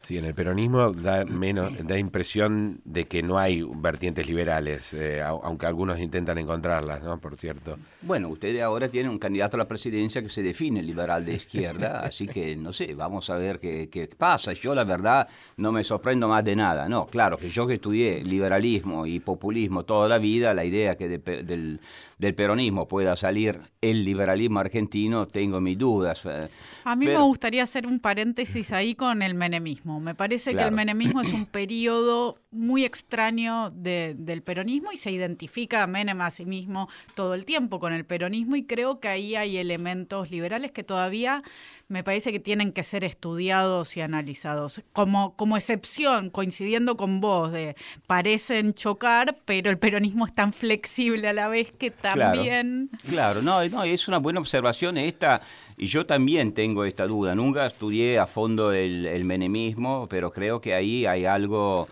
Sí, 0.00 0.16
en 0.16 0.24
el 0.24 0.34
peronismo 0.34 0.92
da 0.92 1.26
menos, 1.26 1.72
da 1.86 1.98
impresión 1.98 2.80
de 2.86 3.06
que 3.06 3.22
no 3.22 3.38
hay 3.38 3.62
vertientes 3.62 4.26
liberales, 4.26 4.94
eh, 4.94 5.20
aunque 5.22 5.66
algunos 5.66 6.00
intentan 6.00 6.38
encontrarlas, 6.38 7.02
¿no? 7.02 7.20
Por 7.20 7.36
cierto. 7.36 7.76
Bueno, 8.00 8.30
ustedes 8.30 8.62
ahora 8.62 8.88
tienen 8.88 9.10
un 9.10 9.18
candidato 9.18 9.56
a 9.56 9.58
la 9.58 9.68
presidencia 9.68 10.22
que 10.22 10.30
se 10.30 10.42
define 10.42 10.82
liberal 10.82 11.26
de 11.26 11.34
izquierda, 11.34 12.00
así 12.04 12.26
que 12.26 12.56
no 12.56 12.72
sé, 12.72 12.94
vamos 12.94 13.28
a 13.28 13.36
ver 13.36 13.60
qué, 13.60 13.90
qué, 13.90 14.08
pasa. 14.08 14.54
Yo 14.54 14.74
la 14.74 14.84
verdad 14.84 15.28
no 15.58 15.70
me 15.70 15.84
sorprendo 15.84 16.26
más 16.28 16.44
de 16.46 16.56
nada, 16.56 16.88
no, 16.88 17.06
claro 17.06 17.36
que 17.36 17.50
yo 17.50 17.66
que 17.66 17.74
estudié 17.74 18.24
liberalismo 18.24 19.04
y 19.04 19.20
populismo 19.20 19.84
toda 19.84 20.08
la 20.08 20.16
vida, 20.16 20.54
la 20.54 20.64
idea 20.64 20.96
que 20.96 21.18
del, 21.18 21.78
del 22.20 22.34
peronismo 22.34 22.86
pueda 22.86 23.16
salir 23.16 23.58
el 23.80 24.04
liberalismo 24.04 24.60
argentino, 24.60 25.26
tengo 25.26 25.58
mis 25.62 25.78
dudas. 25.78 26.20
Eh, 26.26 26.48
a 26.84 26.94
mí 26.94 27.06
me 27.06 27.16
gustaría 27.16 27.62
hacer 27.62 27.86
un 27.86 27.98
paréntesis 27.98 28.72
ahí 28.72 28.94
con 28.94 29.22
el 29.22 29.32
menemismo. 29.34 30.00
Me 30.00 30.14
parece 30.14 30.54
que 30.54 30.62
el 30.62 30.72
menemismo 30.72 31.22
es 31.22 31.32
un 31.32 31.46
periodo 31.50 32.36
muy 32.50 32.84
extraño 32.84 33.70
del 33.70 34.42
peronismo 34.42 34.92
y 34.92 34.98
se 34.98 35.10
identifica 35.10 35.82
a 35.82 35.86
Menem 35.86 36.20
a 36.20 36.30
sí 36.30 36.44
mismo 36.44 36.90
todo 37.14 37.32
el 37.32 37.46
tiempo 37.46 37.80
con 37.80 37.94
el 37.94 38.04
peronismo 38.04 38.54
y 38.54 38.64
creo 38.64 39.00
que 39.00 39.08
ahí 39.08 39.34
hay 39.34 39.56
elementos 39.56 40.30
liberales 40.30 40.72
que 40.72 40.84
todavía 40.84 41.42
me 41.88 42.04
parece 42.04 42.30
que 42.32 42.38
tienen 42.38 42.72
que 42.72 42.84
ser 42.84 43.02
estudiados 43.02 43.96
y 43.96 44.00
analizados. 44.00 44.82
Como, 44.92 45.34
como 45.36 45.56
excepción, 45.56 46.30
coincidiendo 46.30 46.96
con 46.96 47.20
vos, 47.20 47.50
de 47.50 47.76
parecen 48.06 48.74
chocar, 48.74 49.38
pero 49.44 49.70
el 49.70 49.78
peronismo 49.78 50.26
es 50.26 50.32
tan 50.32 50.52
flexible 50.52 51.26
a 51.26 51.32
la 51.32 51.48
vez 51.48 51.72
que 51.72 51.90
también... 52.14 52.90
Claro, 53.08 53.42
no, 53.42 53.66
no 53.68 53.84
es 53.84 54.08
una 54.08 54.18
buena 54.18 54.40
observación 54.40 54.96
esta 54.96 55.40
y 55.76 55.86
yo 55.86 56.04
también 56.04 56.52
tengo 56.52 56.84
esta 56.84 57.06
duda. 57.06 57.34
Nunca 57.34 57.66
estudié 57.66 58.18
a 58.18 58.26
fondo 58.26 58.72
el, 58.72 59.24
menemismo, 59.24 60.06
pero 60.10 60.30
creo 60.30 60.60
que 60.60 60.74
ahí 60.74 61.06
hay 61.06 61.24
algo 61.24 61.88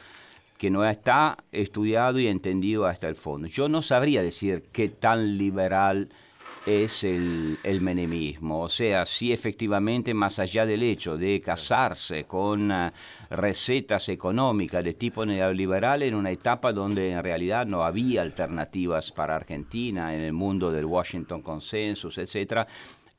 que 0.58 0.68
no 0.68 0.84
está 0.84 1.38
estudiado 1.52 2.18
y 2.18 2.26
entendido 2.26 2.84
hasta 2.84 3.08
el 3.08 3.14
fondo. 3.14 3.48
Yo 3.48 3.70
no 3.70 3.80
sabría 3.80 4.22
decir 4.22 4.64
qué 4.72 4.90
tan 4.90 5.38
liberal 5.38 6.10
es 6.68 7.02
el, 7.02 7.58
el, 7.64 7.80
menemismo. 7.80 8.60
O 8.60 8.68
sea, 8.68 9.06
si 9.06 9.32
efectivamente, 9.32 10.12
más 10.12 10.38
allá 10.38 10.66
del 10.66 10.82
hecho 10.82 11.16
de 11.16 11.40
casarse 11.40 12.24
con 12.24 12.70
uh, 12.70 12.90
recetas 13.30 14.08
económicas 14.10 14.84
de 14.84 14.92
tipo 14.94 15.24
neoliberal 15.24 16.02
en 16.02 16.14
una 16.14 16.30
etapa 16.30 16.72
donde 16.72 17.12
en 17.12 17.22
realidad 17.22 17.66
no 17.66 17.84
había 17.84 18.22
alternativas 18.22 19.10
para 19.10 19.36
Argentina 19.36 20.14
en 20.14 20.20
el 20.20 20.34
mundo 20.34 20.70
del 20.70 20.84
Washington 20.84 21.40
Consensus, 21.40 22.18
etcétera, 22.18 22.66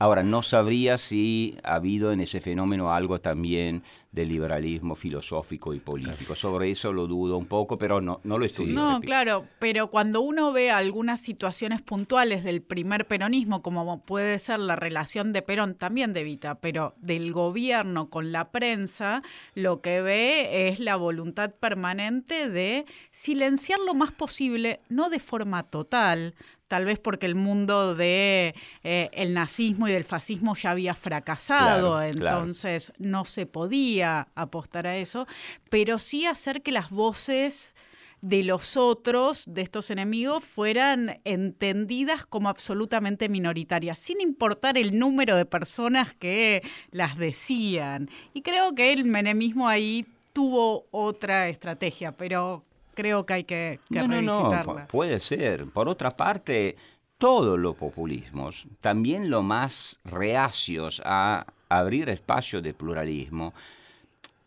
Ahora, 0.02 0.24
no 0.24 0.42
sabría 0.44 0.98
si 0.98 1.58
ha 1.62 1.76
habido 1.76 2.14
en 2.14 2.22
ese 2.22 2.40
fenómeno 2.40 2.94
algo 2.94 3.20
también 3.20 3.84
de 4.12 4.26
liberalismo 4.26 4.96
filosófico 4.96 5.74
y 5.74 5.80
político. 5.80 6.36
Sobre 6.36 6.72
eso 6.72 6.92
lo 6.92 7.06
dudo 7.06 7.38
un 7.38 7.46
poco, 7.46 7.78
pero 7.78 8.02
no, 8.02 8.20
no 8.24 8.40
lo 8.40 8.46
estudio. 8.46 8.74
No, 8.74 9.00
claro, 9.02 9.46
pero 9.60 9.92
cuando 9.92 10.22
uno 10.22 10.52
ve 10.52 10.72
algunas 10.72 11.22
situaciones 11.22 11.82
puntuales 11.82 12.44
del 12.44 12.62
primer 12.62 13.08
peronismo, 13.08 13.62
como 13.62 14.04
puede 14.04 14.40
ser 14.40 14.60
la 14.60 14.76
relación 14.76 15.32
de 15.32 15.44
Perón, 15.44 15.76
también 15.76 16.14
de 16.14 16.24
Vita, 16.24 16.56
pero 16.56 16.96
del 16.98 17.32
gobierno 17.34 18.10
con 18.10 18.32
la 18.32 18.52
prensa, 18.52 19.22
lo 19.54 19.82
que 19.82 20.02
ve 20.02 20.70
es 20.70 20.80
la 20.80 20.96
voluntad 20.96 21.54
permanente 21.54 22.50
de 22.50 22.86
silenciar 23.12 23.80
lo 23.80 23.94
más 23.94 24.12
posible, 24.12 24.80
no 24.90 25.10
de 25.10 25.20
forma 25.20 25.64
total, 25.64 26.34
tal 26.70 26.86
vez 26.86 27.00
porque 27.00 27.26
el 27.26 27.36
mundo 27.36 27.96
de 27.96 28.56
eh, 28.84 29.10
el 29.12 29.34
nazismo 29.34 29.90
y 29.90 29.92
del 29.92 30.06
fascismo 30.06 30.56
ya 30.56 30.72
había 30.72 30.94
fracasado, 30.94 32.02
entonces 32.02 32.94
no 33.00 33.26
se 33.26 33.46
podía 33.46 34.30
apostar 34.36 34.88
a 34.88 34.96
eso, 34.96 35.28
pero 35.70 35.98
sí 35.98 36.26
hacer 36.26 36.62
que 36.62 36.72
las 36.72 36.92
voces 36.92 37.74
de 38.22 38.44
los 38.44 38.78
otros, 38.78 39.46
de 39.48 39.62
estos 39.62 39.90
enemigos, 39.90 40.44
fueran 40.44 41.22
entendidas 41.24 42.26
como 42.26 42.50
absolutamente 42.50 43.30
minoritarias, 43.30 43.98
sin 43.98 44.22
importar 44.22 44.78
el 44.78 45.00
número 45.00 45.38
de 45.38 45.46
personas 45.46 46.14
que 46.14 46.62
las 46.92 47.18
decían. 47.18 48.10
Y 48.34 48.42
creo 48.42 48.76
que 48.76 48.94
el 48.94 49.06
menemismo 49.06 49.68
ahí 49.68 50.06
tuvo 50.34 50.86
otra 50.92 51.50
estrategia, 51.50 52.12
pero 52.12 52.64
creo 53.00 53.26
que 53.26 53.34
hay 53.34 53.44
que, 53.46 53.80
que 53.90 54.06
no, 54.06 54.22
No, 54.22 54.52
no, 54.52 54.88
puede 54.88 55.22
ser. 55.22 55.68
Por 55.68 55.88
otra 55.88 56.18
parte, 56.18 56.76
todos 57.18 57.58
los 57.58 57.78
populismos, 57.78 58.68
también 58.82 59.30
los 59.30 59.42
más 59.42 60.02
reacios 60.04 61.02
a 61.06 61.46
abrir 61.70 62.10
espacio 62.10 62.62
de 62.62 62.74
pluralismo, 62.74 63.54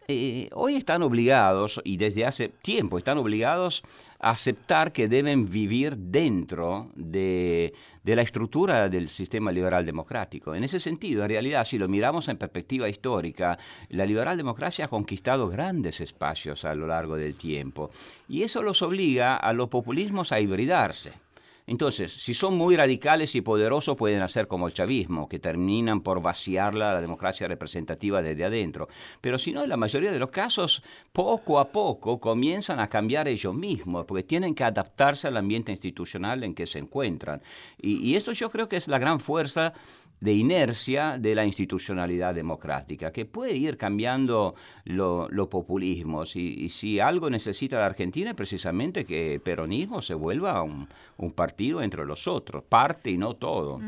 eh, 0.09 0.51
hoy 0.53 0.77
están 0.77 1.03
obligados, 1.03 1.81
y 1.83 1.97
desde 1.97 2.27
hace 2.27 2.49
tiempo 2.51 2.99
están 2.99 3.17
obligados 3.17 3.83
aceptar 4.23 4.93
que 4.93 5.09
deben 5.09 5.51
vivir 5.51 5.97
dentro 5.97 6.91
de, 6.95 7.75
de, 8.05 8.16
la 8.16 8.23
estructura 8.23 8.89
del 8.89 9.09
sistema 9.09 9.51
liberal 9.51 9.85
democrático. 9.85 10.55
En 10.55 10.62
ese 10.62 10.79
sentido, 10.79 11.25
en 11.25 11.31
realidad, 11.31 11.64
si 11.64 11.77
lo 11.77 11.89
miramos 11.89 12.29
en 12.29 12.39
perspectiva 12.39 12.89
histórica, 12.89 13.59
la 13.91 14.07
liberal 14.07 14.37
democracia 14.37 14.85
ha 14.85 14.89
conquistado 14.89 15.49
grandes 15.49 16.01
espacios 16.01 16.64
a 16.64 16.75
lo 16.75 16.87
largo 16.87 17.16
del 17.16 17.35
tiempo, 17.35 17.91
y 18.29 18.45
eso 18.45 18.62
los 18.62 18.81
obliga 18.83 19.37
a 19.37 19.53
los 19.53 19.68
populismos 19.68 20.31
a 20.31 20.41
hibridarse. 20.41 21.12
Entonces, 21.73 22.12
si 22.12 22.35
son 22.35 22.59
muy 22.59 22.77
radicales 22.77 23.35
y 23.35 23.41
poderosos, 23.41 23.97
pueden 23.97 24.20
hacer 24.20 24.47
como 24.47 24.66
el 24.66 24.75
chavismo, 24.75 25.27
que 25.27 25.39
terminan 25.39 26.03
por 26.03 26.20
vaciarla 26.20 26.93
la 26.93 27.01
democracia 27.01 27.49
representativa 27.49 28.20
desde 28.20 28.45
adentro. 28.45 28.91
Pero 29.23 29.39
si 29.39 29.53
no, 29.53 29.62
en 29.62 29.70
la 29.70 29.79
mayoría 29.79 30.12
de 30.12 30.18
los 30.18 30.29
casos, 30.29 30.83
poco 31.14 31.59
a 31.59 31.73
poco 31.73 32.20
comienzan 32.20 32.79
a 32.79 32.89
cambiar 32.89 33.27
ellos 33.27 33.55
mismos, 33.55 34.05
porque 34.05 34.23
tienen 34.23 34.55
que 34.55 34.64
adaptarse 34.64 35.29
al 35.29 35.39
ambiente 35.39 35.73
institucional 35.73 36.45
en 36.45 36.55
que 36.55 36.66
se 36.66 36.79
encuentran. 36.79 37.41
Y, 37.81 38.07
y 38.07 38.16
esto 38.16 38.33
yo 38.33 38.51
creo 38.51 38.68
que 38.68 38.77
es 38.77 38.87
la 38.87 38.99
gran 38.99 39.18
fuerza 39.18 39.73
de 40.23 40.35
inercia 40.35 41.18
de 41.18 41.35
la 41.35 41.45
institucionalidad 41.45 42.33
democrática, 42.33 43.11
que 43.11 43.25
puede 43.27 43.57
ir 43.57 43.77
cambiando 43.77 44.55
los 44.85 45.49
populismos. 45.49 46.37
Y, 46.37 46.68
si 46.68 47.01
algo 47.01 47.29
necesita 47.29 47.81
la 47.81 47.87
Argentina 47.87 48.31
es 48.31 48.37
precisamente 48.37 49.05
que 49.05 49.35
el 49.35 49.41
peronismo 49.41 50.01
se 50.01 50.14
vuelva 50.14 50.62
un, 50.62 50.87
partido 51.35 51.83
entre 51.83 52.05
los 52.05 52.29
otros, 52.29 52.62
parte 52.62 53.11
y 53.11 53.18
no 53.18 53.35
todo. 53.35 53.81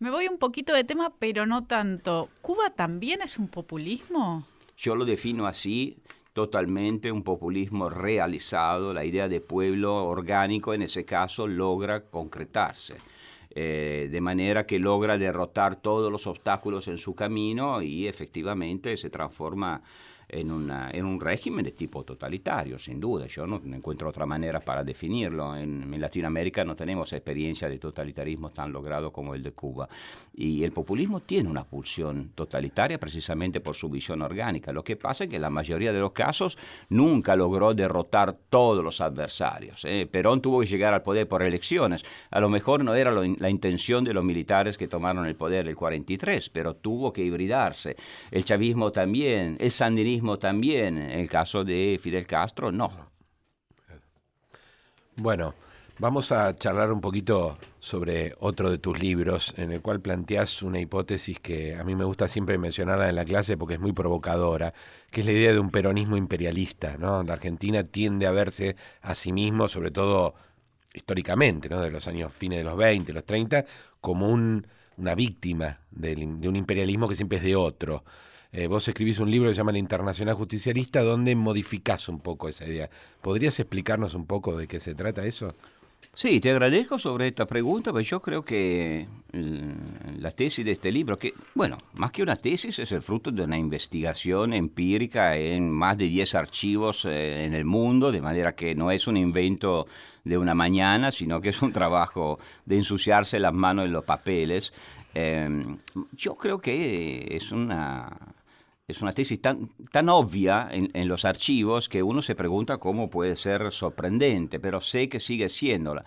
Me 0.00 0.10
voy 0.10 0.26
un 0.26 0.38
poquito 0.38 0.72
de 0.72 0.82
tema, 0.82 1.12
pero 1.16 1.46
no 1.46 1.64
tanto. 1.64 2.30
¿Cuba 2.42 2.70
también 2.70 3.22
es 3.22 3.38
un 3.38 3.46
populismo? 3.46 4.44
Yo 4.76 4.96
lo 4.96 5.04
defino 5.04 5.46
así 5.46 5.98
totalmente 6.32 7.12
un 7.12 7.22
populismo 7.22 7.90
realizado, 7.90 8.92
la 8.92 9.04
idea 9.04 9.28
de 9.28 9.40
pueblo 9.40 10.04
orgánico 10.04 10.74
en 10.74 10.82
ese 10.82 11.04
caso 11.04 11.46
logra 11.46 12.02
concretarse. 12.02 12.96
Eh, 13.52 14.08
de 14.12 14.20
manera 14.20 14.64
que 14.64 14.78
logra 14.78 15.18
derrotar 15.18 15.82
todos 15.82 16.12
los 16.12 16.28
obstáculos 16.28 16.86
en 16.86 16.98
su 16.98 17.16
camino 17.16 17.82
y 17.82 18.06
efectivamente 18.06 18.96
se 18.96 19.10
transforma 19.10 19.82
en, 20.32 20.50
una, 20.50 20.90
en 20.92 21.04
un 21.04 21.20
régimen 21.20 21.64
de 21.64 21.72
tipo 21.72 22.04
totalitario, 22.04 22.78
sin 22.78 23.00
duda. 23.00 23.26
Yo 23.26 23.46
no 23.46 23.60
encuentro 23.74 24.08
otra 24.08 24.26
manera 24.26 24.60
para 24.60 24.84
definirlo. 24.84 25.56
En, 25.56 25.90
Latinoamérica 26.00 26.64
no 26.64 26.74
tenemos 26.74 27.12
experiencia 27.12 27.68
de 27.68 27.78
totalitarismo 27.78 28.48
tan 28.48 28.72
logrado 28.72 29.12
como 29.12 29.34
el 29.34 29.42
de 29.42 29.52
Cuba. 29.52 29.88
Y 30.32 30.64
el 30.64 30.72
populismo 30.72 31.20
tiene 31.20 31.50
una 31.50 31.64
pulsión 31.64 32.32
totalitaria 32.34 32.98
precisamente 32.98 33.60
por 33.60 33.74
su 33.74 33.90
visión 33.90 34.22
orgánica. 34.22 34.72
Lo 34.72 34.82
que 34.82 34.96
pasa 34.96 35.24
es 35.24 35.30
que 35.30 35.38
la 35.38 35.50
mayoría 35.50 35.92
de 35.92 36.00
los 36.00 36.12
casos 36.12 36.56
nunca 36.88 37.36
logró 37.36 37.74
derrotar 37.74 38.34
todos 38.48 38.82
los 38.82 39.00
adversarios. 39.00 39.84
¿eh? 39.84 40.08
Perón 40.10 40.40
tuvo 40.40 40.60
que 40.60 40.66
llegar 40.66 40.94
al 40.94 41.02
poder 41.02 41.28
por 41.28 41.42
elecciones. 41.42 42.04
A 42.30 42.40
lo 42.40 42.48
mejor 42.48 42.82
no 42.82 42.94
era 42.94 43.10
la 43.10 43.50
intención 43.50 44.04
de 44.04 44.14
los 44.14 44.24
militares 44.24 44.78
que 44.78 44.88
tomaron 44.88 45.26
el 45.26 45.36
poder 45.36 45.68
el 45.68 45.76
43, 45.76 46.48
pero 46.50 46.76
tuvo 46.76 47.12
que 47.12 47.22
hibridarse. 47.22 47.96
El 48.30 48.44
chavismo 48.44 48.90
también, 48.92 49.56
el 49.60 49.70
sandinismo 49.70 50.19
también, 50.38 50.98
en 50.98 51.20
el 51.20 51.28
caso 51.28 51.64
de 51.64 51.98
Fidel 52.02 52.26
Castro, 52.26 52.70
no. 52.72 53.10
Bueno, 55.16 55.54
vamos 55.98 56.32
a 56.32 56.54
charlar 56.54 56.90
un 56.92 57.00
poquito 57.00 57.58
sobre 57.78 58.34
otro 58.40 58.70
de 58.70 58.78
tus 58.78 59.00
libros, 59.00 59.52
en 59.58 59.72
el 59.72 59.82
cual 59.82 60.00
planteas 60.00 60.62
una 60.62 60.80
hipótesis 60.80 61.38
que 61.40 61.76
a 61.76 61.84
mí 61.84 61.94
me 61.94 62.04
gusta 62.04 62.26
siempre 62.26 62.56
mencionarla 62.56 63.08
en 63.08 63.16
la 63.16 63.24
clase 63.24 63.56
porque 63.56 63.74
es 63.74 63.80
muy 63.80 63.92
provocadora, 63.92 64.72
que 65.10 65.20
es 65.20 65.26
la 65.26 65.32
idea 65.32 65.52
de 65.52 65.58
un 65.58 65.70
peronismo 65.70 66.16
imperialista. 66.16 66.96
¿no? 66.98 67.22
La 67.22 67.34
Argentina 67.34 67.84
tiende 67.84 68.26
a 68.26 68.30
verse 68.30 68.76
a 69.02 69.14
sí 69.14 69.32
mismo, 69.32 69.68
sobre 69.68 69.90
todo 69.90 70.34
históricamente, 70.94 71.68
¿no? 71.68 71.80
de 71.80 71.90
los 71.90 72.08
años 72.08 72.32
fines 72.32 72.58
de 72.58 72.64
los 72.64 72.76
20, 72.76 73.12
los 73.12 73.24
30, 73.24 73.64
como 74.00 74.28
un, 74.28 74.66
una 74.96 75.14
víctima 75.14 75.80
de 75.90 76.14
un 76.14 76.56
imperialismo 76.56 77.08
que 77.08 77.14
siempre 77.14 77.38
es 77.38 77.44
de 77.44 77.56
otro. 77.56 78.04
Eh, 78.52 78.66
vos 78.66 78.86
escribís 78.88 79.20
un 79.20 79.30
libro 79.30 79.48
que 79.48 79.54
se 79.54 79.58
llama 79.58 79.72
La 79.72 79.78
Internacional 79.78 80.34
Justicialista, 80.34 81.02
donde 81.02 81.36
modificás 81.36 82.08
un 82.08 82.18
poco 82.18 82.48
esa 82.48 82.66
idea. 82.66 82.90
¿Podrías 83.20 83.60
explicarnos 83.60 84.14
un 84.14 84.26
poco 84.26 84.56
de 84.56 84.66
qué 84.66 84.80
se 84.80 84.94
trata 84.94 85.24
eso? 85.24 85.54
Sí, 86.12 86.40
te 86.40 86.50
agradezco 86.50 86.98
sobre 86.98 87.28
esta 87.28 87.46
pregunta, 87.46 87.92
porque 87.92 88.04
yo 88.04 88.20
creo 88.20 88.44
que 88.44 89.06
la 89.32 90.32
tesis 90.32 90.64
de 90.64 90.72
este 90.72 90.90
libro, 90.90 91.16
que, 91.16 91.32
bueno, 91.54 91.78
más 91.94 92.10
que 92.10 92.24
una 92.24 92.34
tesis, 92.34 92.80
es 92.80 92.90
el 92.90 93.02
fruto 93.02 93.30
de 93.30 93.44
una 93.44 93.56
investigación 93.56 94.52
empírica 94.52 95.36
en 95.36 95.70
más 95.70 95.96
de 95.96 96.06
10 96.06 96.34
archivos 96.34 97.04
eh, 97.04 97.44
en 97.44 97.54
el 97.54 97.64
mundo, 97.64 98.10
de 98.10 98.20
manera 98.20 98.56
que 98.56 98.74
no 98.74 98.90
es 98.90 99.06
un 99.06 99.16
invento 99.16 99.86
de 100.24 100.36
una 100.36 100.54
mañana, 100.54 101.12
sino 101.12 101.40
que 101.40 101.50
es 101.50 101.62
un 101.62 101.72
trabajo 101.72 102.40
de 102.66 102.78
ensuciarse 102.78 103.38
las 103.38 103.54
manos 103.54 103.84
en 103.84 103.92
los 103.92 104.04
papeles. 104.04 104.72
Yo 106.12 106.36
creo 106.36 106.60
que 106.60 107.36
es 107.36 107.50
una 107.50 108.16
es 108.90 109.02
una 109.02 109.12
tesis 109.12 109.40
tan, 109.40 109.70
tan 109.90 110.08
obvia 110.08 110.68
en, 110.70 111.08
los 111.08 111.24
archivos 111.24 111.88
que 111.88 112.02
uno 112.02 112.22
se 112.22 112.34
pregunta 112.34 112.78
cómo 112.78 113.10
puede 113.10 113.36
ser 113.36 113.72
sorprendente, 113.72 114.60
pero 114.60 114.80
sé 114.80 115.08
que 115.08 115.20
sigue 115.20 115.48
siéndola. 115.48 116.04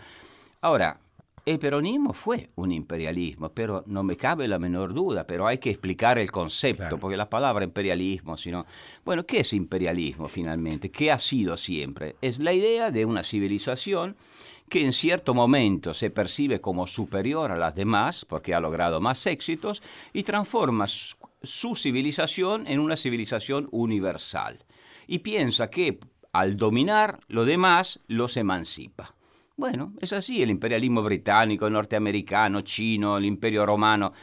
Ahora, 0.61 0.99
el 1.45 1.59
peronismo 1.59 2.13
fue 2.13 2.51
un 2.55 2.71
imperialismo, 2.71 3.49
pero 3.49 3.83
no 3.85 4.01
me 4.03 4.15
cabe 4.15 4.47
la 4.47 4.59
menor 4.59 4.93
duda, 4.93 5.27
pero 5.27 5.45
hay 5.45 5.57
que 5.57 5.71
explicar 5.71 6.17
el 6.17 6.31
concepto, 6.31 6.97
porque 6.97 7.17
la 7.17 7.29
palabra 7.29 7.65
imperialismo, 7.65 8.37
sino, 8.37 8.65
bueno, 9.03 9.25
¿qué 9.25 9.41
es 9.41 9.51
imperialismo 9.51 10.29
finalmente? 10.29 10.89
¿Qué 10.89 11.11
ha 11.11 11.19
sido 11.19 11.57
siempre? 11.57 12.15
Es 12.21 12.39
la 12.39 12.53
idea 12.53 12.91
de 12.91 13.05
una 13.05 13.23
civilización 13.23 14.15
que 14.69 14.85
en 14.85 14.93
cierto 14.93 15.33
momento 15.33 15.93
se 15.93 16.09
percibe 16.09 16.61
como 16.61 16.87
superior 16.87 17.51
a 17.51 17.57
las 17.57 17.75
demás, 17.75 18.23
porque 18.25 18.53
ha 18.53 18.61
logrado 18.61 19.01
más 19.01 19.27
éxitos, 19.27 19.83
y 20.13 20.23
transforma 20.23 20.87
su 21.43 21.75
civilización 21.75 22.65
en 22.67 22.79
una 22.79 22.95
civilización 22.95 23.67
universal. 23.71 24.63
Y 25.07 25.19
piensa 25.19 25.69
que 25.69 25.99
al 26.31 26.57
dominar 26.57 27.19
lo 27.27 27.45
demás 27.45 27.99
los 28.07 28.37
emancipa. 28.37 29.15
Bueno, 29.55 29.93
es 30.01 30.13
así 30.13 30.41
el 30.41 30.49
imperialismo 30.49 31.03
británico, 31.03 31.69
norteamericano, 31.69 32.61
chino, 32.61 33.17
el 33.17 33.25
imperio 33.25 33.65
romano. 33.65 34.13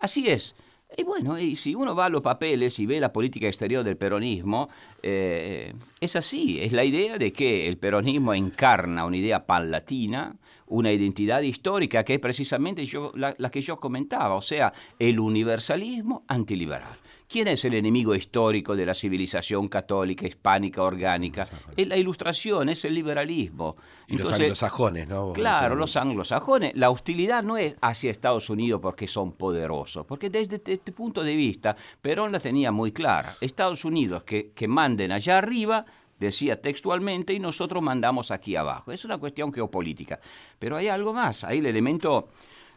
Así 0.00 0.28
es. 0.28 0.54
Y 0.96 1.02
bueno, 1.02 1.36
si 1.56 1.74
uno 1.74 1.94
va 1.94 2.06
a 2.06 2.08
los 2.08 2.22
papeles 2.22 2.78
y 2.78 2.86
ve 2.86 3.00
la 3.00 3.12
política 3.12 3.46
exterior 3.46 3.84
del 3.84 3.96
peronismo, 3.96 4.70
eh, 5.02 5.74
es 6.00 6.16
así, 6.16 6.60
es 6.60 6.72
la 6.72 6.84
idea 6.84 7.18
de 7.18 7.32
que 7.32 7.68
el 7.68 7.76
peronismo 7.76 8.32
encarna 8.32 9.04
una 9.04 9.18
idea 9.18 9.44
palatina, 9.44 10.36
una 10.66 10.90
identidad 10.92 11.42
histórica 11.42 12.02
que 12.02 12.14
es 12.14 12.20
precisamente 12.20 12.86
yo, 12.86 13.12
la, 13.14 13.34
que 13.50 13.60
yo 13.60 13.78
comentaba, 13.78 14.34
o 14.34 14.42
sea, 14.42 14.72
el 14.98 15.20
universalismo 15.20 16.24
antiliberal. 16.28 16.98
¿Quién 17.28 17.48
es 17.48 17.64
el 17.64 17.74
enemigo 17.74 18.14
histórico 18.14 18.76
de 18.76 18.86
la 18.86 18.94
civilización 18.94 19.66
católica 19.66 20.26
hispánica 20.26 20.82
orgánica? 20.82 21.46
Es 21.76 21.86
la 21.88 21.96
ilustración, 21.96 22.68
es 22.68 22.84
el 22.84 22.94
liberalismo. 22.94 23.74
Y 24.06 24.16
los 24.16 24.32
anglosajones, 24.32 25.08
¿no? 25.08 25.32
Claro, 25.32 25.74
los 25.74 25.96
anglosajones. 25.96 26.76
La 26.76 26.90
hostilidad 26.90 27.42
no 27.42 27.56
es 27.56 27.76
hacia 27.80 28.12
Estados 28.12 28.48
Unidos 28.48 28.80
porque 28.80 29.08
son 29.08 29.32
poderosos, 29.32 30.06
porque 30.06 30.30
desde 30.30 30.62
este 30.64 30.92
punto 30.92 31.24
de 31.24 31.34
vista 31.34 31.76
Perón 32.00 32.30
la 32.30 32.38
tenía 32.38 32.70
muy 32.70 32.92
clara. 32.92 33.34
Estados 33.40 33.84
Unidos 33.84 34.22
que, 34.22 34.52
que 34.54 34.68
manden 34.68 35.10
allá 35.10 35.38
arriba 35.38 35.84
decía 36.18 36.60
textualmente, 36.60 37.32
y 37.32 37.40
nosotros 37.40 37.82
mandamos 37.82 38.30
aquí 38.30 38.56
abajo. 38.56 38.92
Es 38.92 39.04
una 39.04 39.18
cuestión 39.18 39.52
geopolítica. 39.52 40.20
Pero 40.58 40.76
hay 40.76 40.88
algo 40.88 41.12
más, 41.12 41.44
hay 41.44 41.58
el 41.58 41.66
elemento 41.66 42.28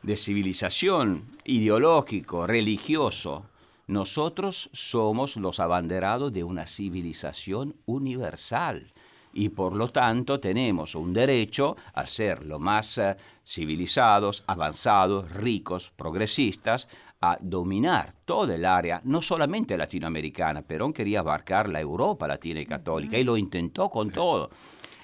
de 0.02 0.18
civilización 0.18 1.38
ideológico, 1.46 2.48
religioso. 2.48 3.46
Nosotros 3.90 4.70
somos 4.72 5.36
los 5.36 5.60
abanderados 5.60 6.32
de 6.32 6.44
una 6.44 6.68
civilización 6.68 7.76
universal 7.88 8.94
y 9.34 9.50
por 9.50 9.76
lo 9.76 9.88
tanto 9.90 10.40
tenemos 10.40 10.94
un 10.94 11.12
derecho 11.12 11.76
a 11.96 12.06
ser 12.06 12.46
lo 12.46 12.60
más 12.60 13.00
eh, 13.00 13.18
civilizados, 13.44 14.44
avanzados, 14.46 15.32
ricos, 15.32 15.90
progresistas, 15.90 16.88
a 17.20 17.40
dominar 17.42 18.14
toda 18.26 18.54
el 18.54 18.66
área, 18.66 19.02
no 19.06 19.24
solamente 19.24 19.76
latinoamericana, 19.76 20.62
Perón 20.62 20.94
quería 20.94 21.22
abarcar 21.22 21.68
la 21.68 21.82
Europa 21.82 22.28
latina 22.28 22.60
y 22.60 22.68
católica 22.68 23.18
y 23.18 23.24
lo 23.24 23.38
intentó 23.38 23.90
con 23.90 24.12
todo. 24.12 24.52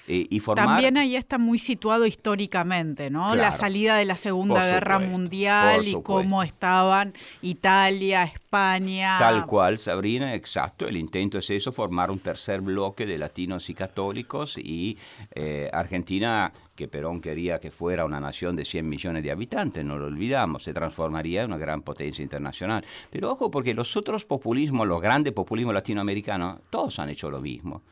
Eh, 0.08 0.26
y 0.30 0.40
También 0.40 0.96
ahí 0.96 1.16
está 1.16 1.36
muy 1.36 1.58
situado 1.58 2.06
históricamente, 2.06 3.10
¿no? 3.10 3.34
La 3.34 3.52
salida 3.52 3.96
de 3.96 4.04
la 4.04 4.16
Segunda 4.16 4.64
Guerra 4.64 4.98
Mundial 4.98 5.86
y 5.86 6.00
cómo 6.02 6.42
estaban 6.42 7.12
Italia, 7.42 8.22
España. 8.24 9.16
Tal 9.18 9.46
cual, 9.46 9.78
Sabrina, 9.78 10.34
exacto. 10.34 10.86
El 10.86 10.96
intento 10.96 11.38
es 11.38 11.50
eso, 11.50 11.72
formar 11.72 12.10
un 12.10 12.20
tercer 12.20 12.60
bloque 12.60 13.04
de 13.04 13.18
latinos 13.18 13.68
y 13.68 13.74
católicos 13.74 14.56
y 14.58 14.96
eh, 15.34 15.68
Argentina 15.72 16.52
que 16.76 16.86
Perón 16.86 17.20
quería 17.20 17.58
que 17.58 17.70
fuera 17.70 18.04
una 18.04 18.20
nación 18.20 18.54
de 18.54 18.64
100 18.64 18.88
millones 18.88 19.24
de 19.24 19.30
habitantes, 19.30 19.84
no 19.84 19.98
lo 19.98 20.06
olvidamos, 20.06 20.62
se 20.62 20.74
transformaría 20.74 21.42
en 21.42 21.46
una 21.46 21.56
gran 21.56 21.82
potencia 21.82 22.22
internacional. 22.22 22.84
Pero 23.10 23.32
ojo, 23.32 23.50
porque 23.50 23.74
los 23.74 23.96
otros 23.96 24.24
populismos, 24.24 24.86
los 24.86 25.00
grandes 25.00 25.32
populismos 25.32 25.74
latinoamericanos, 25.74 26.58
todos 26.70 26.98
han 26.98 27.08
hecho 27.08 27.30
lo 27.30 27.40
mismo. 27.40 27.82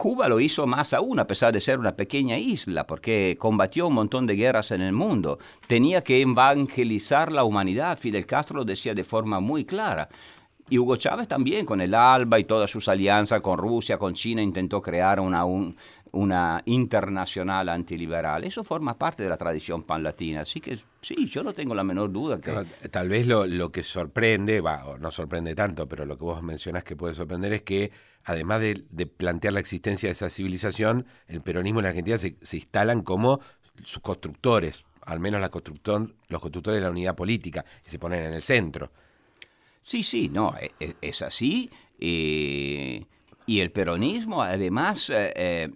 Cuba 0.00 0.30
lo 0.30 0.40
hizo 0.40 0.66
más 0.66 0.94
aún, 0.94 1.18
a 1.18 1.26
pesar 1.26 1.52
de 1.52 1.60
ser 1.60 1.78
una 1.78 1.94
pequeña 1.94 2.38
isla, 2.38 2.86
porque 2.86 3.36
combatió 3.38 3.88
un 3.88 3.92
montón 3.92 4.26
de 4.26 4.34
guerras 4.34 4.70
en 4.70 4.80
el 4.80 4.94
mundo. 4.94 5.38
Tenía 5.66 6.02
que 6.02 6.22
evangelizar 6.22 7.30
la 7.30 7.44
humanidad. 7.44 7.98
Fidel 7.98 8.24
Castro 8.24 8.56
lo 8.56 8.64
decía 8.64 8.94
de 8.94 9.04
forma 9.04 9.40
muy 9.40 9.66
clara. 9.66 10.08
Y 10.70 10.78
Hugo 10.78 10.96
Chávez 10.96 11.28
también, 11.28 11.66
con 11.66 11.82
el 11.82 11.92
ALBA 11.92 12.38
y 12.38 12.44
todas 12.44 12.70
sus 12.70 12.88
alianzas 12.88 13.42
con 13.42 13.58
Rusia, 13.58 13.98
con 13.98 14.14
China, 14.14 14.40
intentó 14.40 14.80
crear 14.80 15.20
una, 15.20 15.44
una 16.12 16.62
internacional 16.66 17.68
antiliberal. 17.68 18.44
Eso 18.44 18.64
forma 18.64 18.98
parte 18.98 19.22
de 19.22 19.28
la 19.28 19.36
tradición 19.36 19.82
panlatina. 19.82 20.42
Así 20.42 20.60
que 20.60 20.78
sí, 21.02 21.26
yo 21.28 21.42
no 21.42 21.52
tengo 21.52 21.74
la 21.74 21.84
menor 21.84 22.10
duda 22.12 22.40
que... 22.40 22.52
Tal 22.88 23.08
vez 23.08 23.26
lo, 23.26 23.72
que 23.72 23.82
sorprende, 23.82 24.60
va, 24.60 24.96
no 24.98 25.10
sorprende 25.10 25.54
tanto, 25.54 25.88
pero 25.88 26.04
lo 26.04 26.16
que 26.16 26.24
vos 26.24 26.42
mencionás 26.42 26.84
que 26.84 26.96
puede 26.96 27.14
sorprender 27.14 27.52
es 27.52 27.62
que, 27.62 27.92
además 28.24 28.60
de, 28.60 29.06
plantear 29.06 29.54
la 29.54 29.60
existencia 29.60 30.08
de 30.08 30.12
esa 30.12 30.30
civilización, 30.30 31.06
el 31.28 31.40
peronismo 31.42 31.80
en 31.80 31.86
Argentina 31.86 32.18
se, 32.18 32.36
instalan 32.52 33.02
como 33.02 33.40
sus 33.84 34.02
constructores, 34.02 34.84
al 35.02 35.20
menos 35.20 35.40
la 35.40 35.48
constructor, 35.48 36.12
los 36.28 36.40
constructores 36.40 36.80
de 36.80 36.84
la 36.84 36.90
unidad 36.90 37.14
política, 37.14 37.64
y 37.86 37.90
se 37.90 37.98
ponen 37.98 38.24
en 38.24 38.34
el 38.34 38.42
centro. 38.42 38.90
Sí, 39.80 40.02
sí, 40.02 40.28
no, 40.28 40.54
e, 40.60 40.72
e, 40.78 40.94
es, 41.00 41.22
así. 41.22 41.70
y 41.98 43.06
el 43.46 43.70
peronismo, 43.70 44.42
además... 44.42 45.08
Eh, 45.10 45.32
eh, 45.36 45.70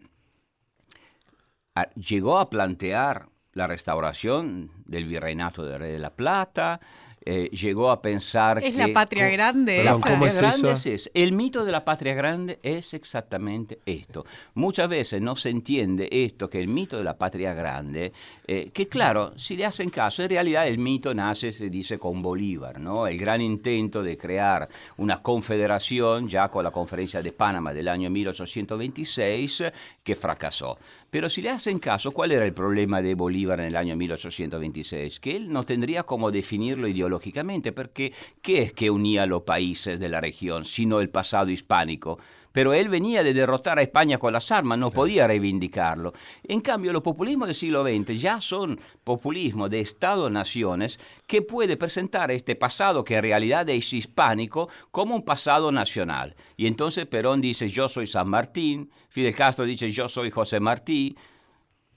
llegó 1.97 2.39
a 2.39 2.51
plantear 2.51 3.29
la 3.53 3.67
restauración 3.67 4.71
del 4.85 5.07
virreinato 5.07 5.65
de 5.65 5.79
Rey 5.79 5.93
de 5.93 5.99
la 5.99 6.11
Plata, 6.11 6.81
eh, 7.27 7.49
llegó 7.53 7.91
a 7.91 8.03
pensar 8.03 8.63
es 8.63 8.75
la 8.75 8.89
patria 8.93 9.31
grande. 9.31 9.83
La 9.83 9.97
patria 9.97 10.31
grande 10.31 10.73
es, 10.73 11.11
El 11.15 11.33
mito 11.33 11.65
de 11.65 11.73
la 11.73 11.83
patria 11.83 12.13
grande 12.13 12.59
es 12.63 12.93
exactamente 12.93 13.79
esto. 13.87 14.27
Muchas 14.53 14.91
veces 14.91 15.23
no 15.23 15.35
se 15.35 15.49
entiende 15.49 16.07
esto, 16.11 16.51
que 16.51 16.61
el 16.61 16.69
mito 16.69 16.99
de 16.99 17.05
la 17.05 17.17
patria 17.17 17.55
grande, 17.55 18.13
eh, 18.47 18.71
que 18.75 18.89
claro, 18.89 19.33
si 19.37 19.57
le 19.57 19.65
hacen 19.65 19.89
caso, 19.89 20.23
en 20.23 20.29
realidad 20.29 20.69
el 20.69 20.77
mito 20.77 21.15
nace, 21.15 21.51
se 21.55 21.71
dice, 21.71 21.99
con 21.99 22.21
Bolívar, 22.21 22.79
¿no? 22.79 23.07
El 23.07 23.17
gran 23.17 23.41
intento 23.41 24.03
de 24.03 24.19
crear 24.19 24.69
una 24.99 25.23
confederación, 25.23 26.29
ya 26.29 26.51
con 26.51 26.63
la 26.63 26.71
conferencia 26.71 27.23
de 27.23 27.33
Panamá 27.33 27.73
del 27.73 27.89
año 27.89 28.11
1826, 28.11 29.65
que 30.03 30.15
fracasó. 30.15 30.77
Pero 31.15 31.31
si 31.31 31.43
le 31.43 31.51
hacen 31.51 31.79
caso, 31.79 32.11
¿cuál 32.11 32.33
era 32.33 32.45
el 32.45 32.53
problema 32.53 33.01
de 33.01 33.15
Bolívar 33.15 33.61
en 33.61 33.67
el 33.67 33.77
año 33.77 33.95
1826? 33.95 35.21
Que 35.21 35.37
él 35.37 35.49
no 35.49 35.63
tendría 35.63 36.03
cómo 36.03 36.33
definirlo 36.33 36.89
ideológicamente, 36.89 37.71
porque 37.71 38.13
¿qué 38.43 38.63
es 38.63 38.73
que 38.73 38.91
unía 38.91 39.23
a 39.23 39.27
los 39.27 39.43
países 39.43 40.01
de 40.01 40.09
la 40.09 40.21
región, 40.21 40.65
sino 40.65 40.99
el 40.99 41.11
pasado 41.11 41.51
hispánico? 41.51 42.19
Pero 42.55 42.73
él 42.73 42.89
venía 42.89 43.25
de 43.25 43.35
derrotar 43.35 43.81
a 43.81 43.83
España 43.83 44.17
con 44.17 44.33
las 44.33 44.53
armas, 44.53 44.79
no 44.79 44.93
podía 44.93 45.27
reivindicarlo. 45.27 46.13
En 46.45 46.61
cambio, 46.61 46.93
los 46.93 47.03
populismos 47.03 47.49
del 47.49 47.57
siglo 47.57 47.83
XX 47.83 48.17
ya 48.17 48.41
son 48.41 48.79
populismo 49.03 49.69
de 49.69 49.81
Estado-naciones 49.81 51.01
que 51.27 51.43
puede 51.43 51.77
presentar 51.77 52.31
este 52.31 52.55
pasado 52.55 53.03
que 53.03 53.17
en 53.17 53.23
realidad 53.23 53.69
es 53.69 53.93
hispánico 53.93 54.69
como 54.93 55.17
un 55.17 55.25
pasado 55.25 55.73
nacional. 55.73 56.37
Y 56.57 56.69
entonces 56.69 57.07
Perón 57.07 57.41
dice 57.41 57.69
yo 57.69 57.89
soy 57.89 58.07
San 58.07 58.31
Martín, 58.31 58.89
Fidel 59.09 59.35
Castro 59.35 59.65
dice 59.65 59.91
yo 59.91 60.09
soy 60.09 60.31
José 60.31 60.61
Martí, 60.61 61.17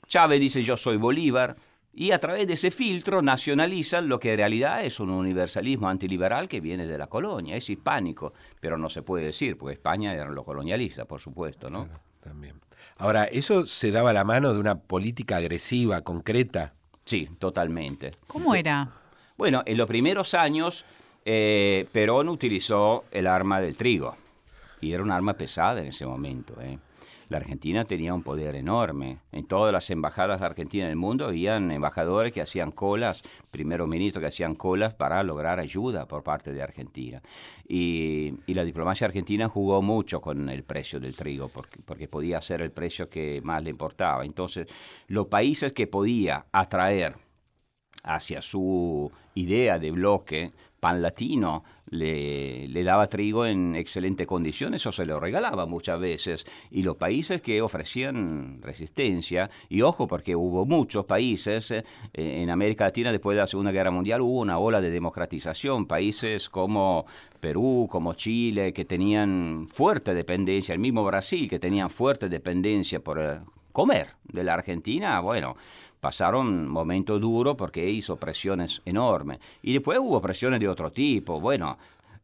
Chávez 0.08 0.40
dice 0.40 0.64
yo 0.64 0.76
soy 0.76 0.98
Bolívar, 0.98 1.56
y 2.00 2.12
a 2.12 2.20
través 2.20 2.46
de 2.46 2.54
ese 2.54 2.70
filtro 2.70 3.24
nacionalizan 3.24 4.08
lo 4.08 4.20
que 4.20 4.34
en 4.34 4.38
realidad 4.38 4.86
es 4.86 5.00
un 5.00 5.10
universalismo 5.10 5.90
antiliberal 5.90 6.48
que 6.48 6.62
viene 6.62 6.86
de 6.86 6.96
la 6.96 7.08
colonia, 7.08 7.56
es 7.56 7.72
hispánico, 7.72 8.34
pero 8.60 8.78
no 8.78 8.88
se 8.88 9.02
puede 9.02 9.26
decir, 9.26 9.58
porque 9.58 9.74
España 9.74 10.14
era 10.14 10.30
lo 10.30 10.44
colonialista, 10.44 11.06
por 11.06 11.20
supuesto, 11.20 11.72
¿no? 11.72 11.90
también. 12.22 12.62
Ahora, 12.98 13.24
¿eso 13.24 13.66
se 13.66 13.90
daba 13.90 14.12
a 14.12 14.14
la 14.14 14.24
mano 14.24 14.54
de 14.54 14.60
una 14.60 14.78
política 14.78 15.38
agresiva, 15.38 16.02
concreta? 16.02 16.76
Sí, 17.04 17.28
totalmente. 17.40 18.12
¿Cómo 18.28 18.54
era? 18.54 18.92
Bueno, 19.36 19.64
en 19.66 19.78
los 19.78 19.88
primeros 19.88 20.36
años 20.36 20.86
eh, 21.26 21.88
Perón 21.92 22.30
utilizó 22.30 23.06
el 23.10 23.26
arma 23.26 23.60
del 23.60 23.76
trigo, 23.76 24.16
y 24.82 24.92
era 24.92 25.02
un 25.02 25.10
arma 25.10 25.34
pesada 25.34 25.82
en 25.82 25.88
ese 25.88 26.06
momento. 26.06 26.62
¿eh? 26.62 26.78
La 27.30 27.38
Argentina 27.38 27.84
tenía 27.84 28.14
un 28.14 28.24
poder 28.24 28.56
enorme. 28.56 29.20
En 29.32 29.46
todas 29.46 29.74
las 29.74 29.90
embajadas 29.90 30.40
de 30.40 30.46
Argentina 30.46 30.86
en 30.86 30.92
el 30.92 30.96
mundo 30.96 31.26
habían 31.26 31.72
embajadores 31.72 32.32
que 32.32 32.42
hacían 32.42 32.72
colas, 32.72 33.24
primeros 33.52 33.88
ministros 33.88 34.22
que 34.22 34.28
hacían 34.28 34.56
colas 34.56 34.94
para 34.94 35.22
lograr 35.24 35.60
ayuda 35.60 36.08
por 36.08 36.24
parte 36.24 36.54
de 36.54 36.62
Argentina. 36.62 37.22
Y, 37.68 38.36
la 38.48 38.64
diplomacia 38.64 39.06
argentina 39.06 39.48
jugó 39.48 39.84
mucho 39.84 40.20
con 40.20 40.50
el 40.50 40.64
precio 40.64 41.00
del 41.00 41.16
trigo, 41.16 41.48
porque, 41.48 41.80
porque 41.86 42.08
podía 42.08 42.42
ser 42.42 42.62
el 42.62 42.72
precio 42.72 43.08
que 43.08 43.40
más 43.44 43.62
le 43.62 43.70
importaba. 43.70 44.26
Entonces, 44.26 44.68
los 45.08 45.28
países 45.28 45.74
que 45.74 45.86
podía 45.86 46.48
atraer 46.52 47.18
hacia 48.04 48.42
su 48.42 49.12
idea 49.36 49.78
de 49.78 49.92
bloque 49.92 50.54
pan 50.80 51.02
latino 51.02 51.64
le, 51.90 52.68
le, 52.68 52.84
daba 52.84 53.08
trigo 53.08 53.46
en 53.46 53.76
excelentes 53.76 54.28
condiciones 54.28 54.86
o 54.86 54.92
se 54.92 55.06
lo 55.06 55.20
regalaba 55.20 55.66
muchas 55.66 56.00
veces. 56.00 56.46
Y 56.72 56.84
los 56.84 56.98
países 56.98 57.42
que 57.42 57.62
ofrecían 57.62 58.62
resistencia, 58.62 59.50
y 59.70 59.82
ojo 59.82 60.08
porque 60.08 60.36
hubo 60.36 60.66
muchos 60.66 61.06
países 61.06 61.72
eh, 61.72 61.84
en 62.14 62.50
América 62.50 62.86
Latina 62.86 63.12
después 63.12 63.36
de 63.36 63.42
la 63.42 63.48
Segunda 63.48 63.72
Guerra 63.72 63.92
Mundial, 63.92 64.22
hubo 64.22 64.40
una 64.40 64.60
ola 64.60 64.82
de 64.82 64.90
democratización, 64.90 65.86
países 65.86 66.50
como 66.50 67.06
Perú, 67.40 67.88
como 67.90 68.14
Chile, 68.14 68.74
que 68.74 68.86
tenían 68.86 69.68
fuerte 69.68 70.14
dependencia, 70.14 70.74
el 70.74 70.80
mismo 70.80 71.04
Brasil, 71.04 71.50
que 71.50 71.60
tenían 71.60 71.90
fuerte 71.90 72.30
dependencia 72.30 73.00
por 73.00 73.20
eh, 73.20 73.40
comer 73.72 74.16
de 74.24 74.44
la 74.44 74.56
Argentina, 74.56 75.20
bueno 75.22 75.56
pasaron 76.08 76.70
momentos 76.70 77.20
duros 77.20 77.56
porque 77.58 77.90
hizo 77.90 78.16
presiones 78.16 78.82
enormes. 78.86 79.40
Y 79.62 79.74
después 79.74 80.00
hubo 80.00 80.22
presiones 80.22 80.62
de 80.62 80.70
otro 80.70 80.90
tipo. 80.90 81.42
Bueno, 81.42 81.78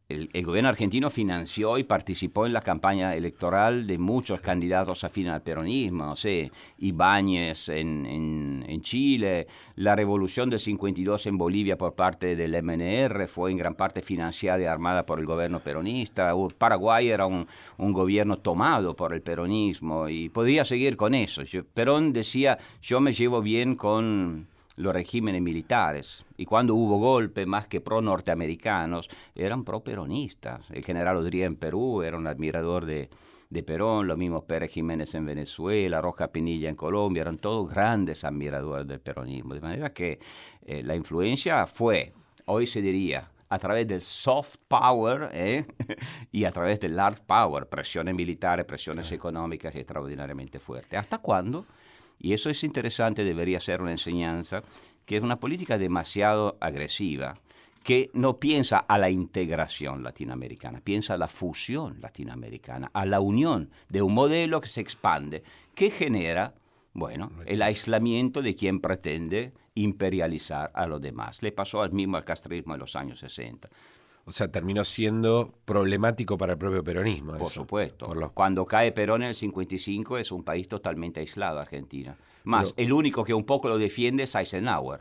el, 0.08 0.44
gobierno 0.44 0.68
argentino 0.68 1.08
financió 1.08 1.78
y 1.78 1.84
participó 1.84 2.44
en 2.44 2.52
la 2.52 2.60
campaña 2.60 3.14
electoral 3.14 3.86
de 3.86 3.96
muchos 3.96 4.40
candidatos 4.40 5.02
afines 5.02 5.32
al 5.32 5.42
peronismo, 5.42 6.04
no 6.04 6.16
sé, 6.16 6.52
Ibáñez 6.78 7.70
en, 7.70 8.04
en, 8.06 8.80
Chile, 8.82 9.46
la 9.76 9.96
revolución 9.96 10.50
del 10.50 10.60
52 10.60 11.26
en 11.26 11.38
Bolivia 11.38 11.78
por 11.78 11.94
parte 11.94 12.36
del 12.36 12.62
MNR 12.62 13.26
fue 13.28 13.50
en 13.50 13.56
gran 13.56 13.74
parte 13.74 14.02
financiada 14.02 14.62
y 14.62 14.66
armada 14.66 15.06
por 15.06 15.18
el 15.18 15.24
gobierno 15.24 15.60
peronista, 15.60 16.34
Paraguay 16.58 17.08
era 17.08 17.24
un, 17.24 17.46
un 17.78 17.92
gobierno 17.94 18.38
tomado 18.38 18.94
por 18.94 19.14
el 19.14 19.22
peronismo 19.22 20.08
y 20.10 20.28
podría 20.28 20.66
seguir 20.66 20.98
con 20.98 21.14
eso. 21.14 21.42
Perón 21.72 22.12
decía, 22.12 22.58
yo 22.82 23.00
me 23.00 23.14
llevo 23.14 23.40
bien 23.40 23.74
con 23.74 24.48
los 24.76 24.92
regímenes 24.92 25.42
militares. 25.42 26.24
Y 26.36 26.44
cuando 26.46 26.74
hubo 26.74 26.98
golpes, 26.98 27.46
más 27.46 27.68
que 27.68 27.80
pro-norteamericanos, 27.80 29.08
eran 29.34 29.64
pro-peronistas. 29.64 30.68
El 30.70 30.84
general 30.84 31.16
Odría 31.16 31.46
en 31.46 31.56
Perú 31.56 32.02
era 32.02 32.16
un 32.16 32.26
admirador 32.26 32.84
de, 32.84 33.08
Perón, 33.64 34.08
lo 34.08 34.16
mismo 34.16 34.44
Pérez 34.46 34.72
Jiménez 34.72 35.14
en 35.14 35.26
Venezuela, 35.26 36.00
Roja 36.00 36.32
Pinilla 36.32 36.68
en 36.68 36.74
Colombia, 36.74 37.20
eran 37.20 37.38
todos 37.38 37.70
grandes 37.70 38.24
admiradores 38.24 38.88
del 38.88 39.00
peronismo. 39.00 39.54
De 39.54 39.60
manera 39.60 39.92
que 39.92 40.18
eh, 40.62 40.82
la 40.82 40.96
influencia 40.96 41.64
fue, 41.66 42.12
hoy 42.46 42.66
se 42.66 42.82
diría, 42.82 43.30
a 43.48 43.58
través 43.60 43.86
del 43.86 44.00
soft 44.00 44.56
power 44.66 45.28
¿eh? 45.32 45.66
y 46.32 46.44
a 46.44 46.50
través 46.50 46.80
del 46.80 46.98
hard 46.98 47.20
power, 47.24 47.68
presiones 47.68 48.12
militares, 48.12 48.64
presiones 48.64 49.12
económicas 49.12 49.72
extraordinariamente 49.76 50.58
fuertes. 50.58 50.98
¿Hasta 50.98 51.18
cuándo? 51.18 51.64
Y 52.18 52.32
eso 52.32 52.50
es 52.50 52.64
interesante, 52.64 53.24
debería 53.24 53.60
ser 53.60 53.82
una 53.82 53.90
enseñanza, 53.90 54.62
que 55.04 55.16
es 55.16 55.22
una 55.22 55.40
política 55.40 55.78
demasiado 55.78 56.56
agresiva, 56.60 57.38
que 57.82 58.10
no 58.14 58.38
piensa 58.40 58.78
a 58.78 58.98
la 58.98 59.10
integración 59.10 60.02
latinoamericana, 60.02 60.80
piensa 60.80 61.14
a 61.14 61.18
la 61.18 61.28
fusión 61.28 62.00
latinoamericana, 62.00 62.90
a 62.94 63.04
la 63.04 63.20
unión 63.20 63.70
de 63.90 64.00
un 64.00 64.14
modelo 64.14 64.62
que 64.62 64.68
se 64.68 64.80
expande, 64.80 65.42
que 65.74 65.90
genera, 65.90 66.54
bueno, 66.94 67.30
el 67.44 67.60
aislamiento 67.60 68.40
de 68.40 68.54
quien 68.54 68.80
pretende 68.80 69.52
imperializar 69.74 70.72
a 70.74 70.86
los 70.86 71.02
demás. 71.02 71.42
Le 71.42 71.52
pasó 71.52 71.82
al 71.82 71.92
mismo 71.92 72.16
al 72.16 72.24
castrismo 72.24 72.74
en 72.74 72.80
los 72.80 72.96
años 72.96 73.18
60. 73.18 73.68
O 74.26 74.32
sea, 74.32 74.48
terminó 74.50 74.84
siendo 74.84 75.52
problemático 75.64 76.38
para 76.38 76.52
el 76.52 76.58
propio 76.58 76.82
peronismo. 76.82 77.36
Por 77.36 77.50
supuesto. 77.50 78.10
Cuando 78.32 78.64
cae 78.64 78.92
Perón 78.92 79.22
en 79.22 79.28
el 79.28 79.34
55 79.34 80.18
es 80.18 80.32
un 80.32 80.42
país 80.42 80.66
totalmente 80.68 81.20
aislado, 81.20 81.60
Argentina. 81.60 82.16
Más, 82.44 82.74
el 82.76 82.92
único 82.92 83.24
que 83.24 83.34
un 83.34 83.44
poco 83.44 83.68
lo 83.68 83.78
defiende 83.78 84.24
es 84.24 84.34
Eisenhower. 84.34 85.00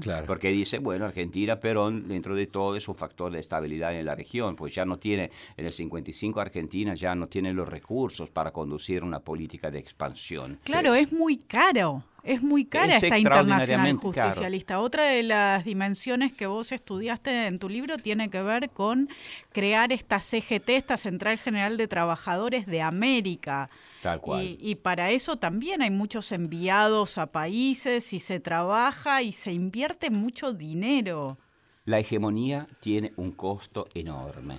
Claro. 0.00 0.26
Porque 0.26 0.50
dice, 0.50 0.78
bueno, 0.78 1.06
Argentina, 1.06 1.58
Perón, 1.58 2.06
dentro 2.06 2.34
de 2.34 2.46
todo, 2.46 2.76
es 2.76 2.86
un 2.88 2.94
factor 2.94 3.32
de 3.32 3.40
estabilidad 3.40 3.94
en 3.94 4.04
la 4.04 4.14
región, 4.14 4.56
pues 4.56 4.74
ya 4.74 4.84
no 4.84 4.98
tiene, 4.98 5.30
en 5.56 5.66
el 5.66 5.72
55 5.72 6.40
Argentina 6.40 6.94
ya 6.94 7.14
no 7.14 7.28
tiene 7.28 7.52
los 7.52 7.68
recursos 7.68 8.28
para 8.30 8.50
conducir 8.50 9.02
una 9.02 9.20
política 9.20 9.70
de 9.70 9.78
expansión. 9.78 10.58
Claro, 10.64 10.94
es 10.94 11.12
muy 11.12 11.38
caro. 11.38 12.04
Es 12.22 12.42
muy 12.42 12.66
cara 12.66 12.96
esta 12.96 13.18
internacional 13.18 13.96
justicialista. 13.96 14.80
Otra 14.80 15.04
de 15.04 15.22
las 15.22 15.64
dimensiones 15.64 16.34
que 16.34 16.46
vos 16.46 16.70
estudiaste 16.70 17.46
en 17.46 17.58
tu 17.58 17.70
libro 17.70 17.96
tiene 17.96 18.28
que 18.28 18.42
ver 18.42 18.68
con 18.68 19.08
crear 19.52 19.90
esta 19.90 20.20
CGT, 20.20 20.68
esta 20.70 20.98
Central 20.98 21.38
General 21.38 21.78
de 21.78 21.88
Trabajadores 21.88 22.66
de 22.66 22.82
América. 22.82 23.70
Tal 24.02 24.20
cual. 24.20 24.44
Y, 24.44 24.58
y, 24.60 24.74
para 24.76 25.10
eso 25.10 25.36
también 25.36 25.82
hay 25.82 25.90
muchos 25.90 26.32
enviados 26.32 27.18
a 27.18 27.26
países 27.26 28.12
y 28.12 28.20
se 28.20 28.40
trabaja 28.40 29.22
y 29.22 29.32
se 29.32 29.52
invierte 29.52 30.10
mucho 30.10 30.52
dinero. 30.52 31.38
La 31.84 31.98
hegemonía 31.98 32.66
tiene 32.80 33.12
un 33.16 33.32
costo 33.32 33.88
enorme. 33.94 34.58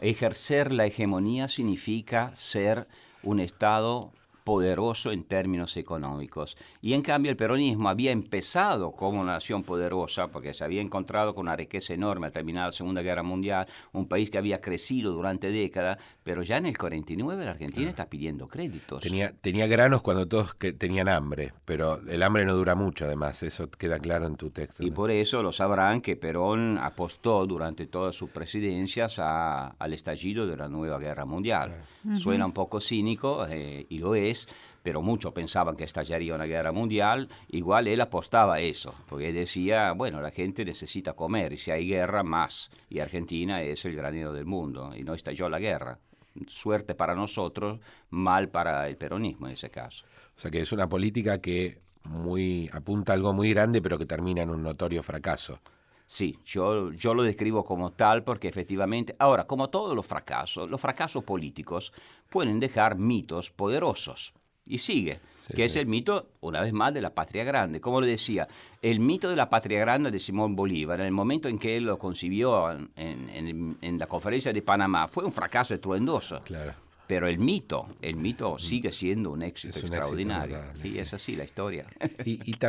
Ejercer 0.00 0.72
la 0.72 0.86
hegemonía 0.86 1.48
significa 1.48 2.32
ser 2.34 2.88
un 3.22 3.40
Estado 3.40 4.12
poderoso 4.44 5.10
en 5.10 5.24
términos 5.24 5.76
económicos. 5.76 6.56
Y 6.82 6.92
en 6.92 7.02
cambio 7.02 7.30
el 7.30 7.36
peronismo 7.36 7.88
había 7.88 8.12
empezado 8.12 8.92
como 8.92 9.20
una 9.20 9.32
nación 9.32 9.64
poderosa 9.64 10.28
porque 10.28 10.52
se 10.52 10.62
había 10.62 10.82
encontrado 10.82 11.34
con 11.34 11.46
una 11.46 11.56
riqueza 11.56 11.94
enorme 11.94 12.26
al 12.26 12.32
terminar 12.32 12.66
la 12.66 12.72
Segunda 12.72 13.00
Guerra 13.00 13.22
Mundial, 13.22 13.66
un 13.92 14.06
país 14.06 14.30
que 14.30 14.38
había 14.38 14.60
crecido 14.60 15.12
durante 15.12 15.50
décadas, 15.50 15.98
pero 16.24 16.42
ya 16.42 16.56
en 16.56 16.66
el 16.66 16.76
49 16.76 17.44
la 17.44 17.50
Argentina 17.52 17.90
está 17.90 18.08
pidiendo 18.08 18.48
créditos. 18.48 19.02
Tenía, 19.02 19.32
tenía 19.32 19.66
granos 19.66 20.02
cuando 20.02 20.26
todos 20.26 20.54
que 20.54 20.72
tenían 20.72 21.08
hambre, 21.08 21.52
pero 21.64 22.00
el 22.08 22.22
hambre 22.22 22.46
no 22.46 22.54
dura 22.54 22.74
mucho 22.74 23.04
además, 23.04 23.42
eso 23.42 23.70
queda 23.70 23.98
claro 23.98 24.26
en 24.26 24.36
tu 24.36 24.50
texto. 24.50 24.82
Y 24.82 24.90
por 24.90 25.10
eso 25.10 25.42
lo 25.42 25.52
sabrán 25.52 26.00
que 26.00 26.16
Perón 26.16 26.78
apostó 26.78 27.46
durante 27.46 27.86
todas 27.86 28.16
sus 28.16 28.30
presidencias 28.30 29.18
al 29.18 29.92
estallido 29.92 30.46
de 30.46 30.56
la 30.56 30.68
nueva 30.68 30.98
guerra 30.98 31.26
mundial. 31.26 31.84
Suena 32.18 32.46
un 32.46 32.52
poco 32.52 32.80
cínico 32.80 33.46
eh, 33.48 33.86
y 33.88 33.98
lo 33.98 34.14
es 34.14 34.48
pero 34.84 35.00
muchos 35.00 35.32
pensaban 35.32 35.76
que 35.76 35.84
estallaría 35.84 36.34
una 36.34 36.44
guerra 36.44 36.70
mundial, 36.70 37.30
igual 37.48 37.88
él 37.88 38.02
apostaba 38.02 38.56
a 38.56 38.60
eso, 38.60 38.94
porque 39.08 39.32
decía, 39.32 39.92
bueno, 39.92 40.20
la 40.20 40.30
gente 40.30 40.62
necesita 40.62 41.14
comer 41.14 41.54
y 41.54 41.56
si 41.56 41.70
hay 41.70 41.88
guerra, 41.88 42.22
más. 42.22 42.70
Y 42.90 42.98
Argentina 42.98 43.62
es 43.62 43.86
el 43.86 43.96
granero 43.96 44.34
del 44.34 44.44
mundo 44.44 44.92
y 44.94 45.02
no 45.02 45.14
estalló 45.14 45.48
la 45.48 45.58
guerra. 45.58 45.98
Suerte 46.46 46.94
para 46.94 47.14
nosotros, 47.14 47.80
mal 48.10 48.48
para 48.48 48.88
el 48.88 48.96
peronismo 48.96 49.46
en 49.46 49.52
ese 49.52 49.70
caso. 49.70 50.04
O 50.36 50.38
sea 50.38 50.50
que 50.50 50.60
es 50.60 50.72
una 50.72 50.88
política 50.88 51.40
que 51.40 51.80
muy 52.04 52.68
apunta 52.72 53.12
a 53.12 53.16
algo 53.16 53.32
muy 53.32 53.52
grande, 53.52 53.80
pero 53.80 53.98
que 53.98 54.06
termina 54.06 54.42
en 54.42 54.50
un 54.50 54.62
notorio 54.62 55.02
fracaso. 55.02 55.60
Sí, 56.06 56.38
yo, 56.44 56.92
yo 56.92 57.14
lo 57.14 57.22
describo 57.22 57.64
como 57.64 57.92
tal 57.92 58.24
porque 58.24 58.48
efectivamente, 58.48 59.16
ahora, 59.18 59.46
como 59.46 59.70
todos 59.70 59.96
los 59.96 60.06
fracasos, 60.06 60.68
los 60.68 60.80
fracasos 60.80 61.24
políticos 61.24 61.92
pueden 62.28 62.60
dejar 62.60 62.98
mitos 62.98 63.50
poderosos. 63.50 64.34
Y 64.66 64.78
sigue, 64.78 65.20
que 65.54 65.66
es 65.66 65.76
el 65.76 65.86
mito, 65.86 66.30
una 66.40 66.62
vez 66.62 66.72
más, 66.72 66.94
de 66.94 67.02
la 67.02 67.14
patria 67.14 67.44
grande. 67.44 67.80
Como 67.80 68.00
le 68.00 68.06
decía, 68.06 68.48
el 68.80 68.98
mito 68.98 69.28
de 69.28 69.36
la 69.36 69.50
patria 69.50 69.80
grande 69.80 70.10
de 70.10 70.18
Simón 70.18 70.56
Bolívar, 70.56 71.00
en 71.00 71.06
el 71.06 71.12
momento 71.12 71.48
en 71.48 71.58
que 71.58 71.76
él 71.76 71.84
lo 71.84 71.98
concibió 71.98 72.72
en, 72.72 72.90
en, 72.96 73.76
en 73.80 73.98
la 73.98 74.06
conferencia 74.06 74.52
de 74.52 74.62
Panamá, 74.62 75.06
fue 75.08 75.24
un 75.24 75.32
fracaso 75.32 75.74
estruendoso. 75.74 76.40
Claro 76.44 76.74
pero 77.06 77.28
el 77.28 77.38
mito, 77.38 77.88
el 78.00 78.16
mito 78.16 78.58
sigue 78.58 78.90
siendo 78.90 79.30
un 79.30 79.42
éxito 79.42 79.78
extraordinario. 79.78 80.58
y 80.82 80.98
es 80.98 81.12
así 81.12 81.36
la 81.36 81.44
historia. 81.44 81.86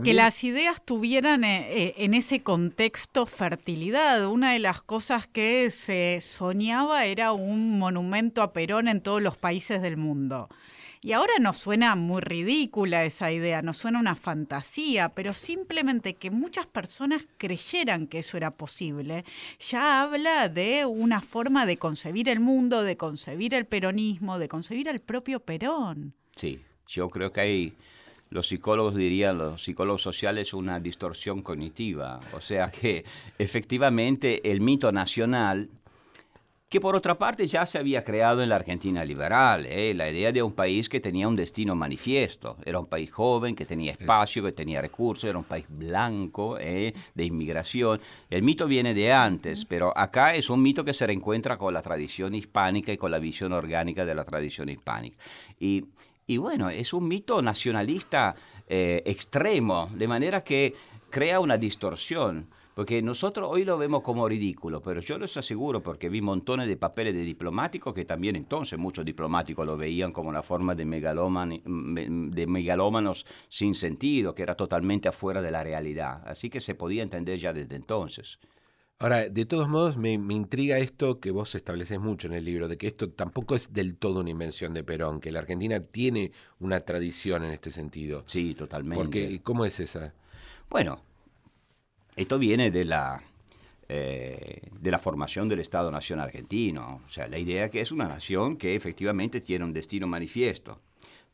Que 0.03 0.13
las 0.13 0.43
ideas 0.43 0.83
tuvieran 0.83 1.43
eh, 1.43 1.67
eh, 1.69 1.95
en 1.97 2.13
ese 2.13 2.43
contexto 2.43 3.25
fertilidad. 3.25 4.27
Una 4.27 4.51
de 4.51 4.59
las 4.59 4.81
cosas 4.81 5.27
que 5.27 5.69
se 5.71 6.19
soñaba 6.21 7.05
era 7.05 7.31
un 7.31 7.79
monumento 7.79 8.41
a 8.41 8.51
Perón 8.51 8.87
en 8.87 9.01
todos 9.01 9.21
los 9.21 9.37
países 9.37 9.81
del 9.81 9.97
mundo. 9.97 10.49
Y 11.05 11.13
ahora 11.13 11.33
nos 11.39 11.59
suena 11.59 11.95
muy 11.95 12.19
ridícula 12.19 13.05
esa 13.05 13.31
idea, 13.31 13.61
nos 13.61 13.77
suena 13.77 13.99
una 13.99 14.15
fantasía, 14.15 15.09
pero 15.09 15.35
simplemente 15.35 16.15
que 16.15 16.31
muchas 16.31 16.65
personas 16.65 17.23
creyeran 17.37 18.07
que 18.07 18.17
eso 18.17 18.37
era 18.37 18.49
posible, 18.49 19.23
ya 19.59 20.01
habla 20.01 20.49
de 20.49 20.83
una 20.83 21.21
forma 21.21 21.67
de 21.67 21.77
concebir 21.77 22.27
el 22.27 22.39
mundo, 22.39 22.81
de 22.81 22.97
concebir 22.97 23.53
el 23.53 23.67
peronismo, 23.67 24.39
de 24.39 24.47
concebir 24.47 24.89
al 24.89 24.99
propio 24.99 25.41
Perón. 25.41 26.15
Sí, 26.35 26.59
yo 26.87 27.07
creo 27.11 27.31
que 27.31 27.41
hay 27.41 27.73
los 28.31 28.47
psicólogos 28.47 28.95
dirían, 28.95 29.37
los 29.37 29.63
psicólogos 29.63 30.01
sociales, 30.01 30.55
una 30.55 30.79
distorsión 30.79 31.43
cognitiva. 31.43 32.19
O 32.33 32.41
sea 32.41 32.71
que 32.71 33.05
efectivamente 33.37 34.51
el 34.51 34.59
mito 34.59 34.91
nacional 34.91 35.69
que 36.75 36.81
por 36.81 36.97
otra 36.97 37.17
parte 37.17 37.47
ya 37.47 37.65
se 37.65 37.77
había 37.77 38.03
creado 38.03 38.43
en 38.43 38.49
la 38.49 38.57
Argentina 38.57 39.05
liberal, 39.05 39.65
¿eh? 39.65 39.93
la 39.93 40.09
idea 40.09 40.33
de 40.33 40.43
un 40.43 40.51
país 40.51 40.89
que 40.89 40.99
tenía 40.99 41.25
un 41.25 41.37
destino 41.37 41.73
manifiesto, 41.73 42.57
era 42.65 42.79
un 42.79 42.85
país 42.85 43.09
joven, 43.09 43.55
que 43.55 43.65
tenía 43.65 43.93
espacio, 43.93 44.43
que 44.43 44.51
tenía 44.51 44.81
recursos, 44.81 45.23
era 45.29 45.37
un 45.37 45.45
país 45.45 45.63
blanco, 45.69 46.57
¿eh? 46.59 46.93
de 47.13 47.23
inmigración. 47.23 48.01
El 48.29 48.43
mito 48.43 48.67
viene 48.67 48.93
de 48.93 49.13
antes, 49.13 49.63
pero 49.63 49.97
acá 49.97 50.35
es 50.35 50.49
un 50.49 50.61
mito 50.61 50.83
que 50.83 50.93
se 50.93 51.07
reencuentra 51.07 51.57
con 51.57 51.73
la 51.73 51.81
tradición 51.81 52.35
hispánica 52.35 52.91
y 52.91 52.97
con 52.97 53.09
la 53.09 53.19
visión 53.19 53.53
orgánica 53.53 54.05
de 54.05 54.13
la 54.13 54.25
tradición 54.25 54.67
hispánica. 54.67 55.15
Y, 55.57 55.85
y 56.27 56.35
bueno, 56.35 56.69
es 56.69 56.91
un 56.91 57.07
mito 57.07 57.41
nacionalista 57.41 58.35
eh, 58.67 59.01
extremo, 59.05 59.89
de 59.93 60.09
manera 60.09 60.43
que 60.43 60.75
crea 61.09 61.39
una 61.39 61.57
distorsión. 61.57 62.49
Porque 62.75 63.01
nosotros 63.01 63.47
hoy 63.49 63.63
lo 63.63 63.77
vemos 63.77 64.01
como 64.01 64.27
ridículo, 64.27 64.81
pero 64.81 64.99
yo 64.99 65.17
les 65.17 65.37
aseguro, 65.37 65.81
porque 65.81 66.09
vi 66.09 66.21
montones 66.21 66.67
de 66.67 66.75
papeles 66.75 67.15
de 67.15 67.23
diplomáticos 67.23 67.93
que 67.93 68.03
también 68.03 68.35
entonces 68.35 68.77
muchos 68.77 69.05
diplomáticos 69.05 69.65
lo 69.65 69.77
veían 69.77 70.11
como 70.11 70.27
una 70.27 70.43
forma 70.43 70.75
de, 70.75 70.83
de 70.83 72.47
megalómanos 72.47 73.25
sin 73.47 73.75
sentido, 73.75 74.35
que 74.35 74.43
era 74.43 74.55
totalmente 74.55 75.07
afuera 75.07 75.41
de 75.41 75.51
la 75.51 75.63
realidad. 75.63 76.21
Así 76.27 76.49
que 76.49 76.59
se 76.59 76.75
podía 76.75 77.01
entender 77.01 77.39
ya 77.39 77.53
desde 77.53 77.77
entonces. 77.77 78.39
Ahora, 78.99 79.29
de 79.29 79.45
todos 79.45 79.69
modos, 79.69 79.95
me, 79.95 80.13
intriga 80.13 80.77
esto 80.77 81.21
que 81.21 81.31
vos 81.31 81.55
estableces 81.55 81.99
mucho 82.01 82.27
en 82.27 82.33
el 82.33 82.43
libro, 82.43 82.67
de 82.67 82.77
que 82.77 82.87
esto 82.87 83.09
tampoco 83.09 83.55
es 83.55 83.71
del 83.71 83.95
todo 83.95 84.19
una 84.19 84.31
invención 84.31 84.73
de 84.73 84.83
Perón, 84.83 85.21
que 85.21 85.31
la 85.31 85.39
Argentina 85.39 85.79
tiene 85.79 86.33
una 86.59 86.81
tradición 86.81 87.45
en 87.45 87.51
este 87.51 87.71
sentido. 87.71 88.23
Sí, 88.25 88.53
totalmente. 88.53 89.01
Porque, 89.01 89.41
¿Cómo 89.43 89.65
es 89.65 89.79
esa? 89.79 90.13
Bueno, 90.69 91.01
esto 92.15 92.39
viene 92.39 92.71
de 92.71 92.85
la, 92.85 93.21
eh, 93.89 94.61
de 94.79 94.91
la 94.91 94.99
formación 94.99 95.49
del 95.49 95.59
Estado-Nación 95.59 96.19
argentino. 96.19 97.01
O 97.05 97.09
sea, 97.09 97.27
la 97.27 97.37
idea 97.37 97.69
que 97.69 97.81
es 97.81 97.91
una 97.91 98.07
nación 98.07 98.57
que 98.57 98.75
efectivamente 98.75 99.41
tiene 99.41 99.65
un 99.65 99.73
destino 99.73 100.07
manifiesto 100.07 100.79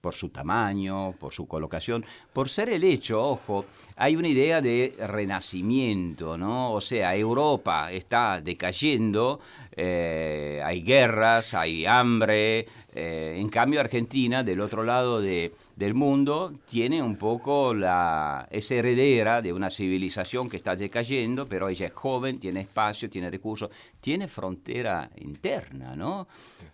por 0.02 0.16
su 0.16 0.30
tamaño, 0.30 1.14
por 1.14 1.32
su 1.32 1.48
colocación, 1.48 2.04
por 2.34 2.50
ser 2.50 2.70
el 2.70 2.84
hecho, 2.84 3.22
ojo, 3.24 3.66
hay 3.96 4.16
una 4.16 4.28
idea 4.28 4.60
de 4.60 4.96
renacimiento, 4.98 6.38
¿no? 6.38 6.74
O 6.74 6.82
sea, 6.82 7.16
Europa 7.16 7.92
está 7.92 8.42
decayendo, 8.42 9.40
eh, 9.74 10.60
hay 10.66 10.82
guerras, 10.82 11.54
hay 11.54 11.86
hambre, 11.86 12.68
eh, 12.94 13.38
en 13.38 13.48
cambio 13.50 13.80
Argentina, 13.80 14.44
del 14.44 14.60
otro 14.60 14.84
lado 14.84 15.22
de, 15.22 15.54
del 15.82 15.96
mundo 15.96 16.54
tiene 16.70 17.02
un 17.02 17.16
poco 17.16 17.74
la, 17.74 18.48
es 18.52 18.70
heredera 18.70 19.42
de 19.42 19.52
una 19.52 19.72
civilización 19.72 20.48
que 20.48 20.58
está 20.58 20.76
decayendo, 20.76 21.48
pero 21.48 21.70
ella 21.70 21.88
es 21.88 21.92
joven, 21.92 22.40
tiene 22.40 22.62
espacio, 22.62 23.10
tiene 23.10 23.32
recursos, 23.32 23.72
tiene 24.00 24.28
frontera 24.28 25.10
interna, 25.18 25.96
¿no? 25.96 26.28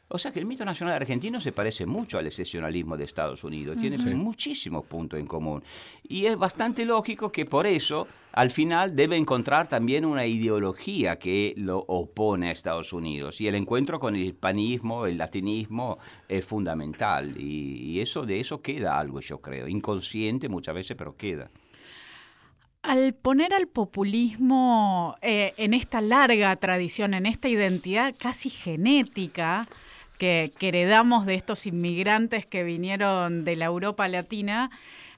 O 0.09 0.19
sea 0.19 0.33
que 0.33 0.39
el 0.39 0.45
mito 0.45 0.65
nacional 0.65 0.95
argentino 0.95 1.39
se 1.39 1.53
parece 1.53 1.85
mucho 1.85 2.17
al 2.17 2.27
excepcionalismo 2.27 2.97
de 2.97 3.05
Estados 3.05 3.45
Unidos, 3.45 3.77
tiene 3.77 3.97
muchísimos 4.13 4.83
puntos 4.85 5.17
en 5.17 5.25
común. 5.25 5.63
Y 6.03 6.25
es 6.25 6.37
bastante 6.37 6.83
lógico 6.83 7.31
que 7.31 7.45
por 7.45 7.65
eso 7.65 8.09
al 8.37 8.51
final 8.51 8.95
debe 8.95 9.15
encontrar 9.15 9.67
también 9.67 10.05
una 10.05 10.27
ideología 10.27 11.17
que 11.17 11.55
lo 11.57 11.79
opone 11.87 12.49
a 12.49 12.51
Estados 12.51 12.93
Unidos. 12.93 13.41
Y 13.41 13.47
el 13.47 13.55
encuentro 13.55 13.99
con 13.99 14.15
el 14.15 14.21
hispanismo, 14.21 15.07
el 15.07 15.17
latinismo, 15.17 15.97
es 16.29 16.45
fundamental. 16.45 17.33
Y, 17.35 17.99
eso 17.99 18.27
de 18.27 18.39
eso 18.39 18.61
queda 18.61 18.99
algo, 18.99 19.21
yo 19.21 19.41
creo. 19.41 19.67
Inconsciente 19.67 20.49
muchas 20.49 20.75
veces, 20.75 20.95
pero 20.95 21.17
queda. 21.17 21.49
Al 22.83 23.15
poner 23.15 23.55
al 23.55 23.65
populismo 23.67 25.15
eh, 25.23 25.55
en 25.57 25.73
esta 25.73 25.99
larga 25.99 26.55
tradición, 26.57 27.15
en 27.15 27.25
esta 27.25 27.49
identidad 27.49 28.13
casi 28.19 28.51
genética 28.51 29.65
que 30.19 30.51
heredamos 30.61 31.25
de 31.25 31.33
estos 31.33 31.65
inmigrantes 31.65 32.45
que 32.45 32.63
vinieron 32.63 33.45
de 33.45 33.55
la 33.55 33.65
Europa 33.65 34.07
latina, 34.07 34.69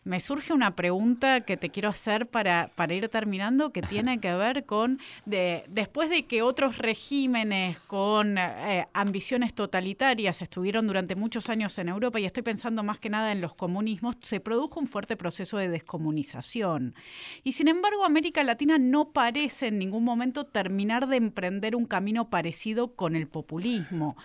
me 0.04 0.20
surge 0.20 0.54
una 0.54 0.76
pregunta 0.76 1.42
que 1.42 1.58
te 1.58 1.70
quiero 1.70 1.90
hacer 1.90 2.28
para, 2.28 2.72
para 2.76 2.94
ir 2.94 3.10
terminando, 3.10 3.72
que 3.72 3.82
tiene 3.82 4.20
que 4.20 4.34
ver 4.34 4.66
con, 4.66 5.00
de, 5.26 5.66
después 5.68 6.10
de 6.10 6.26
que 6.26 6.42
otros 6.42 6.78
regímenes 6.78 7.80
con 7.80 8.38
eh, 8.38 8.88
ambiciones 8.94 9.54
totalitarias 9.54 10.42
estuvieron 10.42 10.88
durante 10.88 11.16
muchos 11.16 11.50
años 11.50 11.78
en 11.78 11.90
Europa, 11.90 12.20
y 12.20 12.26
estoy 12.26 12.44
pensando 12.44 12.84
más 12.84 13.00
que 13.00 13.10
nada 13.10 13.32
en 13.32 13.42
los 13.42 13.54
comunismos, 13.54 14.16
se 14.22 14.40
produjo 14.40 14.80
un 14.80 14.88
fuerte 14.88 15.18
proceso 15.18 15.58
de 15.58 15.70
descomunización. 15.70 16.96
Y 17.44 17.52
sin 17.54 17.68
embargo, 17.68 18.06
América 18.06 18.44
Latina 18.44 18.78
no 18.78 19.12
parece 19.12 19.68
en 19.68 19.80
ningún 19.80 20.04
momento 20.04 20.46
terminar 20.46 21.08
de 21.08 21.18
emprender 21.18 21.76
un 21.76 21.86
camino 21.86 22.30
parecido 22.30 22.96
con 22.96 23.16
el 23.16 23.28
populismo. 23.28 24.16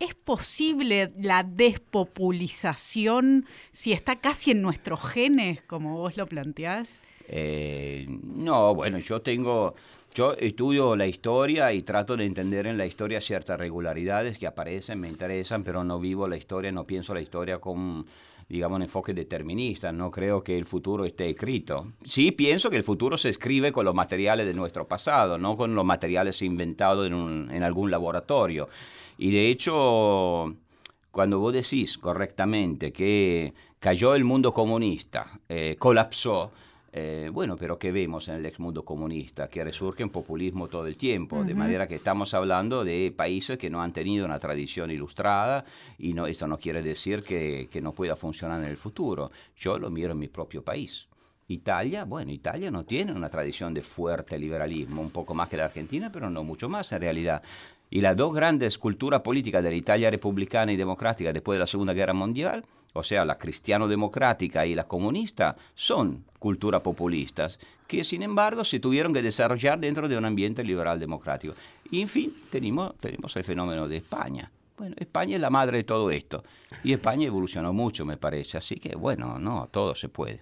¿Es 0.00 0.14
posible 0.14 1.12
la 1.18 1.44
despopulización 1.44 3.46
si 3.70 3.92
está 3.92 4.16
casi 4.16 4.50
en 4.50 4.60
nuestros 4.60 5.00
genes, 5.02 5.62
como 5.62 5.98
vos 5.98 6.16
lo 6.16 6.26
planteás? 6.26 7.00
Eh, 7.28 8.06
no, 8.08 8.74
bueno, 8.74 8.98
yo 8.98 9.22
tengo, 9.22 9.74
yo 10.14 10.34
estudio 10.34 10.96
la 10.96 11.06
historia 11.06 11.72
y 11.72 11.82
trato 11.82 12.16
de 12.16 12.26
entender 12.26 12.66
en 12.66 12.76
la 12.76 12.86
historia 12.86 13.20
ciertas 13.20 13.58
regularidades 13.58 14.36
que 14.36 14.46
aparecen, 14.46 15.00
me 15.00 15.08
interesan, 15.08 15.64
pero 15.64 15.84
no 15.84 15.98
vivo 15.98 16.28
la 16.28 16.36
historia, 16.36 16.72
no 16.72 16.86
pienso 16.86 17.14
la 17.14 17.22
historia 17.22 17.60
con, 17.60 18.04
digamos, 18.48 18.76
un 18.76 18.82
enfoque 18.82 19.14
determinista, 19.14 19.92
no 19.92 20.10
creo 20.10 20.42
que 20.42 20.58
el 20.58 20.66
futuro 20.66 21.04
esté 21.04 21.30
escrito. 21.30 21.86
Sí 22.04 22.32
pienso 22.32 22.68
que 22.68 22.76
el 22.76 22.82
futuro 22.82 23.16
se 23.16 23.30
escribe 23.30 23.72
con 23.72 23.86
los 23.86 23.94
materiales 23.94 24.46
de 24.46 24.54
nuestro 24.54 24.86
pasado, 24.86 25.38
no 25.38 25.56
con 25.56 25.74
los 25.74 25.84
materiales 25.84 26.42
inventados 26.42 27.06
en, 27.06 27.48
en 27.50 27.62
algún 27.62 27.90
laboratorio. 27.90 28.68
Y 29.18 29.30
de 29.30 29.48
hecho, 29.48 30.54
cuando 31.10 31.38
vos 31.38 31.52
decís 31.52 31.98
correctamente 31.98 32.92
que 32.92 33.54
cayó 33.78 34.14
el 34.14 34.24
mundo 34.24 34.52
comunista, 34.52 35.38
eh, 35.48 35.76
colapsó, 35.78 36.52
eh, 36.92 37.28
bueno, 37.32 37.56
pero 37.56 37.78
¿qué 37.78 37.90
vemos 37.90 38.28
en 38.28 38.36
el 38.36 38.46
ex 38.46 38.58
mundo 38.60 38.84
comunista? 38.84 39.48
Que 39.48 39.64
resurge 39.64 40.04
un 40.04 40.10
populismo 40.10 40.68
todo 40.68 40.86
el 40.86 40.96
tiempo, 40.96 41.42
de 41.42 41.54
manera 41.54 41.88
que 41.88 41.96
estamos 41.96 42.34
hablando 42.34 42.84
de 42.84 43.12
países 43.16 43.58
que 43.58 43.68
no 43.68 43.82
han 43.82 43.92
tenido 43.92 44.24
una 44.24 44.38
tradición 44.38 44.90
ilustrada 44.92 45.64
y 45.98 46.14
no, 46.14 46.26
esto 46.26 46.46
no 46.46 46.58
quiere 46.58 46.82
decir 46.82 47.24
que, 47.24 47.68
que 47.70 47.80
no 47.80 47.92
pueda 47.92 48.14
funcionar 48.14 48.60
en 48.60 48.66
el 48.70 48.76
futuro. 48.76 49.32
Yo 49.56 49.78
lo 49.78 49.90
miro 49.90 50.12
en 50.12 50.18
mi 50.20 50.28
propio 50.28 50.62
país. 50.62 51.08
Italia, 51.48 52.04
bueno, 52.04 52.32
Italia 52.32 52.70
no 52.70 52.84
tiene 52.84 53.12
una 53.12 53.28
tradición 53.28 53.74
de 53.74 53.82
fuerte 53.82 54.38
liberalismo, 54.38 55.02
un 55.02 55.10
poco 55.10 55.34
más 55.34 55.48
que 55.48 55.58
la 55.58 55.66
Argentina, 55.66 56.10
pero 56.10 56.30
no 56.30 56.42
mucho 56.42 56.68
más 56.68 56.90
en 56.92 57.00
realidad. 57.00 57.42
Y 57.94 58.00
las 58.00 58.16
dos 58.16 58.34
grandes 58.34 58.76
culturas 58.76 59.20
políticas 59.20 59.62
de 59.62 59.70
la 59.70 59.76
Italia 59.76 60.10
republicana 60.10 60.72
y 60.72 60.76
democrática 60.76 61.32
después 61.32 61.54
de 61.54 61.60
la 61.60 61.66
Segunda 61.68 61.92
Guerra 61.92 62.12
Mundial, 62.12 62.64
o 62.92 63.04
sea, 63.04 63.24
la 63.24 63.38
cristiano-democrática 63.38 64.66
y 64.66 64.74
la 64.74 64.82
comunista, 64.82 65.54
son 65.76 66.24
culturas 66.40 66.80
populistas, 66.80 67.60
que 67.86 68.02
sin 68.02 68.24
embargo 68.24 68.64
se 68.64 68.80
tuvieron 68.80 69.12
que 69.12 69.22
desarrollar 69.22 69.78
dentro 69.78 70.08
de 70.08 70.18
un 70.18 70.24
ambiente 70.24 70.64
liberal 70.64 70.98
democrático. 70.98 71.54
Y 71.88 72.00
en 72.00 72.08
fin, 72.08 72.34
tenemos, 72.50 72.96
tenemos 72.96 73.36
el 73.36 73.44
fenómeno 73.44 73.86
de 73.86 73.98
España. 73.98 74.50
Bueno, 74.76 74.96
España 74.98 75.36
es 75.36 75.40
la 75.40 75.50
madre 75.50 75.76
de 75.76 75.84
todo 75.84 76.10
esto. 76.10 76.42
Y 76.82 76.94
España 76.94 77.28
evolucionó 77.28 77.72
mucho, 77.72 78.04
me 78.04 78.16
parece. 78.16 78.58
Así 78.58 78.74
que, 78.74 78.96
bueno, 78.96 79.38
no, 79.38 79.68
todo 79.70 79.94
se 79.94 80.08
puede. 80.08 80.40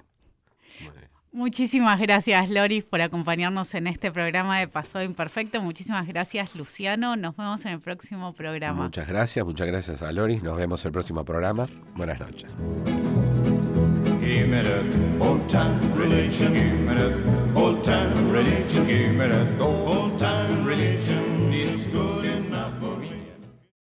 Muchísimas 1.33 1.99
gracias, 1.99 2.51
Loris, 2.51 2.85
por 2.85 3.01
acompañarnos 3.01 3.75
en 3.75 3.87
este 3.87 4.13
programa 4.13 4.59
de 4.59 4.69
Pasado 4.69 5.03
Imperfecto. 5.03 5.63
Muchísimas 5.63 6.07
gracias, 6.07 6.55
Luciano. 6.55 7.17
Nos 7.17 7.35
vemos 7.35 7.65
en 7.65 7.73
el 7.73 7.81
próximo 7.81 8.35
programa. 8.35 8.85
Muchas 8.85 9.09
gracias, 9.09 9.43
muchas 9.43 9.67
gracias 9.67 10.03
a 10.03 10.13
Loris. 10.13 10.43
Nos 10.43 10.59
vemos 10.59 10.85
en 10.85 10.91
el 10.91 10.93
próximo 10.93 11.25
programa. 11.25 11.67
Buenas 11.97 12.21
noches. 12.21 12.55
old 15.25 15.49
time 20.19 20.67
religion. 20.67 21.33